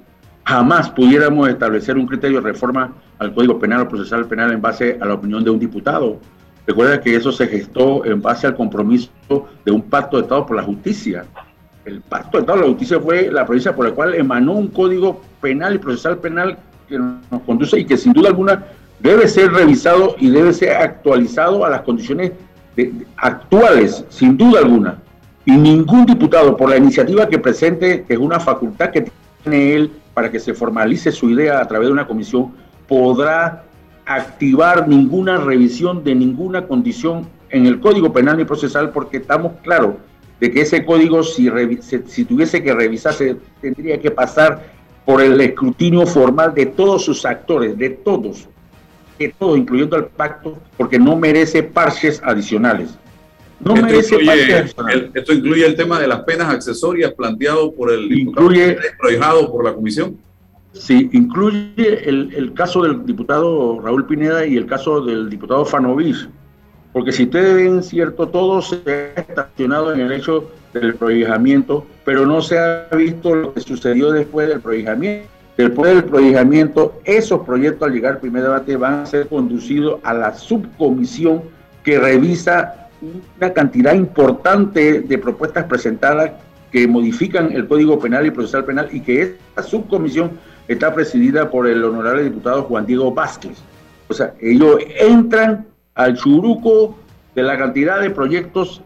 Jamás 0.44 0.88
pudiéramos 0.90 1.48
establecer 1.48 1.98
un 1.98 2.06
criterio 2.06 2.40
de 2.40 2.50
reforma 2.50 2.94
al 3.18 3.34
Código 3.34 3.58
Penal 3.58 3.82
o 3.82 3.88
Procesal 3.88 4.26
Penal 4.26 4.52
en 4.52 4.62
base 4.62 4.98
a 5.00 5.04
la 5.04 5.14
opinión 5.14 5.44
de 5.44 5.50
un 5.50 5.58
diputado. 5.58 6.18
Recuerda 6.66 7.00
que 7.00 7.14
eso 7.14 7.32
se 7.32 7.46
gestó 7.46 8.04
en 8.04 8.22
base 8.22 8.46
al 8.46 8.56
compromiso 8.56 9.10
de 9.64 9.72
un 9.72 9.82
pacto 9.82 10.16
de 10.16 10.22
Estado 10.22 10.46
por 10.46 10.56
la 10.56 10.62
justicia. 10.62 11.26
El 11.84 12.00
pacto 12.00 12.38
de 12.38 12.42
Estado 12.42 12.58
por 12.58 12.66
la 12.66 12.72
justicia 12.72 13.00
fue 13.00 13.30
la 13.30 13.44
provincia 13.44 13.76
por 13.76 13.86
la 13.86 13.94
cual 13.94 14.14
emanó 14.14 14.52
un 14.52 14.68
código 14.68 15.22
penal 15.40 15.74
y 15.74 15.78
procesal 15.78 16.18
penal 16.18 16.58
que 16.88 16.98
nos 16.98 17.42
conduce 17.44 17.78
y 17.78 17.84
que 17.84 17.96
sin 17.96 18.12
duda 18.12 18.28
alguna 18.28 18.64
debe 19.00 19.28
ser 19.28 19.52
revisado 19.52 20.16
y 20.18 20.30
debe 20.30 20.52
ser 20.52 20.76
actualizado 20.76 21.64
a 21.64 21.70
las 21.70 21.82
condiciones 21.82 22.32
actuales, 23.16 24.04
sin 24.08 24.36
duda 24.36 24.60
alguna. 24.60 24.98
Y 25.44 25.52
ningún 25.52 26.06
diputado, 26.06 26.56
por 26.56 26.70
la 26.70 26.76
iniciativa 26.76 27.28
que 27.28 27.38
presente, 27.38 28.04
que 28.04 28.14
es 28.14 28.18
una 28.18 28.38
facultad 28.38 28.90
que 28.90 29.10
tiene 29.42 29.74
él 29.74 29.92
para 30.14 30.30
que 30.30 30.38
se 30.38 30.52
formalice 30.52 31.10
su 31.10 31.30
idea 31.30 31.60
a 31.60 31.66
través 31.66 31.88
de 31.88 31.92
una 31.92 32.06
comisión, 32.06 32.52
podrá 32.86 33.64
activar 34.04 34.88
ninguna 34.88 35.38
revisión 35.38 36.02
de 36.02 36.14
ninguna 36.14 36.66
condición 36.66 37.28
en 37.50 37.66
el 37.66 37.80
Código 37.80 38.12
Penal 38.12 38.40
y 38.40 38.44
Procesal 38.44 38.90
porque 38.90 39.18
estamos 39.18 39.52
claros 39.62 39.94
de 40.40 40.50
que 40.50 40.62
ese 40.62 40.84
código, 40.84 41.22
si, 41.22 41.50
si 42.06 42.24
tuviese 42.24 42.62
que 42.62 42.72
revisarse, 42.72 43.36
tendría 43.60 44.00
que 44.00 44.10
pasar 44.10 44.66
por 45.04 45.20
el 45.20 45.40
escrutinio 45.40 46.06
formal 46.06 46.54
de 46.54 46.66
todos 46.66 47.04
sus 47.04 47.24
actores, 47.24 47.76
de 47.76 47.90
todos, 47.90 48.48
de 49.26 49.34
todos, 49.38 49.58
incluyendo 49.58 49.96
el 49.96 50.04
pacto, 50.04 50.58
porque 50.76 50.98
no 50.98 51.16
merece 51.16 51.62
parches 51.62 52.20
adicionales. 52.24 52.96
No 53.60 53.74
esto 53.74 53.86
merece 53.86 54.14
incluye, 54.14 55.10
esto 55.14 55.32
incluye 55.32 55.66
el 55.66 55.74
tema 55.74 55.98
de 55.98 56.06
las 56.06 56.20
penas 56.20 56.48
accesorias 56.48 57.12
planteado 57.12 57.74
por 57.74 57.92
el 57.92 58.12
incluye, 58.12 58.78
diputado 59.00 59.50
por 59.50 59.64
la 59.64 59.74
comisión. 59.74 60.16
Sí, 60.72 61.10
incluye 61.12 62.08
el, 62.08 62.32
el, 62.36 62.52
caso 62.52 62.82
del 62.82 63.04
diputado 63.04 63.80
Raúl 63.80 64.06
Pineda 64.06 64.46
y 64.46 64.56
el 64.56 64.66
caso 64.66 65.00
del 65.00 65.28
diputado 65.28 65.64
Fanovich, 65.64 66.28
porque 66.92 67.10
si 67.10 67.24
ustedes 67.24 67.54
ven 67.56 67.82
cierto, 67.82 68.28
todo 68.28 68.62
se 68.62 68.80
ha 68.86 69.20
estacionado 69.20 69.92
en 69.92 70.00
el 70.00 70.12
hecho 70.12 70.50
del 70.72 70.94
prohijamiento, 70.94 71.84
pero 72.04 72.26
no 72.26 72.40
se 72.42 72.58
ha 72.58 72.88
visto 72.94 73.34
lo 73.34 73.54
que 73.54 73.60
sucedió 73.60 74.12
después 74.12 74.48
del 74.48 74.60
prohijamiento. 74.60 75.37
Después 75.58 75.92
del 75.92 76.04
prohijamiento, 76.04 77.00
esos 77.04 77.40
proyectos 77.40 77.88
al 77.88 77.92
llegar 77.92 78.12
al 78.12 78.20
primer 78.20 78.44
debate 78.44 78.76
van 78.76 79.00
a 79.00 79.06
ser 79.06 79.26
conducidos 79.26 79.98
a 80.04 80.14
la 80.14 80.32
subcomisión 80.32 81.42
que 81.82 81.98
revisa 81.98 82.88
una 83.36 83.52
cantidad 83.52 83.92
importante 83.92 85.00
de 85.00 85.18
propuestas 85.18 85.64
presentadas 85.64 86.30
que 86.70 86.86
modifican 86.86 87.50
el 87.50 87.66
Código 87.66 87.98
Penal 87.98 88.26
y 88.26 88.30
Procesal 88.30 88.66
Penal 88.66 88.88
y 88.92 89.00
que 89.00 89.22
esta 89.22 89.64
subcomisión 89.64 90.38
está 90.68 90.94
presidida 90.94 91.50
por 91.50 91.66
el 91.66 91.82
honorable 91.82 92.22
diputado 92.22 92.62
Juan 92.62 92.86
Diego 92.86 93.12
Vázquez. 93.12 93.58
O 94.06 94.14
sea, 94.14 94.34
ellos 94.40 94.78
entran 95.00 95.66
al 95.96 96.16
churuco 96.16 96.96
de 97.34 97.42
la 97.42 97.58
cantidad 97.58 98.00
de 98.00 98.10
proyectos 98.10 98.80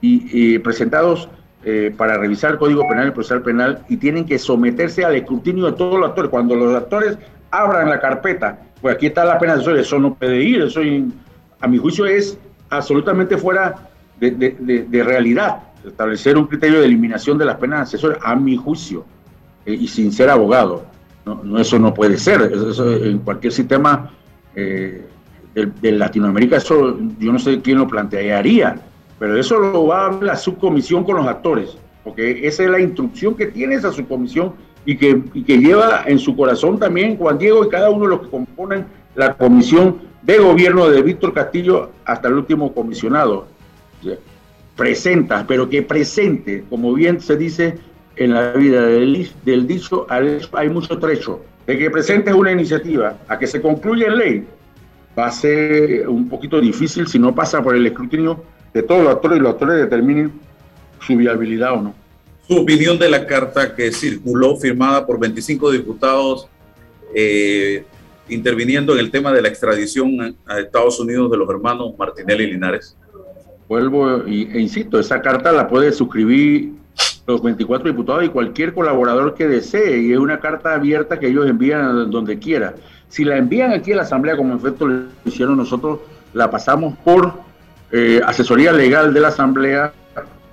y, 0.00 0.58
presentados 0.58 1.28
eh, 1.68 1.92
para 1.96 2.16
revisar 2.16 2.52
el 2.52 2.58
Código 2.58 2.86
Penal 2.88 3.08
y 3.08 3.10
Procesal 3.10 3.42
Penal 3.42 3.84
y 3.88 3.96
tienen 3.96 4.24
que 4.24 4.38
someterse 4.38 5.04
al 5.04 5.16
escrutinio 5.16 5.66
de 5.66 5.72
todos 5.72 5.98
los 5.98 6.10
actores. 6.10 6.30
Cuando 6.30 6.54
los 6.54 6.72
actores 6.76 7.18
abran 7.50 7.90
la 7.90 7.98
carpeta, 7.98 8.60
pues 8.80 8.94
aquí 8.94 9.06
está 9.06 9.24
la 9.24 9.36
pena 9.36 9.56
de 9.56 9.80
eso 9.80 9.98
no 9.98 10.14
puede 10.14 10.44
ir, 10.44 10.62
eso 10.62 10.80
a 11.58 11.66
mi 11.66 11.78
juicio 11.78 12.06
es 12.06 12.38
absolutamente 12.70 13.36
fuera 13.36 13.90
de, 14.20 15.02
realidad 15.04 15.64
establecer 15.84 16.38
un 16.38 16.46
criterio 16.46 16.78
de 16.78 16.86
eliminación 16.86 17.36
de 17.36 17.46
las 17.46 17.56
penas 17.56 17.80
accesorias, 17.80 18.20
a 18.22 18.36
mi 18.36 18.56
juicio, 18.56 19.04
eh, 19.64 19.74
y 19.74 19.88
sin 19.88 20.12
ser 20.12 20.30
abogado. 20.30 20.84
No, 21.24 21.58
eso 21.58 21.80
no 21.80 21.92
puede 21.92 22.16
ser. 22.16 22.42
Eso, 22.42 22.94
en 22.94 23.18
cualquier 23.18 23.52
sistema 23.52 24.12
eh, 24.54 25.04
de, 25.52 25.92
Latinoamérica, 25.92 26.58
eso 26.58 26.96
yo 27.18 27.32
no 27.32 27.40
sé 27.40 27.60
quién 27.60 27.78
lo 27.78 27.88
plantearía, 27.88 28.76
pero 29.18 29.38
eso 29.38 29.58
lo 29.58 29.86
va 29.86 30.08
a 30.08 30.12
la 30.22 30.36
subcomisión 30.36 31.04
con 31.04 31.16
los 31.16 31.26
actores, 31.26 31.76
porque 32.04 32.46
esa 32.46 32.64
es 32.64 32.70
la 32.70 32.80
instrucción 32.80 33.34
que 33.34 33.46
tiene 33.46 33.76
esa 33.76 33.92
subcomisión 33.92 34.52
y 34.84 34.96
que, 34.96 35.22
y 35.34 35.42
que 35.42 35.58
lleva 35.58 36.04
en 36.06 36.18
su 36.18 36.36
corazón 36.36 36.78
también 36.78 37.16
Juan 37.16 37.38
Diego 37.38 37.64
y 37.64 37.68
cada 37.68 37.90
uno 37.90 38.04
de 38.04 38.10
los 38.10 38.20
que 38.22 38.30
componen 38.30 38.86
la 39.14 39.34
comisión 39.34 39.96
de 40.22 40.38
gobierno 40.38 40.88
de 40.88 41.02
Víctor 41.02 41.32
Castillo 41.32 41.90
hasta 42.04 42.28
el 42.28 42.34
último 42.34 42.72
comisionado. 42.72 43.46
Presenta, 44.76 45.44
pero 45.46 45.68
que 45.68 45.82
presente, 45.82 46.64
como 46.68 46.92
bien 46.92 47.20
se 47.20 47.36
dice 47.36 47.78
en 48.16 48.34
la 48.34 48.52
vida 48.52 48.82
del, 48.82 49.30
del 49.44 49.66
dicho, 49.66 50.06
hay 50.08 50.68
mucho 50.68 50.98
trecho. 50.98 51.40
De 51.66 51.78
que 51.78 51.90
presente 51.90 52.32
una 52.32 52.52
iniciativa 52.52 53.16
a 53.26 53.38
que 53.38 53.46
se 53.46 53.60
concluya 53.60 54.06
en 54.06 54.18
ley, 54.18 54.46
va 55.18 55.26
a 55.26 55.30
ser 55.30 56.08
un 56.08 56.28
poquito 56.28 56.60
difícil 56.60 57.08
si 57.08 57.18
no 57.18 57.34
pasa 57.34 57.62
por 57.62 57.74
el 57.74 57.86
escrutinio 57.86 58.42
de 58.76 58.82
todos 58.82 59.02
los 59.04 59.12
actores 59.14 59.38
y 59.38 59.40
los 59.40 59.52
actores 59.54 59.76
determinen 59.78 60.30
su 61.00 61.16
viabilidad 61.16 61.72
o 61.72 61.82
no. 61.82 61.94
Su 62.46 62.58
opinión 62.58 62.98
de 62.98 63.08
la 63.08 63.26
carta 63.26 63.74
que 63.74 63.90
circuló 63.90 64.54
firmada 64.56 65.06
por 65.06 65.18
25 65.18 65.70
diputados 65.70 66.46
eh, 67.14 67.84
interviniendo 68.28 68.92
en 68.92 68.98
el 69.00 69.10
tema 69.10 69.32
de 69.32 69.40
la 69.40 69.48
extradición 69.48 70.36
a 70.46 70.60
Estados 70.60 71.00
Unidos 71.00 71.30
de 71.30 71.38
los 71.38 71.48
hermanos 71.48 71.94
Martinelli 71.98 72.44
y 72.44 72.52
Linares. 72.52 72.94
Vuelvo 73.66 74.24
e 74.26 74.60
insisto, 74.60 74.98
esa 74.98 75.22
carta 75.22 75.52
la 75.52 75.68
puede 75.68 75.90
suscribir 75.90 76.72
los 77.26 77.42
24 77.42 77.88
diputados 77.88 78.24
y 78.24 78.28
cualquier 78.28 78.74
colaborador 78.74 79.34
que 79.34 79.48
desee, 79.48 80.02
y 80.02 80.12
es 80.12 80.18
una 80.18 80.38
carta 80.38 80.74
abierta 80.74 81.18
que 81.18 81.28
ellos 81.28 81.48
envían 81.48 82.10
donde 82.10 82.38
quiera. 82.38 82.74
Si 83.08 83.24
la 83.24 83.38
envían 83.38 83.72
aquí 83.72 83.92
a 83.92 83.96
la 83.96 84.02
Asamblea, 84.02 84.36
como 84.36 84.52
en 84.52 84.58
efecto 84.58 84.86
lo 84.86 85.04
hicieron 85.24 85.56
nosotros, 85.56 86.00
la 86.34 86.50
pasamos 86.50 86.94
por 86.98 87.45
eh, 87.92 88.20
asesoría 88.24 88.72
legal 88.72 89.14
de 89.14 89.20
la 89.20 89.28
Asamblea 89.28 89.92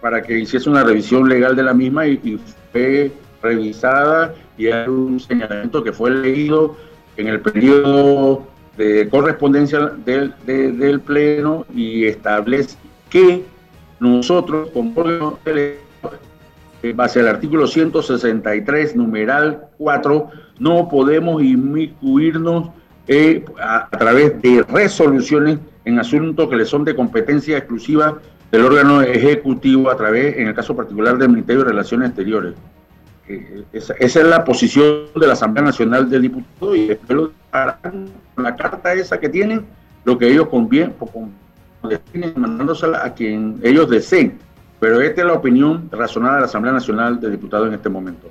para 0.01 0.21
que 0.21 0.39
hiciese 0.39 0.69
una 0.69 0.83
revisión 0.83 1.27
legal 1.29 1.55
de 1.55 1.63
la 1.63 1.73
misma 1.73 2.05
y, 2.07 2.39
fue 2.71 3.11
revisada 3.41 4.33
y 4.57 4.67
hay 4.67 4.87
un 4.87 5.19
señalamiento 5.19 5.83
que 5.83 5.91
fue 5.91 6.11
leído 6.11 6.75
en 7.17 7.27
el 7.27 7.39
periodo 7.39 8.47
de 8.77 9.07
correspondencia 9.09 9.91
del, 10.05 10.33
del 10.45 10.99
Pleno 11.01 11.65
y 11.73 12.05
establece 12.05 12.77
que 13.09 13.43
nosotros, 13.99 14.69
como 14.73 15.39
en 15.45 16.97
base 16.97 17.21
al 17.21 17.27
artículo 17.29 17.67
163, 17.67 18.95
numeral 18.95 19.67
4, 19.77 20.29
no 20.59 20.89
podemos 20.89 21.41
inmiscuirnos 21.41 22.69
eh, 23.07 23.45
a, 23.61 23.89
través 23.89 24.41
de 24.41 24.63
resoluciones 24.63 25.59
en 25.85 25.99
asuntos 25.99 26.49
que 26.49 26.55
le 26.55 26.65
son 26.65 26.83
de 26.83 26.95
competencia 26.95 27.57
exclusiva 27.57 28.19
del 28.51 28.65
órgano 28.65 29.01
ejecutivo 29.01 29.89
a 29.89 29.97
través, 29.97 30.37
en 30.37 30.47
el 30.47 30.53
caso 30.53 30.75
particular 30.75 31.17
del 31.17 31.29
Ministerio 31.29 31.63
de 31.63 31.69
Relaciones 31.69 32.09
Exteriores. 32.09 32.53
Eh, 33.27 33.63
esa, 33.73 33.93
es 33.93 34.15
la 34.15 34.43
posición 34.43 35.05
de 35.15 35.27
la 35.27 35.33
Asamblea 35.33 35.65
Nacional 35.65 36.09
del 36.09 36.23
Diputado 36.23 36.75
y 36.75 36.91
espero 36.91 37.31
la 37.51 38.55
carta 38.55 38.93
esa 38.93 39.19
que 39.19 39.29
tienen, 39.29 39.65
lo 40.03 40.17
que 40.17 40.27
ellos 40.27 40.49
convienen, 40.49 40.93
mandándosela 42.35 43.05
a 43.05 43.13
quien 43.13 43.59
ellos 43.63 43.89
deseen 43.89 44.37
pero 44.83 44.99
esta 44.99 45.21
es 45.21 45.27
la 45.27 45.33
opinión 45.33 45.87
razonada 45.93 46.33
de 46.35 46.39
la 46.41 46.47
Asamblea 46.47 46.73
Nacional 46.73 47.17
de 47.17 47.31
Diputados 47.31 47.69
en 47.69 47.75
este 47.75 47.87
momento. 47.87 48.29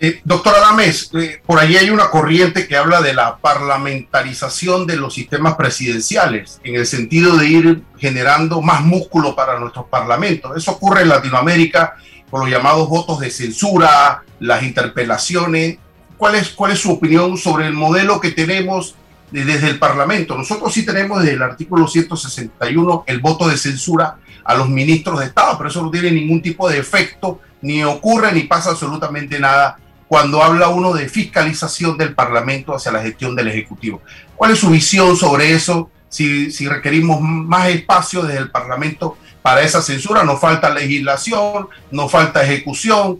Eh, 0.00 0.20
doctor 0.24 0.56
Adames, 0.56 1.10
eh, 1.14 1.40
por 1.46 1.60
ahí 1.60 1.76
hay 1.76 1.88
una 1.88 2.10
corriente 2.10 2.66
que 2.66 2.76
habla 2.76 3.00
de 3.00 3.14
la 3.14 3.36
parlamentarización 3.36 4.86
de 4.86 4.96
los 4.96 5.14
sistemas 5.14 5.54
presidenciales, 5.54 6.60
en 6.64 6.74
el 6.74 6.84
sentido 6.84 7.36
de 7.36 7.46
ir 7.46 7.82
generando 7.96 8.60
más 8.60 8.82
músculo 8.82 9.36
para 9.36 9.58
nuestros 9.58 9.86
parlamentos. 9.86 10.56
Eso 10.56 10.72
ocurre 10.72 11.02
en 11.02 11.10
Latinoamérica 11.10 11.94
con 12.28 12.40
los 12.40 12.50
llamados 12.50 12.88
votos 12.88 13.20
de 13.20 13.30
censura, 13.30 14.24
las 14.40 14.64
interpelaciones. 14.64 15.78
¿Cuál 16.16 16.34
es, 16.34 16.48
cuál 16.50 16.72
es 16.72 16.80
su 16.80 16.90
opinión 16.90 17.38
sobre 17.38 17.66
el 17.68 17.74
modelo 17.74 18.20
que 18.20 18.32
tenemos 18.32 18.96
desde 19.30 19.68
el 19.68 19.78
Parlamento? 19.78 20.36
Nosotros 20.36 20.72
sí 20.72 20.84
tenemos 20.84 21.22
desde 21.22 21.34
el 21.34 21.42
artículo 21.42 21.86
161 21.86 23.04
el 23.06 23.20
voto 23.20 23.48
de 23.48 23.56
censura 23.56 24.16
a 24.44 24.54
los 24.56 24.68
ministros 24.68 25.20
de 25.20 25.26
Estado, 25.26 25.56
pero 25.56 25.70
eso 25.70 25.82
no 25.82 25.90
tiene 25.90 26.10
ningún 26.10 26.42
tipo 26.42 26.68
de 26.68 26.78
efecto, 26.78 27.40
ni 27.62 27.84
ocurre 27.84 28.32
ni 28.32 28.42
pasa 28.42 28.70
absolutamente 28.70 29.38
nada 29.38 29.78
cuando 30.14 30.44
habla 30.44 30.68
uno 30.68 30.92
de 30.92 31.08
fiscalización 31.08 31.98
del 31.98 32.14
Parlamento 32.14 32.72
hacia 32.72 32.92
la 32.92 33.02
gestión 33.02 33.34
del 33.34 33.48
Ejecutivo. 33.48 34.00
¿Cuál 34.36 34.52
es 34.52 34.60
su 34.60 34.70
visión 34.70 35.16
sobre 35.16 35.50
eso? 35.50 35.90
Si, 36.08 36.68
requerimos 36.68 37.20
más 37.20 37.68
espacio 37.70 38.22
desde 38.22 38.38
el 38.38 38.48
Parlamento 38.52 39.16
para 39.42 39.62
esa 39.62 39.82
censura, 39.82 40.22
nos 40.22 40.38
falta 40.38 40.72
legislación, 40.72 41.66
nos 41.90 42.12
falta 42.12 42.44
ejecución, 42.44 43.18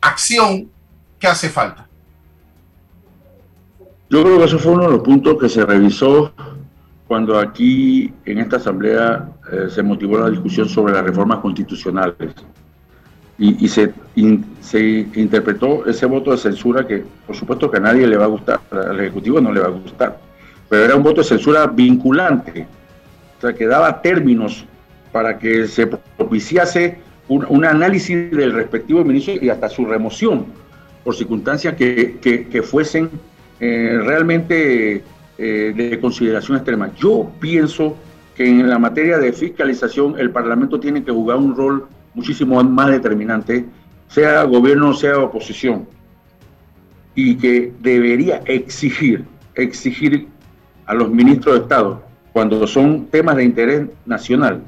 acción, 0.00 0.68
¿qué 1.20 1.28
hace 1.28 1.48
falta? 1.48 1.86
Yo 4.10 4.24
creo 4.24 4.38
que 4.38 4.44
eso 4.46 4.58
fue 4.58 4.72
uno 4.72 4.86
de 4.86 4.90
los 4.96 5.02
puntos 5.02 5.36
que 5.40 5.48
se 5.48 5.64
revisó 5.64 6.32
cuando 7.06 7.38
aquí 7.38 8.12
en 8.24 8.38
esta 8.40 8.56
asamblea 8.56 9.28
eh, 9.52 9.68
se 9.70 9.80
motivó 9.84 10.18
la 10.18 10.28
discusión 10.28 10.68
sobre 10.68 10.92
las 10.92 11.04
reformas 11.04 11.38
constitucionales 11.38 12.34
y, 13.42 13.68
se, 13.68 13.92
interpretó 15.16 15.84
ese 15.86 16.06
voto 16.06 16.30
de 16.30 16.38
censura 16.38 16.86
que 16.86 17.04
por 17.26 17.34
supuesto 17.34 17.70
que 17.70 17.78
a 17.78 17.80
nadie 17.80 18.06
le 18.06 18.16
va 18.16 18.24
a 18.24 18.28
gustar, 18.28 18.60
al 18.70 19.00
Ejecutivo 19.00 19.40
no 19.40 19.52
le 19.52 19.60
va 19.60 19.66
a 19.66 19.70
gustar, 19.70 20.18
pero 20.68 20.84
era 20.84 20.96
un 20.96 21.02
voto 21.02 21.22
de 21.22 21.26
censura 21.26 21.66
vinculante, 21.66 22.66
o 23.38 23.40
sea, 23.40 23.52
que 23.52 23.66
daba 23.66 24.00
términos 24.00 24.64
para 25.10 25.38
que 25.38 25.66
se 25.66 25.88
propiciase 25.88 26.98
un, 27.28 27.64
análisis 27.64 28.30
del 28.30 28.52
respectivo 28.52 29.04
ministro 29.04 29.34
y 29.40 29.48
hasta 29.48 29.68
su 29.68 29.86
remoción 29.86 30.46
por 31.02 31.16
circunstancias 31.16 31.74
que, 31.74 32.18
que, 32.20 32.62
fuesen 32.62 33.10
eh, 33.58 33.98
realmente 34.04 35.02
eh, 35.38 35.72
de 35.74 35.98
consideración 36.00 36.58
extrema. 36.58 36.92
Yo 36.96 37.32
pienso 37.40 37.96
que 38.36 38.46
en 38.46 38.68
la 38.68 38.78
materia 38.78 39.18
de 39.18 39.32
fiscalización 39.32 40.18
el 40.18 40.30
Parlamento 40.30 40.78
tiene 40.78 41.02
que 41.02 41.10
jugar 41.10 41.38
un 41.38 41.56
rol 41.56 41.86
muchísimo 42.14 42.62
más 42.62 42.90
determinante, 42.90 43.66
sea 44.08 44.44
gobierno 44.44 44.90
o 44.90 44.94
sea 44.94 45.18
oposición, 45.18 45.86
y 47.14 47.36
que 47.36 47.72
debería 47.80 48.42
exigir, 48.46 49.24
exigir 49.54 50.28
a 50.86 50.94
los 50.94 51.10
ministros 51.10 51.54
de 51.54 51.60
Estado 51.62 52.02
cuando 52.32 52.66
son 52.66 53.06
temas 53.06 53.36
de 53.36 53.44
interés 53.44 53.88
nacional, 54.06 54.62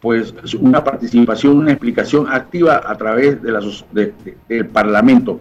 pues 0.00 0.32
una 0.54 0.82
participación, 0.82 1.58
una 1.58 1.72
explicación 1.72 2.28
activa 2.28 2.80
a 2.84 2.96
través 2.96 3.42
de 3.42 3.52
la, 3.52 3.60
del 4.48 4.66
Parlamento. 4.66 5.40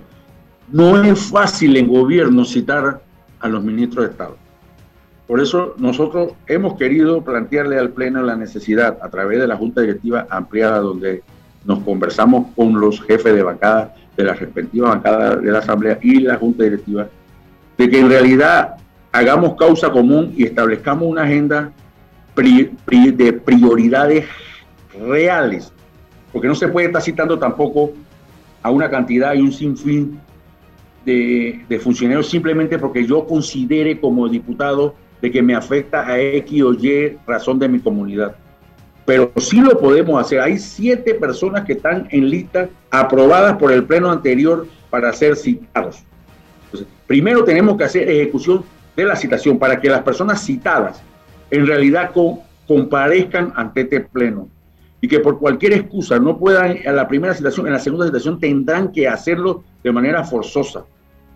No 0.71 1.01
es 1.01 1.29
fácil 1.29 1.77
en 1.77 1.87
gobierno 1.87 2.43
citar 2.43 3.01
a 3.39 3.47
los 3.47 3.63
ministros 3.63 4.05
de 4.05 4.11
Estado. 4.11 4.37
Por 5.27 5.39
eso 5.39 5.75
nosotros 5.77 6.33
hemos 6.47 6.75
querido 6.75 7.23
plantearle 7.23 7.77
al 7.77 7.91
Pleno 7.91 8.23
la 8.23 8.35
necesidad, 8.35 8.97
a 9.01 9.09
través 9.09 9.39
de 9.39 9.47
la 9.47 9.55
Junta 9.55 9.81
Directiva 9.81 10.25
ampliada, 10.29 10.79
donde 10.79 11.23
nos 11.65 11.79
conversamos 11.79 12.47
con 12.55 12.79
los 12.79 13.01
jefes 13.01 13.33
de 13.33 13.43
bancada 13.43 13.95
de 14.15 14.23
la 14.23 14.33
respectiva 14.33 14.89
bancada 14.89 15.35
de 15.37 15.51
la 15.51 15.59
Asamblea 15.59 15.99
y 16.01 16.19
la 16.19 16.35
Junta 16.35 16.63
Directiva, 16.63 17.07
de 17.77 17.89
que 17.89 17.99
en 17.99 18.09
realidad 18.09 18.75
hagamos 19.11 19.55
causa 19.55 19.89
común 19.91 20.33
y 20.35 20.43
establezcamos 20.43 21.07
una 21.07 21.23
agenda 21.23 21.71
de 22.35 23.33
prioridades 23.33 24.25
reales, 25.07 25.73
porque 26.31 26.47
no 26.47 26.55
se 26.55 26.67
puede 26.67 26.87
estar 26.87 27.01
citando 27.01 27.37
tampoco 27.37 27.91
a 28.61 28.71
una 28.71 28.89
cantidad 28.89 29.33
y 29.33 29.41
un 29.41 29.51
sinfín 29.51 30.19
de, 31.05 31.63
de 31.67 31.79
funcionarios 31.79 32.29
simplemente 32.29 32.77
porque 32.77 33.05
yo 33.05 33.25
considere 33.25 33.99
como 33.99 34.27
diputado 34.27 34.95
de 35.21 35.31
que 35.31 35.41
me 35.41 35.55
afecta 35.55 36.07
a 36.07 36.19
X 36.19 36.61
o 36.63 36.73
Y 36.73 37.17
razón 37.25 37.59
de 37.59 37.67
mi 37.67 37.79
comunidad. 37.79 38.35
Pero 39.09 39.31
sí 39.37 39.59
lo 39.59 39.75
podemos 39.79 40.23
hacer. 40.23 40.39
Hay 40.39 40.59
siete 40.59 41.15
personas 41.15 41.65
que 41.65 41.73
están 41.73 42.07
en 42.11 42.29
lista 42.29 42.69
aprobadas 42.91 43.57
por 43.57 43.71
el 43.71 43.83
pleno 43.83 44.11
anterior 44.11 44.67
para 44.91 45.11
ser 45.13 45.35
citados. 45.35 46.03
primero 47.07 47.43
tenemos 47.43 47.75
que 47.75 47.85
hacer 47.85 48.07
ejecución 48.07 48.63
de 48.95 49.05
la 49.05 49.15
citación 49.15 49.57
para 49.57 49.81
que 49.81 49.89
las 49.89 50.03
personas 50.03 50.45
citadas 50.45 51.01
en 51.49 51.65
realidad 51.65 52.11
comparezcan 52.67 53.51
ante 53.55 53.81
este 53.81 54.01
pleno 54.01 54.47
y 55.01 55.07
que 55.07 55.19
por 55.19 55.39
cualquier 55.39 55.73
excusa 55.73 56.19
no 56.19 56.37
puedan 56.37 56.77
a 56.85 56.91
la 56.91 57.07
primera 57.07 57.33
citación, 57.33 57.65
en 57.65 57.73
la 57.73 57.79
segunda 57.79 58.05
citación 58.05 58.39
tendrán 58.39 58.91
que 58.91 59.07
hacerlo 59.07 59.63
de 59.83 59.91
manera 59.91 60.23
forzosa. 60.23 60.83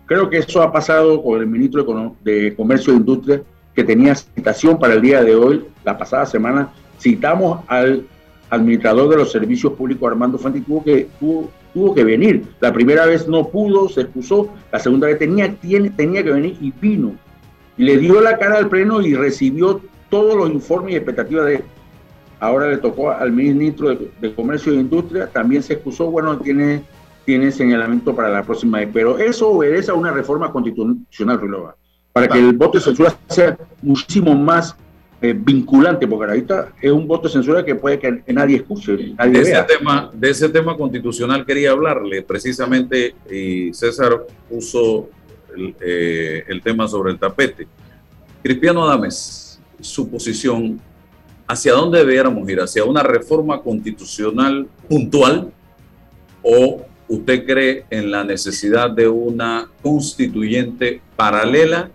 Creo 0.06 0.30
que 0.30 0.38
eso 0.38 0.62
ha 0.62 0.70
pasado 0.70 1.20
con 1.20 1.40
el 1.40 1.48
ministro 1.48 2.14
de 2.22 2.54
Comercio 2.54 2.92
e 2.92 2.96
Industria, 2.98 3.42
que 3.74 3.82
tenía 3.82 4.14
citación 4.14 4.78
para 4.78 4.94
el 4.94 5.02
día 5.02 5.24
de 5.24 5.34
hoy, 5.34 5.64
la 5.82 5.98
pasada 5.98 6.24
semana. 6.24 6.72
Citamos 6.98 7.60
al 7.68 8.06
administrador 8.50 9.10
de 9.10 9.16
los 9.16 9.32
servicios 9.32 9.72
públicos, 9.72 10.08
Armando 10.08 10.38
Fuente, 10.38 10.60
tuvo 10.60 10.84
que, 10.84 11.08
tuvo, 11.18 11.94
que 11.94 12.04
venir. 12.04 12.44
La 12.60 12.72
primera 12.72 13.06
vez 13.06 13.26
no 13.28 13.48
pudo, 13.48 13.88
se 13.88 14.02
excusó. 14.02 14.48
La 14.72 14.78
segunda 14.78 15.06
vez 15.06 15.18
tenía, 15.18 15.52
tiene, 15.54 15.90
tenía 15.90 16.22
que 16.22 16.32
venir 16.32 16.56
y 16.60 16.70
vino. 16.70 17.14
Y 17.76 17.84
le 17.84 17.98
dio 17.98 18.20
la 18.20 18.38
cara 18.38 18.58
al 18.58 18.68
pleno 18.68 19.02
y 19.02 19.14
recibió 19.14 19.80
todos 20.08 20.36
los 20.36 20.50
informes 20.50 20.92
y 20.92 20.96
expectativas 20.96 21.46
de 21.46 21.64
Ahora 22.44 22.68
le 22.68 22.76
tocó 22.76 23.10
al 23.10 23.32
ministro 23.32 23.94
de, 23.94 24.34
Comercio 24.34 24.72
e 24.72 24.76
Industria, 24.76 25.28
también 25.28 25.62
se 25.62 25.72
excusó, 25.74 26.10
bueno, 26.10 26.38
tiene, 26.38 26.82
tiene 27.24 27.50
señalamiento 27.50 28.14
para 28.14 28.28
la 28.28 28.42
próxima 28.42 28.80
vez. 28.80 28.90
Pero 28.92 29.18
eso 29.18 29.48
obedece 29.48 29.90
a 29.90 29.94
una 29.94 30.10
reforma 30.10 30.52
constitucional, 30.52 31.40
Ruilova, 31.40 31.76
para 32.12 32.28
que 32.28 32.38
el 32.38 32.52
voto 32.52 32.78
de 32.78 32.84
censura 32.84 33.16
sea 33.28 33.56
muchísimo 33.80 34.34
más 34.34 34.76
eh, 35.24 35.32
vinculante, 35.32 36.06
porque 36.06 36.30
ahorita 36.30 36.74
es 36.82 36.92
un 36.92 37.06
voto 37.06 37.28
de 37.28 37.32
censura 37.32 37.64
que 37.64 37.74
puede 37.74 37.98
que 37.98 38.22
nadie 38.32 38.56
escuche. 38.56 38.94
de, 38.94 39.40
Ese 39.40 39.62
tema, 39.62 40.10
de 40.12 40.30
ese 40.30 40.48
tema 40.50 40.76
constitucional 40.76 41.46
quería 41.46 41.70
hablarle 41.70 42.20
precisamente, 42.22 43.14
y 43.30 43.72
César 43.72 44.26
puso 44.50 45.08
el, 45.56 45.74
eh, 45.80 46.44
el 46.46 46.60
tema 46.60 46.86
sobre 46.86 47.12
el 47.12 47.18
tapete. 47.18 47.66
Cristiano 48.42 48.84
Adames, 48.84 49.58
su 49.80 50.10
posición 50.10 50.78
¿hacia 51.46 51.72
dónde 51.72 52.00
debiéramos 52.00 52.46
ir? 52.48 52.60
¿Hacia 52.60 52.84
una 52.84 53.02
reforma 53.02 53.62
constitucional 53.62 54.68
puntual 54.88 55.50
o 56.42 56.82
usted 57.08 57.46
cree 57.46 57.86
en 57.88 58.10
la 58.10 58.24
necesidad 58.24 58.90
de 58.90 59.08
una 59.08 59.68
constituyente 59.82 61.00
paralela 61.16 61.90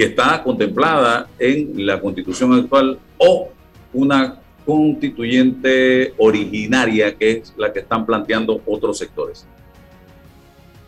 que 0.00 0.06
está 0.06 0.42
contemplada 0.42 1.28
en 1.38 1.84
la 1.84 2.00
constitución 2.00 2.54
actual 2.54 2.98
o 3.18 3.50
una 3.92 4.36
constituyente 4.64 6.14
originaria 6.16 7.14
que 7.14 7.32
es 7.32 7.52
la 7.58 7.70
que 7.70 7.80
están 7.80 8.06
planteando 8.06 8.62
otros 8.64 8.96
sectores? 8.96 9.46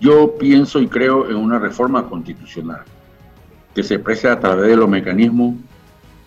Yo 0.01 0.35
pienso 0.39 0.81
y 0.81 0.87
creo 0.87 1.29
en 1.29 1.37
una 1.37 1.59
reforma 1.59 2.09
constitucional 2.09 2.85
que 3.75 3.83
se 3.83 3.97
expresa 3.97 4.33
a 4.33 4.41
través 4.41 4.71
de 4.71 4.77
los 4.77 4.89
mecanismos 4.89 5.57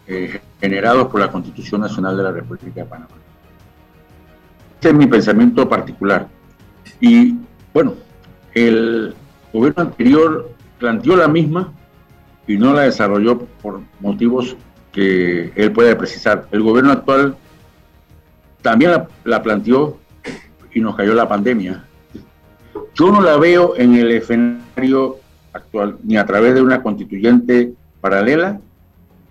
eh, 0.05 0.39
generados 0.61 1.07
por 1.07 1.21
la 1.21 1.31
Constitución 1.31 1.81
Nacional 1.81 2.15
de 2.15 2.21
la 2.21 2.33
República 2.33 2.81
de 2.81 2.85
Panamá. 2.85 3.15
Este 4.75 4.89
es 4.89 4.93
mi 4.93 5.07
pensamiento 5.07 5.67
particular. 5.67 6.27
Y 7.01 7.33
bueno, 7.73 7.95
el 8.53 9.15
gobierno 9.51 9.81
anterior 9.81 10.51
planteó 10.77 11.15
la 11.15 11.27
misma 11.27 11.73
y 12.47 12.57
no 12.57 12.73
la 12.73 12.83
desarrolló 12.83 13.39
por 13.61 13.81
motivos 13.99 14.55
que 14.91 15.51
él 15.55 15.71
puede 15.71 15.95
precisar. 15.95 16.47
El 16.51 16.61
gobierno 16.61 16.91
actual 16.91 17.35
también 18.61 18.91
la, 18.91 19.07
la 19.23 19.43
planteó 19.43 19.97
y 20.73 20.79
nos 20.79 20.95
cayó 20.95 21.13
la 21.13 21.27
pandemia. 21.27 21.83
Yo 22.93 23.11
no 23.11 23.21
la 23.21 23.37
veo 23.37 23.75
en 23.77 23.95
el 23.95 24.11
escenario 24.11 25.17
actual, 25.53 25.97
ni 26.03 26.17
a 26.17 26.25
través 26.25 26.53
de 26.53 26.61
una 26.61 26.81
constituyente 26.81 27.73
paralela, 28.01 28.59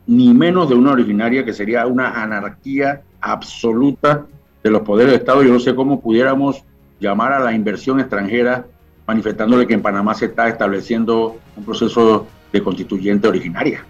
ni 0.07 0.35
menos 0.35 0.69
de 0.69 0.75
una 0.75 0.93
originaria 0.93 1.45
que 1.45 1.53
sería 1.53 1.87
una 1.87 2.23
anarquía 2.23 3.03
absoluta 3.21 4.27
de 4.63 4.71
los 4.71 4.83
poderes 4.83 5.13
de 5.13 5.19
Estado. 5.19 5.43
Yo 5.43 5.53
no 5.53 5.61
sé 5.61 5.75
cómo 5.75 6.01
pudiéramos 6.01 6.63
llamar 7.01 7.33
a 7.33 7.41
la 7.41 7.53
inversión 7.53 8.01
extranjera 8.01 8.67
manifestándole 9.07 9.67
que 9.67 9.75
en 9.75 9.83
Panamá 9.83 10.15
se 10.15 10.27
está 10.27 10.49
estableciendo 10.49 11.37
un 11.57 11.65
proceso 11.65 12.27
de 12.55 12.63
constituyente 12.63 13.27
originaria. 13.27 13.85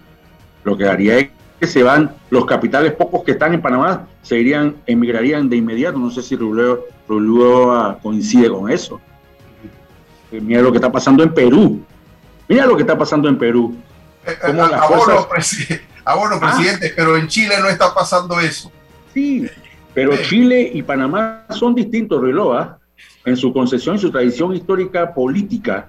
Lo 0.63 0.75
que 0.75 0.87
haría 0.87 1.19
es 1.19 1.29
que 1.59 1.67
se 1.67 1.83
van 1.83 2.15
los 2.31 2.45
capitales 2.45 2.93
pocos 2.93 3.23
que 3.23 3.31
están 3.31 3.53
en 3.53 3.61
Panamá, 3.61 4.07
se 4.23 4.39
irían, 4.39 4.75
emigrarían 4.87 5.47
de 5.47 5.57
inmediato. 5.57 5.99
No 5.99 6.09
sé 6.09 6.23
si 6.23 6.35
Ruleo, 6.35 6.85
coincide 8.01 8.49
con 8.49 8.69
eso. 8.71 8.99
Mira 10.31 10.63
lo 10.63 10.71
que 10.71 10.79
está 10.79 10.91
pasando 10.91 11.23
en 11.23 11.31
Perú. 11.31 11.85
Mira 12.47 12.65
lo 12.65 12.75
que 12.75 12.81
está 12.81 12.97
pasando 12.97 13.29
en 13.29 13.37
Perú. 13.37 13.75
Eh, 14.25 14.31
eh, 14.47 14.53
las 14.53 14.87
fuerzas... 14.87 15.27
Ah, 16.03 16.15
ah. 16.15 16.39
presidente, 16.39 16.91
pero 16.95 17.17
en 17.17 17.27
Chile 17.27 17.55
no 17.61 17.69
está 17.69 17.93
pasando 17.93 18.39
eso. 18.39 18.71
Sí, 19.13 19.47
pero 19.93 20.17
Chile 20.17 20.71
y 20.73 20.81
Panamá 20.81 21.45
son 21.51 21.75
distintos, 21.75 22.21
Riloa, 22.21 22.79
en 23.23 23.37
su 23.37 23.53
concesión 23.53 23.95
y 23.95 23.99
su 23.99 24.11
tradición 24.11 24.55
histórica 24.55 25.13
política. 25.13 25.87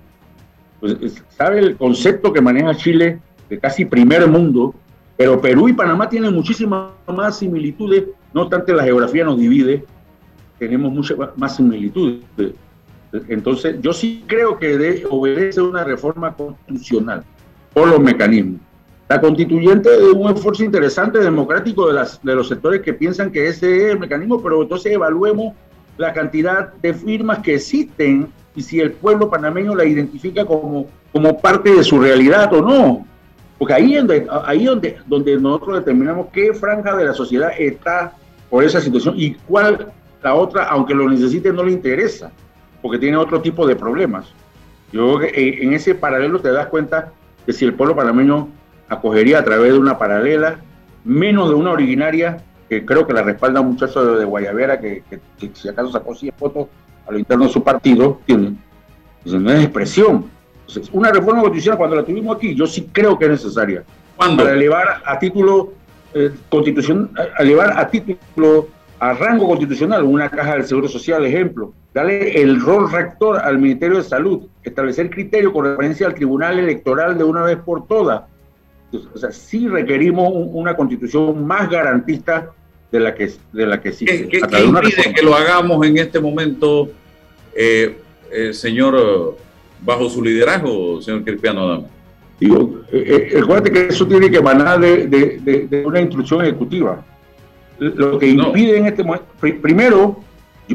Pues, 0.81 1.23
¿Sabe 1.29 1.61
el 1.61 1.77
concepto 1.77 2.33
que 2.33 2.41
maneja 2.41 2.75
Chile 2.75 3.19
de 3.49 3.59
casi 3.59 3.85
primer 3.85 4.27
mundo? 4.29 4.75
Pero 5.17 5.41
Perú 5.41 5.69
y 5.69 5.73
Panamá 5.73 6.09
tienen 6.09 6.35
muchísimas 6.35 6.91
más 7.07 7.39
similitudes, 7.39 8.05
no 8.35 8.43
obstante 8.43 8.75
la 8.75 8.85
geografía 8.85 9.25
nos 9.25 9.39
divide, 9.39 9.85
tenemos 10.59 10.93
muchas 10.93 11.17
más 11.37 11.57
similitudes. 11.57 12.21
Entonces, 13.29 13.77
yo 13.81 13.93
sí 13.95 14.25
creo 14.27 14.59
que 14.59 14.77
debe 14.77 15.07
obedecer 15.09 15.63
una 15.63 15.85
reforma 15.85 16.35
constitucional 16.35 17.25
por 17.73 17.89
los 17.89 18.01
mecanismos. 18.01 18.61
La 19.09 19.21
constituyente 19.21 19.89
es 19.95 20.13
un 20.13 20.31
esfuerzo 20.31 20.65
interesante 20.65 21.21
democrático 21.21 21.91
de, 21.91 22.05
de 22.23 22.35
los 22.35 22.49
sectores 22.49 22.83
que 22.83 22.93
piensan 22.93 23.31
que 23.31 23.49
ese 23.49 23.87
es 23.87 23.93
el 23.93 24.01
mecanismo, 24.01 24.43
pero 24.43 24.63
entonces 24.63 24.93
evaluemos 24.93 25.55
la 25.97 26.13
cantidad 26.13 26.75
de 26.75 26.93
firmas 26.93 27.39
que 27.39 27.55
existen 27.55 28.29
y 28.57 28.63
si 28.63 28.81
el 28.81 28.93
pueblo 28.93 29.31
panameño 29.31 29.75
la 29.75 29.85
identifica 29.85 30.45
como, 30.45 30.87
como 31.13 31.39
parte 31.39 31.71
de 31.71 31.85
su 31.85 32.01
realidad 32.01 32.53
o 32.55 32.63
no. 32.63 33.07
Porque 33.59 33.75
ahí 33.75 33.95
es 33.95 33.99
donde, 34.01 34.27
ahí 34.45 34.65
donde, 34.65 34.97
donde 35.07 35.39
nosotros 35.39 35.79
determinamos 35.79 36.29
qué 36.33 36.53
franja 36.53 36.97
de 36.97 37.05
la 37.05 37.15
sociedad 37.15 37.53
está 37.57 38.15
por 38.51 38.65
esa 38.65 38.81
situación 38.81 39.15
y 39.17 39.35
cuál 39.35 39.93
la 40.23 40.35
otra, 40.35 40.65
aunque 40.65 40.95
lo 40.95 41.09
necesite, 41.09 41.53
no 41.53 41.63
le 41.63 41.71
interesa, 41.71 42.33
porque 42.83 42.99
tiene 42.99 43.17
otro 43.17 43.41
tipo 43.41 43.65
de 43.67 43.77
problemas. 43.77 44.27
Yo 44.93 45.23
eh, 45.23 45.63
en 45.63 45.73
ese 45.73 45.95
paralelo 45.95 46.41
te 46.41 46.51
das 46.51 46.67
cuenta 46.67 47.13
que 47.45 47.53
si 47.53 47.65
el 47.65 47.75
pueblo 47.75 47.95
panameño 47.95 48.49
acogería 48.89 49.39
a 49.39 49.45
través 49.45 49.73
de 49.73 49.79
una 49.79 49.99
paralela, 49.99 50.59
menos 51.05 51.49
de 51.49 51.55
una 51.55 51.71
originaria, 51.71 52.43
que 52.69 52.85
creo 52.85 53.07
que 53.07 53.13
la 53.13 53.23
respalda 53.23 53.61
un 53.61 53.69
muchacho 53.69 54.17
de, 54.17 54.25
Guayavera, 54.25 54.81
que, 54.81 55.05
si 55.53 55.69
acaso 55.69 55.93
sacó 55.93 56.13
100 56.13 56.35
fotos 56.37 56.67
a 57.07 57.13
lo 57.13 57.19
interno 57.19 57.45
de 57.45 57.53
su 57.53 57.63
partido, 57.63 58.21
tiene, 58.27 58.57
no 59.25 59.51
es 59.53 59.65
expresión. 59.65 60.27
una 60.93 61.11
reforma 61.13 61.43
constitucional, 61.43 61.79
cuando 61.79 61.97
la 61.97 62.05
tuvimos 62.05 62.37
aquí, 62.37 62.55
yo 62.55 62.67
sí 62.67 62.89
creo 62.93 63.19
que 63.19 63.27
es 63.27 63.31
necesaria. 63.33 63.85
¿Cuándo? 64.17 64.45
Para 64.45 64.55
elevar 64.55 65.03
a 65.05 65.19
título 65.19 65.73
eh, 66.15 66.33
constitución, 66.49 67.11
a 67.17 67.43
elevar 67.43 67.79
a 67.79 67.89
título, 67.89 68.69
a 68.99 69.13
rango 69.13 69.47
constitucional, 69.47 70.03
una 70.05 70.31
caja 70.31 70.55
del 70.55 70.65
Seguro 70.65 70.89
Social, 70.89 71.25
ejemplo, 71.25 71.73
darle 71.93 72.41
el 72.41 72.61
rol 72.61 72.91
rector 72.91 73.39
al 73.39 73.59
Ministerio 73.59 73.99
de 73.99 74.05
Salud, 74.05 74.47
establecer 74.63 75.11
criterios 75.11 75.53
con 75.53 75.67
referencia 75.67 76.07
al 76.07 76.15
Tribunal 76.15 76.59
Electoral 76.59 77.19
de 77.19 77.25
una 77.25 77.43
vez 77.43 77.59
por 77.59 77.87
todas, 77.87 78.23
o 78.93 79.19
sea, 79.19 79.33
sí 79.33 79.69
requerimos 79.69 80.31
una 80.33 80.77
constitución 80.77 81.47
más 81.47 81.69
garantista 81.69 82.53
de 82.97 83.05
la 83.05 83.15
que, 83.15 83.33
de 83.53 83.67
la 83.67 83.81
que 83.81 83.91
existe. 83.91 84.29
¿Qué, 84.29 84.41
qué, 84.41 84.65
impide 84.65 85.15
que 85.15 85.23
lo 85.23 85.35
hagamos 85.35 85.87
en 85.87 85.99
este 85.99 86.19
momento, 86.19 86.91
eh, 87.55 87.97
eh, 88.33 88.53
señor, 88.53 89.37
bajo 89.83 90.09
su 90.09 90.23
liderazgo, 90.23 91.01
señor 91.03 91.25
Cristiano 91.25 91.63
Adame? 91.63 91.87
Digo, 92.41 92.83
eh, 92.93 93.31
recuerde 93.35 93.71
que 93.71 93.87
eso 93.87 94.07
tiene 94.07 94.31
que 94.31 94.39
emanar 94.39 94.81
de, 94.81 95.07
de, 95.07 95.67
de, 95.69 95.87
una 95.87 96.01
instrucción 96.01 96.43
ejecutiva. 96.43 97.05
Lo 97.79 98.19
que 98.19 98.29
impide 98.29 98.79
en 98.79 98.87
este 98.87 99.03
momento, 99.03 99.27
primero, 99.41 100.21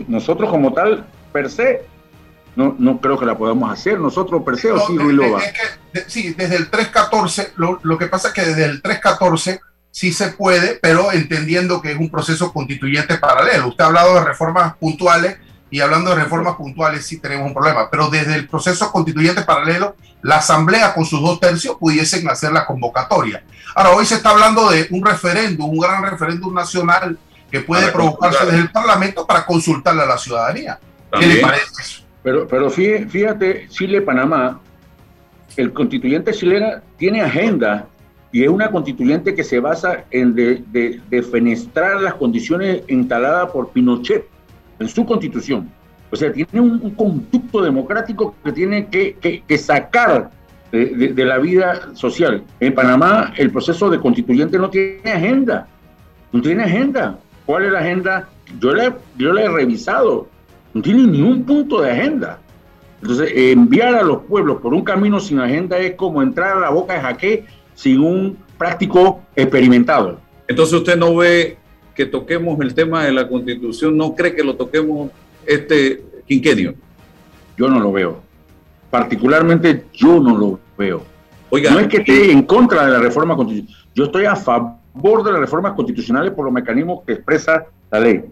nosotros 0.08 0.50
como 0.50 0.74
tal, 0.74 1.06
per 1.32 1.50
se, 1.50 1.84
no, 2.56 2.76
no 2.78 3.00
creo 3.00 3.18
que 3.18 3.26
la 3.26 3.38
podamos 3.38 3.72
hacer 3.72 4.00
nosotros 4.00 4.44
per 4.44 4.58
se, 4.58 4.72
o 4.72 4.80
sí, 4.80 4.98
sí, 6.08 6.34
desde 6.34 6.56
el 6.58 6.70
314, 6.70 7.54
lo, 7.58 7.80
lo 7.84 7.98
que 7.98 8.08
pasa 8.08 8.30
es 8.30 8.34
que 8.34 8.42
desde 8.42 8.66
el 8.66 8.82
314 8.82 9.62
sí 9.92 10.14
se 10.14 10.30
puede, 10.30 10.80
pero 10.82 11.12
entendiendo 11.12 11.82
que 11.82 11.92
es 11.92 11.98
un 11.98 12.10
proceso 12.10 12.52
constituyente 12.52 13.18
paralelo. 13.18 13.68
Usted 13.68 13.84
ha 13.84 13.88
hablado 13.88 14.16
de 14.16 14.24
reformas 14.24 14.76
puntuales 14.78 15.38
y 15.70 15.80
hablando 15.80 16.10
de 16.10 16.24
reformas 16.24 16.56
puntuales 16.56 17.06
sí 17.06 17.20
tenemos 17.20 17.48
un 17.48 17.54
problema, 17.54 17.90
pero 17.90 18.10
desde 18.10 18.36
el 18.36 18.48
proceso 18.48 18.92
constituyente 18.92 19.44
paralelo, 19.44 19.96
la 20.22 20.38
Asamblea 20.38 20.94
con 20.94 21.06
sus 21.06 21.22
dos 21.22 21.40
tercios 21.40 21.78
pudiesen 21.78 22.28
hacer 22.30 22.52
la 22.52 22.66
convocatoria. 22.66 23.44
Ahora, 23.76 23.92
hoy 23.92 24.06
se 24.06 24.16
está 24.16 24.32
hablando 24.32 24.70
de 24.70 24.88
un 24.92 25.06
referéndum, 25.06 25.70
un 25.70 25.80
gran 25.80 26.04
referéndum 26.04 26.54
nacional 26.54 27.18
que 27.50 27.62
puede 27.62 27.92
provocarse 27.92 28.46
desde 28.46 28.60
el 28.60 28.72
Parlamento 28.72 29.26
para 29.26 29.46
consultarle 29.46 30.04
a 30.04 30.06
la 30.06 30.18
ciudadanía. 30.18 30.80
¿Qué 31.20 31.26
le 31.26 31.38
parece 31.38 31.66
eso? 31.80 32.02
Pero, 32.24 32.48
pero 32.48 32.70
fíjate, 32.70 33.68
Chile-Panamá, 33.70 34.60
el 35.58 35.74
constituyente 35.74 36.34
chileno 36.34 36.82
tiene 36.98 37.22
agenda 37.22 37.88
y 38.32 38.44
es 38.44 38.50
una 38.50 38.72
constituyente 38.72 39.36
que 39.36 39.44
se 39.44 39.60
basa 39.60 40.06
en 40.10 40.34
de, 40.34 41.02
defenestrar 41.10 42.02
las 42.02 42.14
condiciones 42.16 42.84
instaladas 42.88 43.52
por 43.52 43.70
Pinochet 43.70 44.26
en 44.80 44.88
su 44.88 45.06
constitución. 45.06 45.70
O 46.12 46.16
sea, 46.16 46.32
tiene 46.32 46.60
un, 46.60 46.92
conducto 46.92 47.62
democrático 47.62 48.36
que 48.44 48.52
tiene 48.52 48.88
que, 48.88 49.44
sacar 49.58 50.30
de, 50.72 51.26
la 51.26 51.38
vida 51.40 51.94
social. 51.94 52.44
En 52.60 52.74
Panamá 52.74 53.34
el 53.38 53.52
proceso 53.52 53.90
de 53.90 54.00
constituyente 54.00 54.58
no 54.58 54.70
tiene 54.70 55.12
agenda, 55.12 55.68
no 56.32 56.42
tiene 56.42 56.64
agenda. 56.64 57.20
¿Cuál 57.46 57.66
es 57.66 57.72
la 57.72 57.80
agenda? 57.80 58.30
Yo 58.60 58.74
la, 58.74 58.96
yo 59.18 59.34
la 59.34 59.44
he 59.44 59.50
revisado, 59.50 60.28
no 60.74 60.82
tiene 60.82 61.06
ni 61.06 61.22
un 61.22 61.44
punto 61.44 61.82
de 61.82 61.92
agenda. 61.92 62.40
Entonces, 63.02 63.32
enviar 63.36 63.96
a 63.96 64.04
los 64.04 64.24
pueblos 64.24 64.62
por 64.62 64.74
un 64.74 64.84
camino 64.84 65.20
sin 65.20 65.40
agenda 65.40 65.78
es 65.80 65.96
como 65.96 66.22
entrar 66.22 66.58
a 66.58 66.60
la 66.60 66.70
boca 66.70 66.94
de 66.94 67.00
jaque 67.00 67.46
sin 67.76 68.00
un 68.00 68.38
práctico 68.58 69.22
experimentado. 69.36 70.20
Entonces 70.48 70.76
usted 70.76 70.98
no 70.98 71.16
ve 71.16 71.58
que 71.96 72.06
toquemos 72.06 72.60
el 72.62 72.74
tema 72.74 73.06
de 73.06 73.12
la 73.12 73.28
constitución, 73.28 73.98
no 73.98 74.16
cree 74.16 74.36
que 74.36 74.44
lo 74.44 74.56
toquemos 74.56 75.12
este 75.46 76.04
quinquenio. 76.28 76.76
Yo 77.58 77.68
no 77.68 77.80
lo 77.80 77.92
veo. 77.92 78.22
Particularmente 78.90 79.86
yo 79.94 80.20
no 80.20 80.38
lo 80.38 80.60
veo. 80.78 81.04
Oiga, 81.50 81.72
no 81.72 81.80
es 81.80 81.88
que 81.88 81.98
esté 81.98 82.32
en 82.32 82.44
contra 82.44 82.86
de 82.86 82.92
la 82.92 83.00
reforma 83.00 83.36
constitucional. 83.36 83.88
Yo 83.94 84.06
estoy 84.06 84.26
a 84.26 84.36
favor 84.36 85.24
de 85.24 85.32
las 85.32 85.42
reformas 85.42 85.74
constitucionales 85.74 86.32
por 86.32 86.46
los 86.46 86.54
mecanismos 86.54 87.02
que 87.06 87.14
expresa 87.14 87.66
la 87.92 88.00
ley. 88.00 88.24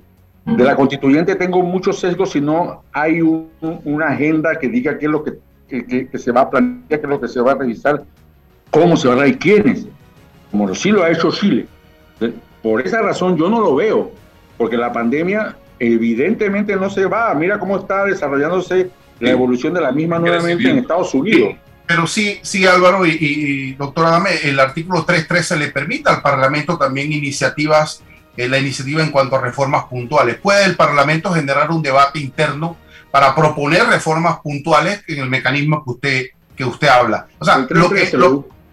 De 0.46 0.64
la 0.64 0.76
constituyente 0.76 1.36
tengo 1.36 1.62
muchos 1.62 2.00
sesgos 2.00 2.32
si 2.32 2.42
no 2.42 2.84
hay 2.92 3.22
una 3.22 4.08
agenda 4.08 4.58
que 4.58 4.68
diga 4.68 4.98
qué 4.98 5.06
es 5.06 5.12
lo 5.12 5.24
que, 5.24 5.38
que, 5.68 6.18
se 6.18 6.32
va 6.32 6.42
a 6.42 6.50
plantear, 6.50 6.88
qué 6.88 7.06
es 7.06 7.10
lo 7.10 7.22
que 7.22 7.28
se 7.28 7.42
va 7.42 7.52
a 7.52 7.56
revisar 7.56 8.04
cómo 8.72 8.98
se 8.98 9.08
va 9.08 9.24
a 9.24 9.28
y 9.28 9.36
quiénes, 9.36 9.86
como 10.52 10.74
sí 10.76 10.92
lo 10.92 11.04
ha 11.04 11.12
hecho 11.12 11.32
Chile. 11.32 11.68
Por 12.62 12.82
esa 12.82 13.02
razón 13.02 13.38
yo 13.38 13.50
no 13.50 13.62
lo 13.62 13.76
veo, 13.76 14.12
porque 14.58 14.78
la 14.78 14.92
pandemia 14.92 15.56
evidentemente 15.80 16.76
no 16.76 16.90
se 16.90 17.06
va. 17.06 17.34
Mira 17.34 17.60
cómo 17.60 17.78
está 17.78 18.06
desarrollándose 18.06 18.90
la 19.20 19.32
evolución 19.32 19.74
de 19.74 19.82
la 19.82 19.92
misma 19.92 20.20
nuevamente 20.20 20.70
en 20.70 20.80
Estados 20.80 21.14
Unidos. 21.14 21.56
Pero 21.86 22.06
sí, 22.06 22.40
sí, 22.44 22.68
Álvaro 22.68 23.06
y, 23.06 23.18
y 23.20 23.74
doctora 23.74 24.12
Dame, 24.12 24.30
el 24.44 24.60
artículo 24.60 25.06
3.13 25.06 25.58
le 25.58 25.70
permite 25.70 26.10
al 26.10 26.22
Parlamento 26.22 26.78
también 26.78 27.12
iniciativas, 27.12 28.04
eh, 28.38 28.48
la 28.48 28.60
iniciativa 28.60 29.02
en 29.02 29.10
cuanto 29.10 29.36
a 29.36 29.42
reformas 29.42 29.86
puntuales. 29.86 30.38
¿Puede 30.38 30.66
el 30.66 30.76
Parlamento 30.76 31.32
generar 31.32 31.72
un 31.72 31.82
debate 31.82 32.20
interno 32.20 32.78
para 33.10 33.34
proponer 33.34 33.88
reformas 33.88 34.40
puntuales 34.42 35.04
en 35.08 35.20
el 35.20 35.30
mecanismo 35.30 35.84
que 35.84 35.90
usted, 35.90 36.26
que 36.56 36.64
usted 36.64 36.90
habla? 36.90 37.28
O 37.40 37.46
sea, 37.46 37.66
lo 37.70 37.90
que, 37.90 38.06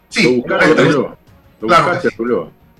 Sí, 0.09 0.43
claro. 0.47 1.17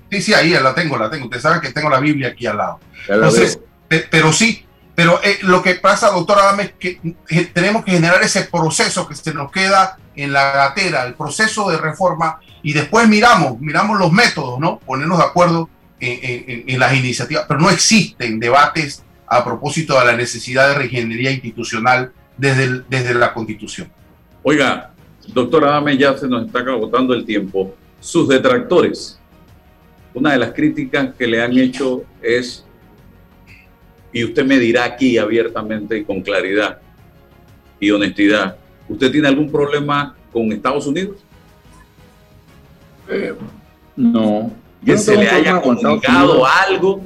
Sí, 0.09 0.21
sí, 0.21 0.33
ahí 0.33 0.51
la 0.51 0.73
tengo, 0.73 0.97
la 0.97 1.09
tengo. 1.09 1.25
Usted 1.25 1.39
sabe 1.39 1.61
que 1.61 1.71
tengo 1.71 1.89
la 1.89 1.99
Biblia 1.99 2.29
aquí 2.29 2.45
al 2.45 2.57
lado. 2.57 2.79
Entonces, 3.07 3.59
pero 3.87 4.31
sí, 4.31 4.65
pero 4.95 5.19
eh, 5.23 5.39
lo 5.43 5.61
que 5.61 5.75
pasa, 5.75 6.09
doctora 6.09 6.41
Adame, 6.41 6.63
es 6.63 6.71
que 6.79 7.15
eh, 7.29 7.45
tenemos 7.53 7.85
que 7.85 7.91
generar 7.91 8.21
ese 8.23 8.43
proceso 8.45 9.07
que 9.07 9.15
se 9.15 9.33
nos 9.33 9.51
queda 9.51 9.97
en 10.15 10.33
la 10.33 10.51
gatera, 10.51 11.03
el 11.03 11.13
proceso 11.13 11.69
de 11.69 11.77
reforma, 11.77 12.39
y 12.63 12.73
después 12.73 13.07
miramos, 13.07 13.59
miramos 13.59 13.99
los 13.99 14.11
métodos, 14.11 14.59
¿no? 14.59 14.79
Ponernos 14.79 15.19
de 15.19 15.23
acuerdo 15.23 15.69
en, 15.99 16.79
las 16.79 16.93
iniciativas, 16.93 17.45
pero 17.47 17.59
no 17.59 17.69
existen 17.69 18.39
debates 18.39 19.03
a 19.27 19.43
propósito 19.43 19.99
de 19.99 20.05
la 20.05 20.15
necesidad 20.15 20.69
de 20.69 20.75
reingeniería 20.75 21.31
institucional 21.31 22.11
desde, 22.37 22.81
desde 22.89 23.13
la 23.13 23.33
Constitución. 23.33 23.91
Oiga, 24.41 24.91
Doctor 25.33 25.65
Adame, 25.65 25.97
ya 25.97 26.17
se 26.17 26.27
nos 26.27 26.45
está 26.45 26.59
agotando 26.59 27.13
el 27.13 27.25
tiempo. 27.25 27.75
Sus 27.99 28.27
detractores, 28.27 29.19
una 30.13 30.31
de 30.31 30.37
las 30.37 30.51
críticas 30.51 31.13
que 31.15 31.27
le 31.27 31.41
han 31.41 31.57
hecho 31.57 32.03
es, 32.21 32.65
y 34.11 34.23
usted 34.23 34.45
me 34.45 34.57
dirá 34.57 34.85
aquí 34.85 35.17
abiertamente 35.17 35.97
y 35.97 36.03
con 36.03 36.21
claridad 36.21 36.79
y 37.79 37.91
honestidad, 37.91 38.57
¿usted 38.87 39.11
tiene 39.11 39.27
algún 39.27 39.51
problema 39.51 40.15
con 40.31 40.51
Estados 40.51 40.87
Unidos? 40.87 41.17
Eh, 43.09 43.33
no. 43.95 44.51
¿Que 44.83 44.97
se 44.97 45.15
le 45.15 45.27
haya 45.27 45.61
comunicado 45.61 46.45
algo? 46.45 47.01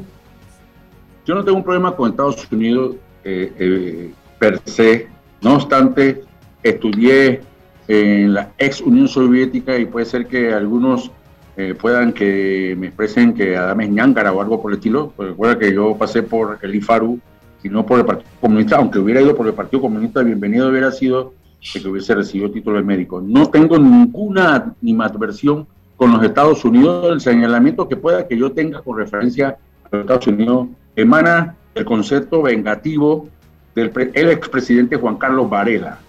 Yo 1.25 1.35
no 1.35 1.43
tengo 1.43 1.57
un 1.57 1.63
problema 1.63 1.95
con 1.95 2.09
Estados 2.09 2.47
Unidos 2.51 2.95
eh, 3.23 3.53
eh, 3.57 4.13
per 4.39 4.61
se. 4.65 5.07
No 5.41 5.55
obstante, 5.55 6.23
estudié 6.63 7.41
en 7.87 8.33
la 8.33 8.51
ex 8.57 8.81
Unión 8.81 9.07
Soviética 9.07 9.77
y 9.77 9.85
puede 9.85 10.05
ser 10.05 10.27
que 10.27 10.53
algunos 10.53 11.11
eh, 11.57 11.75
puedan 11.79 12.13
que 12.13 12.75
me 12.77 12.87
expresen 12.87 13.33
que 13.33 13.57
Adame 13.57 13.85
es 13.85 13.91
ñángara 13.91 14.31
o 14.31 14.41
algo 14.41 14.61
por 14.61 14.71
el 14.71 14.77
estilo. 14.77 15.13
Pues 15.15 15.29
recuerda 15.29 15.59
que 15.59 15.73
yo 15.73 15.95
pasé 15.97 16.23
por 16.23 16.59
el 16.61 16.75
IFARU 16.75 17.19
y 17.63 17.69
no 17.69 17.85
por 17.85 17.99
el 17.99 18.05
Partido 18.05 18.29
Comunista, 18.39 18.77
aunque 18.77 18.99
hubiera 18.99 19.21
ido 19.21 19.35
por 19.35 19.47
el 19.47 19.53
Partido 19.53 19.81
Comunista, 19.81 20.23
bienvenido 20.23 20.69
hubiera 20.69 20.91
sido 20.91 21.33
que 21.73 21.87
hubiese 21.87 22.15
recibido 22.15 22.49
título 22.49 22.77
de 22.77 22.83
médico. 22.83 23.21
No 23.21 23.49
tengo 23.49 23.77
ninguna 23.77 24.73
adversión 25.03 25.67
con 25.95 26.11
los 26.11 26.23
Estados 26.23 26.65
Unidos. 26.65 27.11
El 27.11 27.21
señalamiento 27.21 27.87
que 27.87 27.97
pueda 27.97 28.27
que 28.27 28.37
yo 28.37 28.51
tenga 28.51 28.81
con 28.81 28.97
referencia 28.97 29.57
a 29.83 29.89
los 29.91 30.01
Estados 30.01 30.27
Unidos 30.27 30.67
emana 30.95 31.55
del 31.75 31.85
concepto 31.85 32.41
vengativo 32.41 33.27
del 33.75 33.91
el 34.15 34.29
expresidente 34.31 34.95
Juan 34.95 35.17
Carlos 35.17 35.49
Varela 35.49 35.99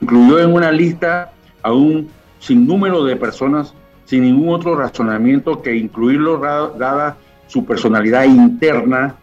incluyó 0.00 0.38
en 0.40 0.52
una 0.52 0.70
lista 0.70 1.32
a 1.62 1.72
un 1.72 2.08
sinnúmero 2.38 3.04
de 3.04 3.16
personas 3.16 3.74
sin 4.04 4.22
ningún 4.22 4.54
otro 4.54 4.74
razonamiento 4.74 5.60
que 5.60 5.76
incluirlo 5.76 6.38
dada 6.38 7.16
su 7.46 7.64
personalidad 7.64 8.24
interna, 8.24 9.16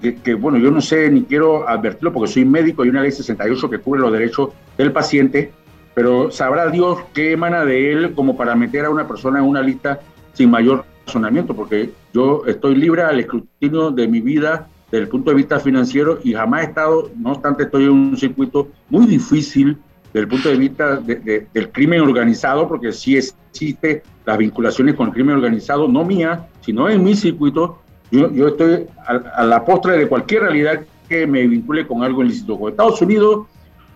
que, 0.00 0.34
bueno, 0.34 0.58
yo 0.58 0.70
no 0.70 0.80
sé 0.80 1.10
ni 1.10 1.22
quiero 1.22 1.68
advertirlo 1.68 2.12
porque 2.12 2.32
soy 2.32 2.44
médico 2.44 2.84
y 2.84 2.88
una 2.88 3.02
ley 3.02 3.12
68 3.12 3.70
que 3.70 3.78
cubre 3.78 4.00
los 4.00 4.12
derechos 4.12 4.50
del 4.76 4.92
paciente, 4.92 5.52
pero 5.94 6.30
sabrá 6.30 6.68
Dios 6.68 6.98
qué 7.12 7.32
emana 7.32 7.64
de 7.64 7.92
él 7.92 8.12
como 8.14 8.36
para 8.36 8.54
meter 8.54 8.84
a 8.84 8.90
una 8.90 9.06
persona 9.06 9.38
en 9.38 9.44
una 9.44 9.62
lista 9.62 10.00
sin 10.32 10.50
mayor 10.50 10.84
razonamiento, 11.06 11.54
porque 11.54 11.90
yo 12.12 12.42
estoy 12.46 12.74
libre 12.74 13.02
al 13.02 13.20
escrutinio 13.20 13.90
de 13.90 14.08
mi 14.08 14.20
vida 14.20 14.68
desde 14.90 15.04
el 15.04 15.08
punto 15.08 15.30
de 15.30 15.36
vista 15.36 15.60
financiero 15.60 16.20
y 16.22 16.32
jamás 16.32 16.62
he 16.62 16.64
estado, 16.68 17.10
no 17.16 17.32
obstante 17.32 17.64
estoy 17.64 17.84
en 17.84 17.90
un 17.90 18.16
circuito 18.16 18.68
muy 18.88 19.06
difícil 19.06 19.78
desde 20.16 20.24
el 20.24 20.28
punto 20.28 20.48
de 20.48 20.56
vista 20.56 20.96
del 20.96 21.70
crimen 21.72 22.00
organizado, 22.00 22.66
porque 22.66 22.90
sí 22.90 23.18
existe 23.18 24.02
las 24.24 24.38
vinculaciones 24.38 24.94
con 24.94 25.08
el 25.08 25.12
crimen 25.12 25.36
organizado, 25.36 25.88
no 25.88 26.06
mía, 26.06 26.46
sino 26.62 26.88
en 26.88 27.04
mi 27.04 27.14
circuito. 27.14 27.82
Yo, 28.10 28.32
yo 28.32 28.48
estoy 28.48 28.86
a, 29.06 29.44
la 29.44 29.62
postre 29.62 29.98
de 29.98 30.08
cualquier 30.08 30.44
realidad 30.44 30.80
que 31.06 31.26
me 31.26 31.46
vincule 31.46 31.86
con 31.86 32.02
algo 32.02 32.22
ilícito. 32.22 32.58
Con 32.58 32.70
Estados 32.70 33.02
Unidos 33.02 33.46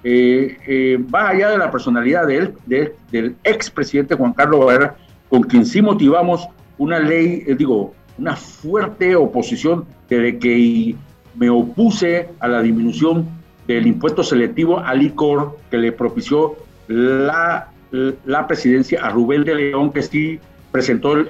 eh, 0.05 0.59
eh, 0.67 1.03
va 1.13 1.31
allá 1.31 1.53
de 1.53 1.57
la 1.57 1.71
personalidad 1.71 2.27
de 2.27 2.37
él, 2.37 2.55
del 2.67 3.37
expresidente 3.43 4.15
Juan 4.15 4.35
Carlos 4.35 4.67
Varela, 4.67 4.97
con 5.31 5.45
quien 5.45 5.65
sí 5.65 5.81
motivamos 5.81 6.47
una 6.77 6.99
ley, 6.99 7.45
eh, 7.47 7.55
digo, 7.55 7.95
una 8.19 8.37
fuerte 8.37 9.17
oposición 9.17 9.87
desde 10.07 10.39
que 10.39 10.95
me 11.35 11.49
opuse 11.49 12.29
a 12.41 12.49
la 12.49 12.61
disminución 12.61 13.40
del 13.67 13.87
impuesto 13.87 14.23
selectivo 14.23 14.81
al 14.81 14.99
licor 14.99 15.59
que 15.71 15.79
le 15.79 15.93
propició 15.93 16.57
la 16.89 17.71
la 17.91 18.47
presidencia 18.47 19.05
a 19.05 19.11
Rubén 19.11 19.45
de 19.45 19.55
León, 19.55 19.93
que 19.93 20.03
sí 20.03 20.39
presentó 20.71 21.15
el, 21.15 21.29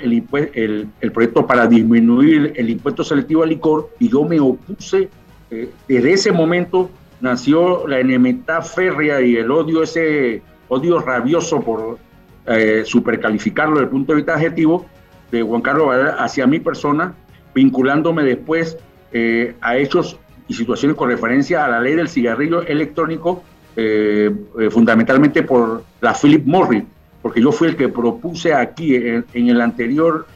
el, 0.55 0.89
el, 1.01 1.13
proyecto 1.13 1.47
para 1.47 1.67
disminuir 1.67 2.53
el 2.57 2.69
impuesto 2.69 3.03
selectivo 3.03 3.43
al 3.43 3.49
licor 3.49 3.91
y 3.99 4.11
yo 4.11 4.25
me 4.25 4.39
opuse. 4.39 5.09
Eh, 5.51 5.71
desde 5.89 6.13
ese 6.13 6.33
momento 6.33 6.91
nació 7.21 7.87
la 7.87 8.01
enemistad 8.01 8.63
férrea 8.63 9.21
y 9.21 9.37
el 9.37 9.51
odio, 9.51 9.83
ese 9.83 10.43
odio 10.69 11.01
rabioso 11.01 11.61
por 11.61 11.99
eh, 12.47 12.83
supercalificarlo 12.85 13.77
desde 13.77 13.85
el 13.85 13.91
punto 13.91 14.13
de 14.13 14.17
vista 14.17 14.35
adjetivo 14.35 14.87
de 15.31 15.43
Juan 15.43 15.63
Carlos 15.63 15.87
Varela 15.87 16.17
hacia 16.19 16.47
mi 16.47 16.61
persona, 16.61 17.15
vinculándome 17.55 18.23
después 18.23 18.77
eh, 19.13 19.55
a 19.63 19.79
hechos 19.79 20.19
y 20.51 20.55
situaciones 20.55 20.97
con 20.97 21.09
referencia 21.09 21.65
a 21.65 21.69
la 21.69 21.81
ley 21.81 21.95
del 21.95 22.09
cigarrillo 22.09 22.63
electrónico, 22.63 23.45
eh, 23.77 24.35
fundamentalmente 24.71 25.45
por 25.45 25.85
la 26.01 26.13
Philip 26.13 26.45
Morris, 26.45 26.83
porque 27.23 27.41
yo 27.41 27.53
fui 27.53 27.69
el 27.69 27.77
que 27.77 27.89
propuse 27.89 28.53
aquí 28.53 28.97
en, 28.97 29.25
el 29.33 29.61
anterior, 29.61 30.27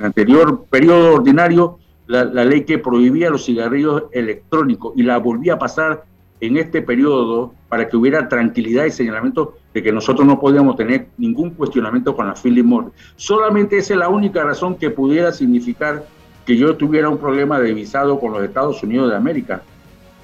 anterior 0.00 0.64
periodo 0.68 1.14
ordinario 1.14 1.78
la, 2.08 2.24
la, 2.24 2.44
ley 2.44 2.64
que 2.64 2.78
prohibía 2.78 3.30
los 3.30 3.44
cigarrillos 3.44 4.04
electrónicos 4.10 4.92
y 4.96 5.02
la 5.02 5.18
volví 5.18 5.50
a 5.50 5.58
pasar 5.58 6.04
en 6.40 6.56
este 6.56 6.82
periodo 6.82 7.54
para 7.68 7.88
que 7.88 7.96
hubiera 7.96 8.28
tranquilidad 8.28 8.84
y 8.84 8.90
señalamiento 8.90 9.56
de 9.72 9.82
que 9.82 9.92
nosotros 9.92 10.26
no 10.26 10.38
podíamos 10.38 10.76
tener 10.76 11.08
ningún 11.16 11.50
cuestionamiento 11.50 12.14
con 12.14 12.26
la 12.26 12.34
Philip 12.34 12.64
Morris. 12.64 12.92
Solamente 13.16 13.78
esa 13.78 13.94
es 13.94 13.98
la 13.98 14.08
única 14.08 14.42
razón 14.44 14.76
que 14.76 14.90
pudiera 14.90 15.32
significar 15.32 16.04
que 16.46 16.56
yo 16.56 16.76
tuviera 16.76 17.08
un 17.08 17.18
problema 17.18 17.60
de 17.60 17.74
visado 17.74 18.18
con 18.18 18.32
los 18.32 18.42
Estados 18.42 18.82
Unidos 18.82 19.10
de 19.10 19.16
América. 19.16 19.62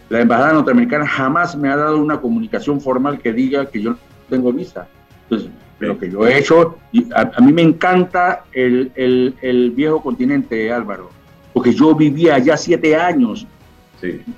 La 0.08 0.20
embajada 0.20 0.52
norteamericana 0.52 1.06
jamás 1.06 1.56
me 1.56 1.68
ha 1.68 1.76
dado 1.76 1.98
una 1.98 2.20
comunicación 2.20 2.80
formal 2.80 3.18
que 3.18 3.32
diga 3.32 3.66
que 3.66 3.82
yo 3.82 3.90
no 3.90 3.98
tengo 4.30 4.52
visa. 4.52 4.86
Entonces, 5.24 5.50
lo 5.80 5.98
que 5.98 6.10
yo 6.10 6.26
he 6.26 6.38
hecho, 6.38 6.78
a, 7.14 7.32
a 7.34 7.40
mí 7.40 7.52
me 7.52 7.62
encanta 7.62 8.44
el, 8.52 8.92
el, 8.94 9.34
el 9.42 9.72
viejo 9.72 10.00
continente, 10.00 10.72
Álvaro, 10.72 11.10
porque 11.52 11.74
yo 11.74 11.94
vivía 11.94 12.36
allá 12.36 12.56
siete 12.56 12.94
años 12.94 13.46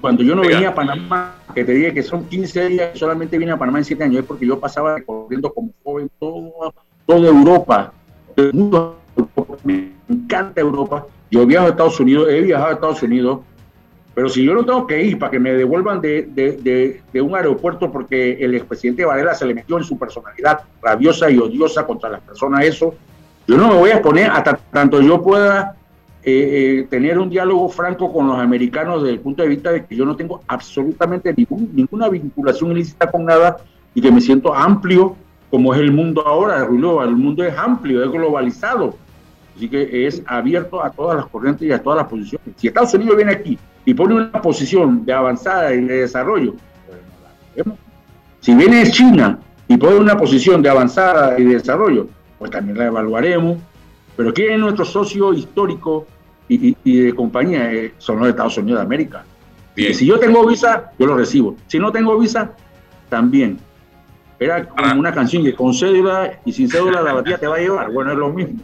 cuando 0.00 0.22
yo 0.22 0.34
no 0.34 0.42
venía 0.42 0.70
a 0.70 0.74
Panamá, 0.74 1.36
que 1.54 1.64
te 1.64 1.72
dije 1.72 1.94
que 1.94 2.02
son 2.02 2.24
15 2.26 2.68
días, 2.68 2.98
solamente 2.98 3.38
vine 3.38 3.52
a 3.52 3.56
Panamá 3.56 3.78
en 3.78 3.84
7 3.84 4.04
años, 4.04 4.20
es 4.20 4.24
porque 4.26 4.46
yo 4.46 4.58
pasaba 4.60 4.96
recorriendo 4.96 5.52
como 5.52 5.70
joven 5.82 6.10
todo, 6.18 6.72
toda 7.06 7.28
Europa, 7.28 7.92
el 8.36 8.70
me 9.64 9.92
encanta 10.08 10.60
Europa. 10.60 11.06
Yo 11.30 11.46
viajo 11.46 11.66
a 11.66 11.70
Estados 11.70 11.98
Unidos, 12.00 12.28
he 12.30 12.40
viajado 12.40 12.70
a 12.70 12.72
Estados 12.74 13.02
Unidos, 13.02 13.40
pero 14.14 14.28
si 14.28 14.44
yo 14.44 14.54
no 14.54 14.64
tengo 14.64 14.86
que 14.86 15.02
ir 15.02 15.18
para 15.18 15.32
que 15.32 15.40
me 15.40 15.52
devuelvan 15.52 16.00
de, 16.00 16.22
de, 17.12 17.20
un 17.20 17.34
aeropuerto 17.34 17.90
porque 17.90 18.32
el 18.34 18.54
expresidente 18.54 19.04
Varela 19.04 19.34
se 19.34 19.44
le 19.44 19.54
metió 19.54 19.76
en 19.76 19.84
su 19.84 19.98
personalidad 19.98 20.60
rabiosa 20.80 21.30
y 21.30 21.38
odiosa 21.38 21.84
contra 21.84 22.10
las 22.10 22.20
personas, 22.20 22.64
eso, 22.64 22.94
yo 23.46 23.56
no 23.56 23.68
me 23.68 23.74
voy 23.74 23.90
a 23.90 23.94
exponer 23.94 24.30
hasta 24.30 24.56
tanto 24.56 25.00
yo 25.00 25.20
pueda 25.22 25.76
eh, 26.22 26.80
eh, 26.80 26.86
tener 26.88 27.18
un 27.18 27.28
diálogo 27.28 27.68
franco 27.68 28.12
con 28.12 28.28
los 28.28 28.38
americanos 28.38 29.02
desde 29.02 29.14
el 29.14 29.20
punto 29.20 29.42
de 29.42 29.48
vista 29.48 29.72
de 29.72 29.84
que 29.84 29.96
yo 29.96 30.06
no 30.06 30.16
tengo 30.16 30.42
absolutamente 30.46 31.34
ninguna 31.36 32.08
vinculación 32.08 32.72
ilícita 32.72 33.10
con 33.10 33.24
nada 33.24 33.58
y 33.94 34.00
que 34.00 34.10
me 34.10 34.20
siento 34.20 34.54
amplio 34.54 35.16
como 35.50 35.74
es 35.74 35.80
el 35.80 35.92
mundo 35.92 36.26
ahora, 36.26 36.64
el 36.64 36.70
mundo 37.16 37.44
es 37.44 37.56
amplio, 37.56 38.02
es 38.02 38.10
globalizado, 38.10 38.96
así 39.56 39.68
que 39.68 40.06
es 40.06 40.22
abierto 40.26 40.84
a 40.84 40.90
todas 40.90 41.16
las 41.16 41.26
corrientes 41.26 41.66
y 41.68 41.72
a 41.72 41.82
todas 41.82 41.98
las 41.98 42.08
posiciones. 42.08 42.48
Si 42.56 42.68
Estados 42.68 42.94
Unidos 42.94 43.16
viene 43.16 43.32
aquí 43.32 43.58
y 43.84 43.94
pone 43.94 44.14
una 44.14 44.32
posición 44.42 45.04
de 45.04 45.12
avanzada 45.12 45.74
y 45.74 45.82
de 45.82 46.00
desarrollo, 46.00 46.54
si 48.40 48.54
viene 48.54 48.90
China 48.90 49.38
y 49.68 49.76
pone 49.76 49.96
una 49.96 50.16
posición 50.16 50.62
de 50.62 50.68
avanzada 50.68 51.38
y 51.38 51.44
de 51.44 51.54
desarrollo, 51.54 52.08
pues 52.38 52.50
también 52.50 52.78
la 52.78 52.86
evaluaremos. 52.86 53.58
Pero 54.16 54.32
¿quién 54.32 54.52
es 54.52 54.58
nuestro 54.60 54.84
socio 54.84 55.32
histórico 55.32 56.06
y, 56.48 57.02
de 57.02 57.14
compañía 57.14 57.72
eh, 57.72 57.94
son 57.98 58.18
los 58.18 58.28
Estados 58.28 58.56
Unidos 58.58 58.80
de 58.80 58.86
América. 58.86 59.24
Y 59.76 59.92
si 59.94 60.06
yo 60.06 60.18
tengo 60.18 60.46
visa, 60.46 60.92
yo 60.98 61.06
lo 61.06 61.16
recibo. 61.16 61.56
Si 61.66 61.78
no 61.78 61.90
tengo 61.90 62.18
visa, 62.18 62.52
también. 63.08 63.58
Era 64.38 64.66
como 64.68 65.00
una 65.00 65.12
canción 65.12 65.42
que 65.44 65.54
con 65.54 65.72
cédula 65.72 66.38
y 66.44 66.52
sin 66.52 66.68
cédula 66.68 67.00
la 67.00 67.12
batalla 67.12 67.38
te 67.38 67.46
va 67.46 67.56
a 67.56 67.60
llevar. 67.60 67.90
Bueno, 67.90 68.12
es 68.12 68.18
lo 68.18 68.28
mismo. 68.30 68.60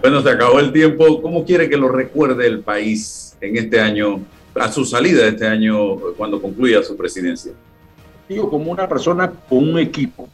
Bueno, 0.00 0.22
se 0.22 0.30
acabó 0.30 0.60
el 0.60 0.72
tiempo. 0.72 1.20
¿Cómo 1.20 1.44
quiere 1.44 1.68
que 1.68 1.76
lo 1.76 1.88
recuerde 1.88 2.46
el 2.46 2.60
país 2.60 3.36
en 3.40 3.56
este 3.56 3.80
año, 3.80 4.20
a 4.54 4.70
su 4.70 4.84
salida 4.84 5.22
de 5.22 5.28
este 5.30 5.46
año, 5.46 5.96
cuando 6.16 6.40
concluya 6.40 6.82
su 6.82 6.96
presidencia? 6.96 7.52
Digo, 8.28 8.48
como 8.48 8.70
una 8.70 8.88
persona 8.88 9.30
con 9.48 9.68
un 9.68 9.78
equipo, 9.78 10.28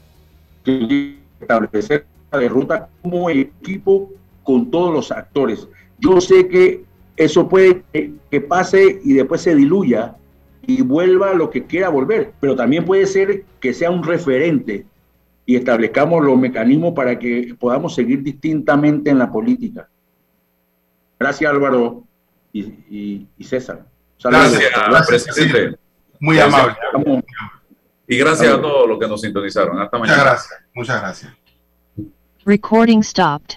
que 0.64 1.16
establecer 1.40 2.07
de 2.32 2.48
ruta 2.48 2.88
como 3.03 3.28
equipo 3.30 4.11
con 4.44 4.70
todos 4.70 4.92
los 4.92 5.11
actores. 5.11 5.66
Yo 5.98 6.20
sé 6.20 6.48
que 6.48 6.84
eso 7.16 7.48
puede 7.48 7.82
que, 7.92 8.40
pase 8.40 9.01
y 9.05 9.14
después 9.14 9.40
se 9.40 9.55
diluya 9.55 10.16
y 10.66 10.82
vuelva 10.82 11.30
a 11.30 11.34
lo 11.34 11.51
que 11.51 11.64
quiera 11.64 11.88
volver, 11.88 12.32
pero 12.40 12.55
también 12.55 12.84
puede 12.84 13.07
ser 13.07 13.44
que 13.61 13.74
sea 13.74 13.90
un 13.90 14.05
referente 14.05 14.86
y 15.51 15.57
establezcamos 15.57 16.24
los 16.24 16.38
mecanismos 16.38 16.94
para 16.94 17.18
que 17.18 17.57
podamos 17.59 17.92
seguir 17.92 18.22
distintamente 18.22 19.11
en 19.11 19.18
la 19.18 19.32
política. 19.32 19.88
Gracias 21.18 21.51
Álvaro 21.51 22.05
y, 22.53 23.26
César. 23.40 23.84
gracias, 24.22 25.24
presidente. 25.24 25.76
Muy 26.20 26.38
amable. 26.38 26.76
Y 28.07 28.16
gracias 28.16 28.55
a 28.55 28.61
todos 28.62 28.88
los 28.88 28.96
que 29.01 29.09
nos 29.09 29.20
sintonizaron. 29.20 29.80
Hasta 29.80 29.98
mañana. 29.98 30.18
Muchas 30.18 30.30
gracias. 30.30 30.61
Muchas 30.72 31.01
gracias. 31.01 31.32
Recording 32.44 33.03
stopped. 33.03 33.57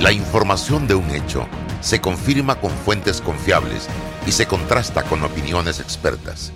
La 0.00 0.12
información 0.12 0.86
de 0.86 0.94
un 0.94 1.10
hecho 1.10 1.48
se 1.80 2.00
confirma 2.00 2.54
con 2.60 2.70
fuentes 2.70 3.20
confiables 3.20 3.88
y 4.28 4.30
se 4.30 4.46
contrasta 4.46 5.02
con 5.02 5.24
opiniones 5.24 5.80
expertas. 5.80 6.52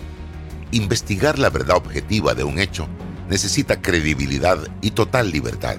Investigar 0.70 1.41
la 1.41 1.51
verdad 1.51 1.77
objetiva 1.79 2.35
de 2.35 2.45
un 2.45 2.61
hecho 2.61 2.87
necesita 3.29 3.81
credibilidad 3.81 4.59
y 4.81 4.93
total 4.93 5.31
libertad. 5.31 5.77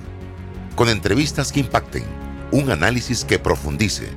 Con 0.75 0.89
entrevistas 0.89 1.51
que 1.51 1.59
impacten, 1.59 2.03
un 2.51 2.71
análisis 2.71 3.25
que 3.25 3.39
profundice 3.39 4.09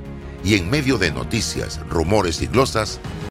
y 0.43 0.55
en 0.55 0.69
medio 0.69 0.97
de 0.97 1.11
noticias, 1.11 1.79
rumores 1.89 2.41
y 2.41 2.47
glosas, 2.47 2.99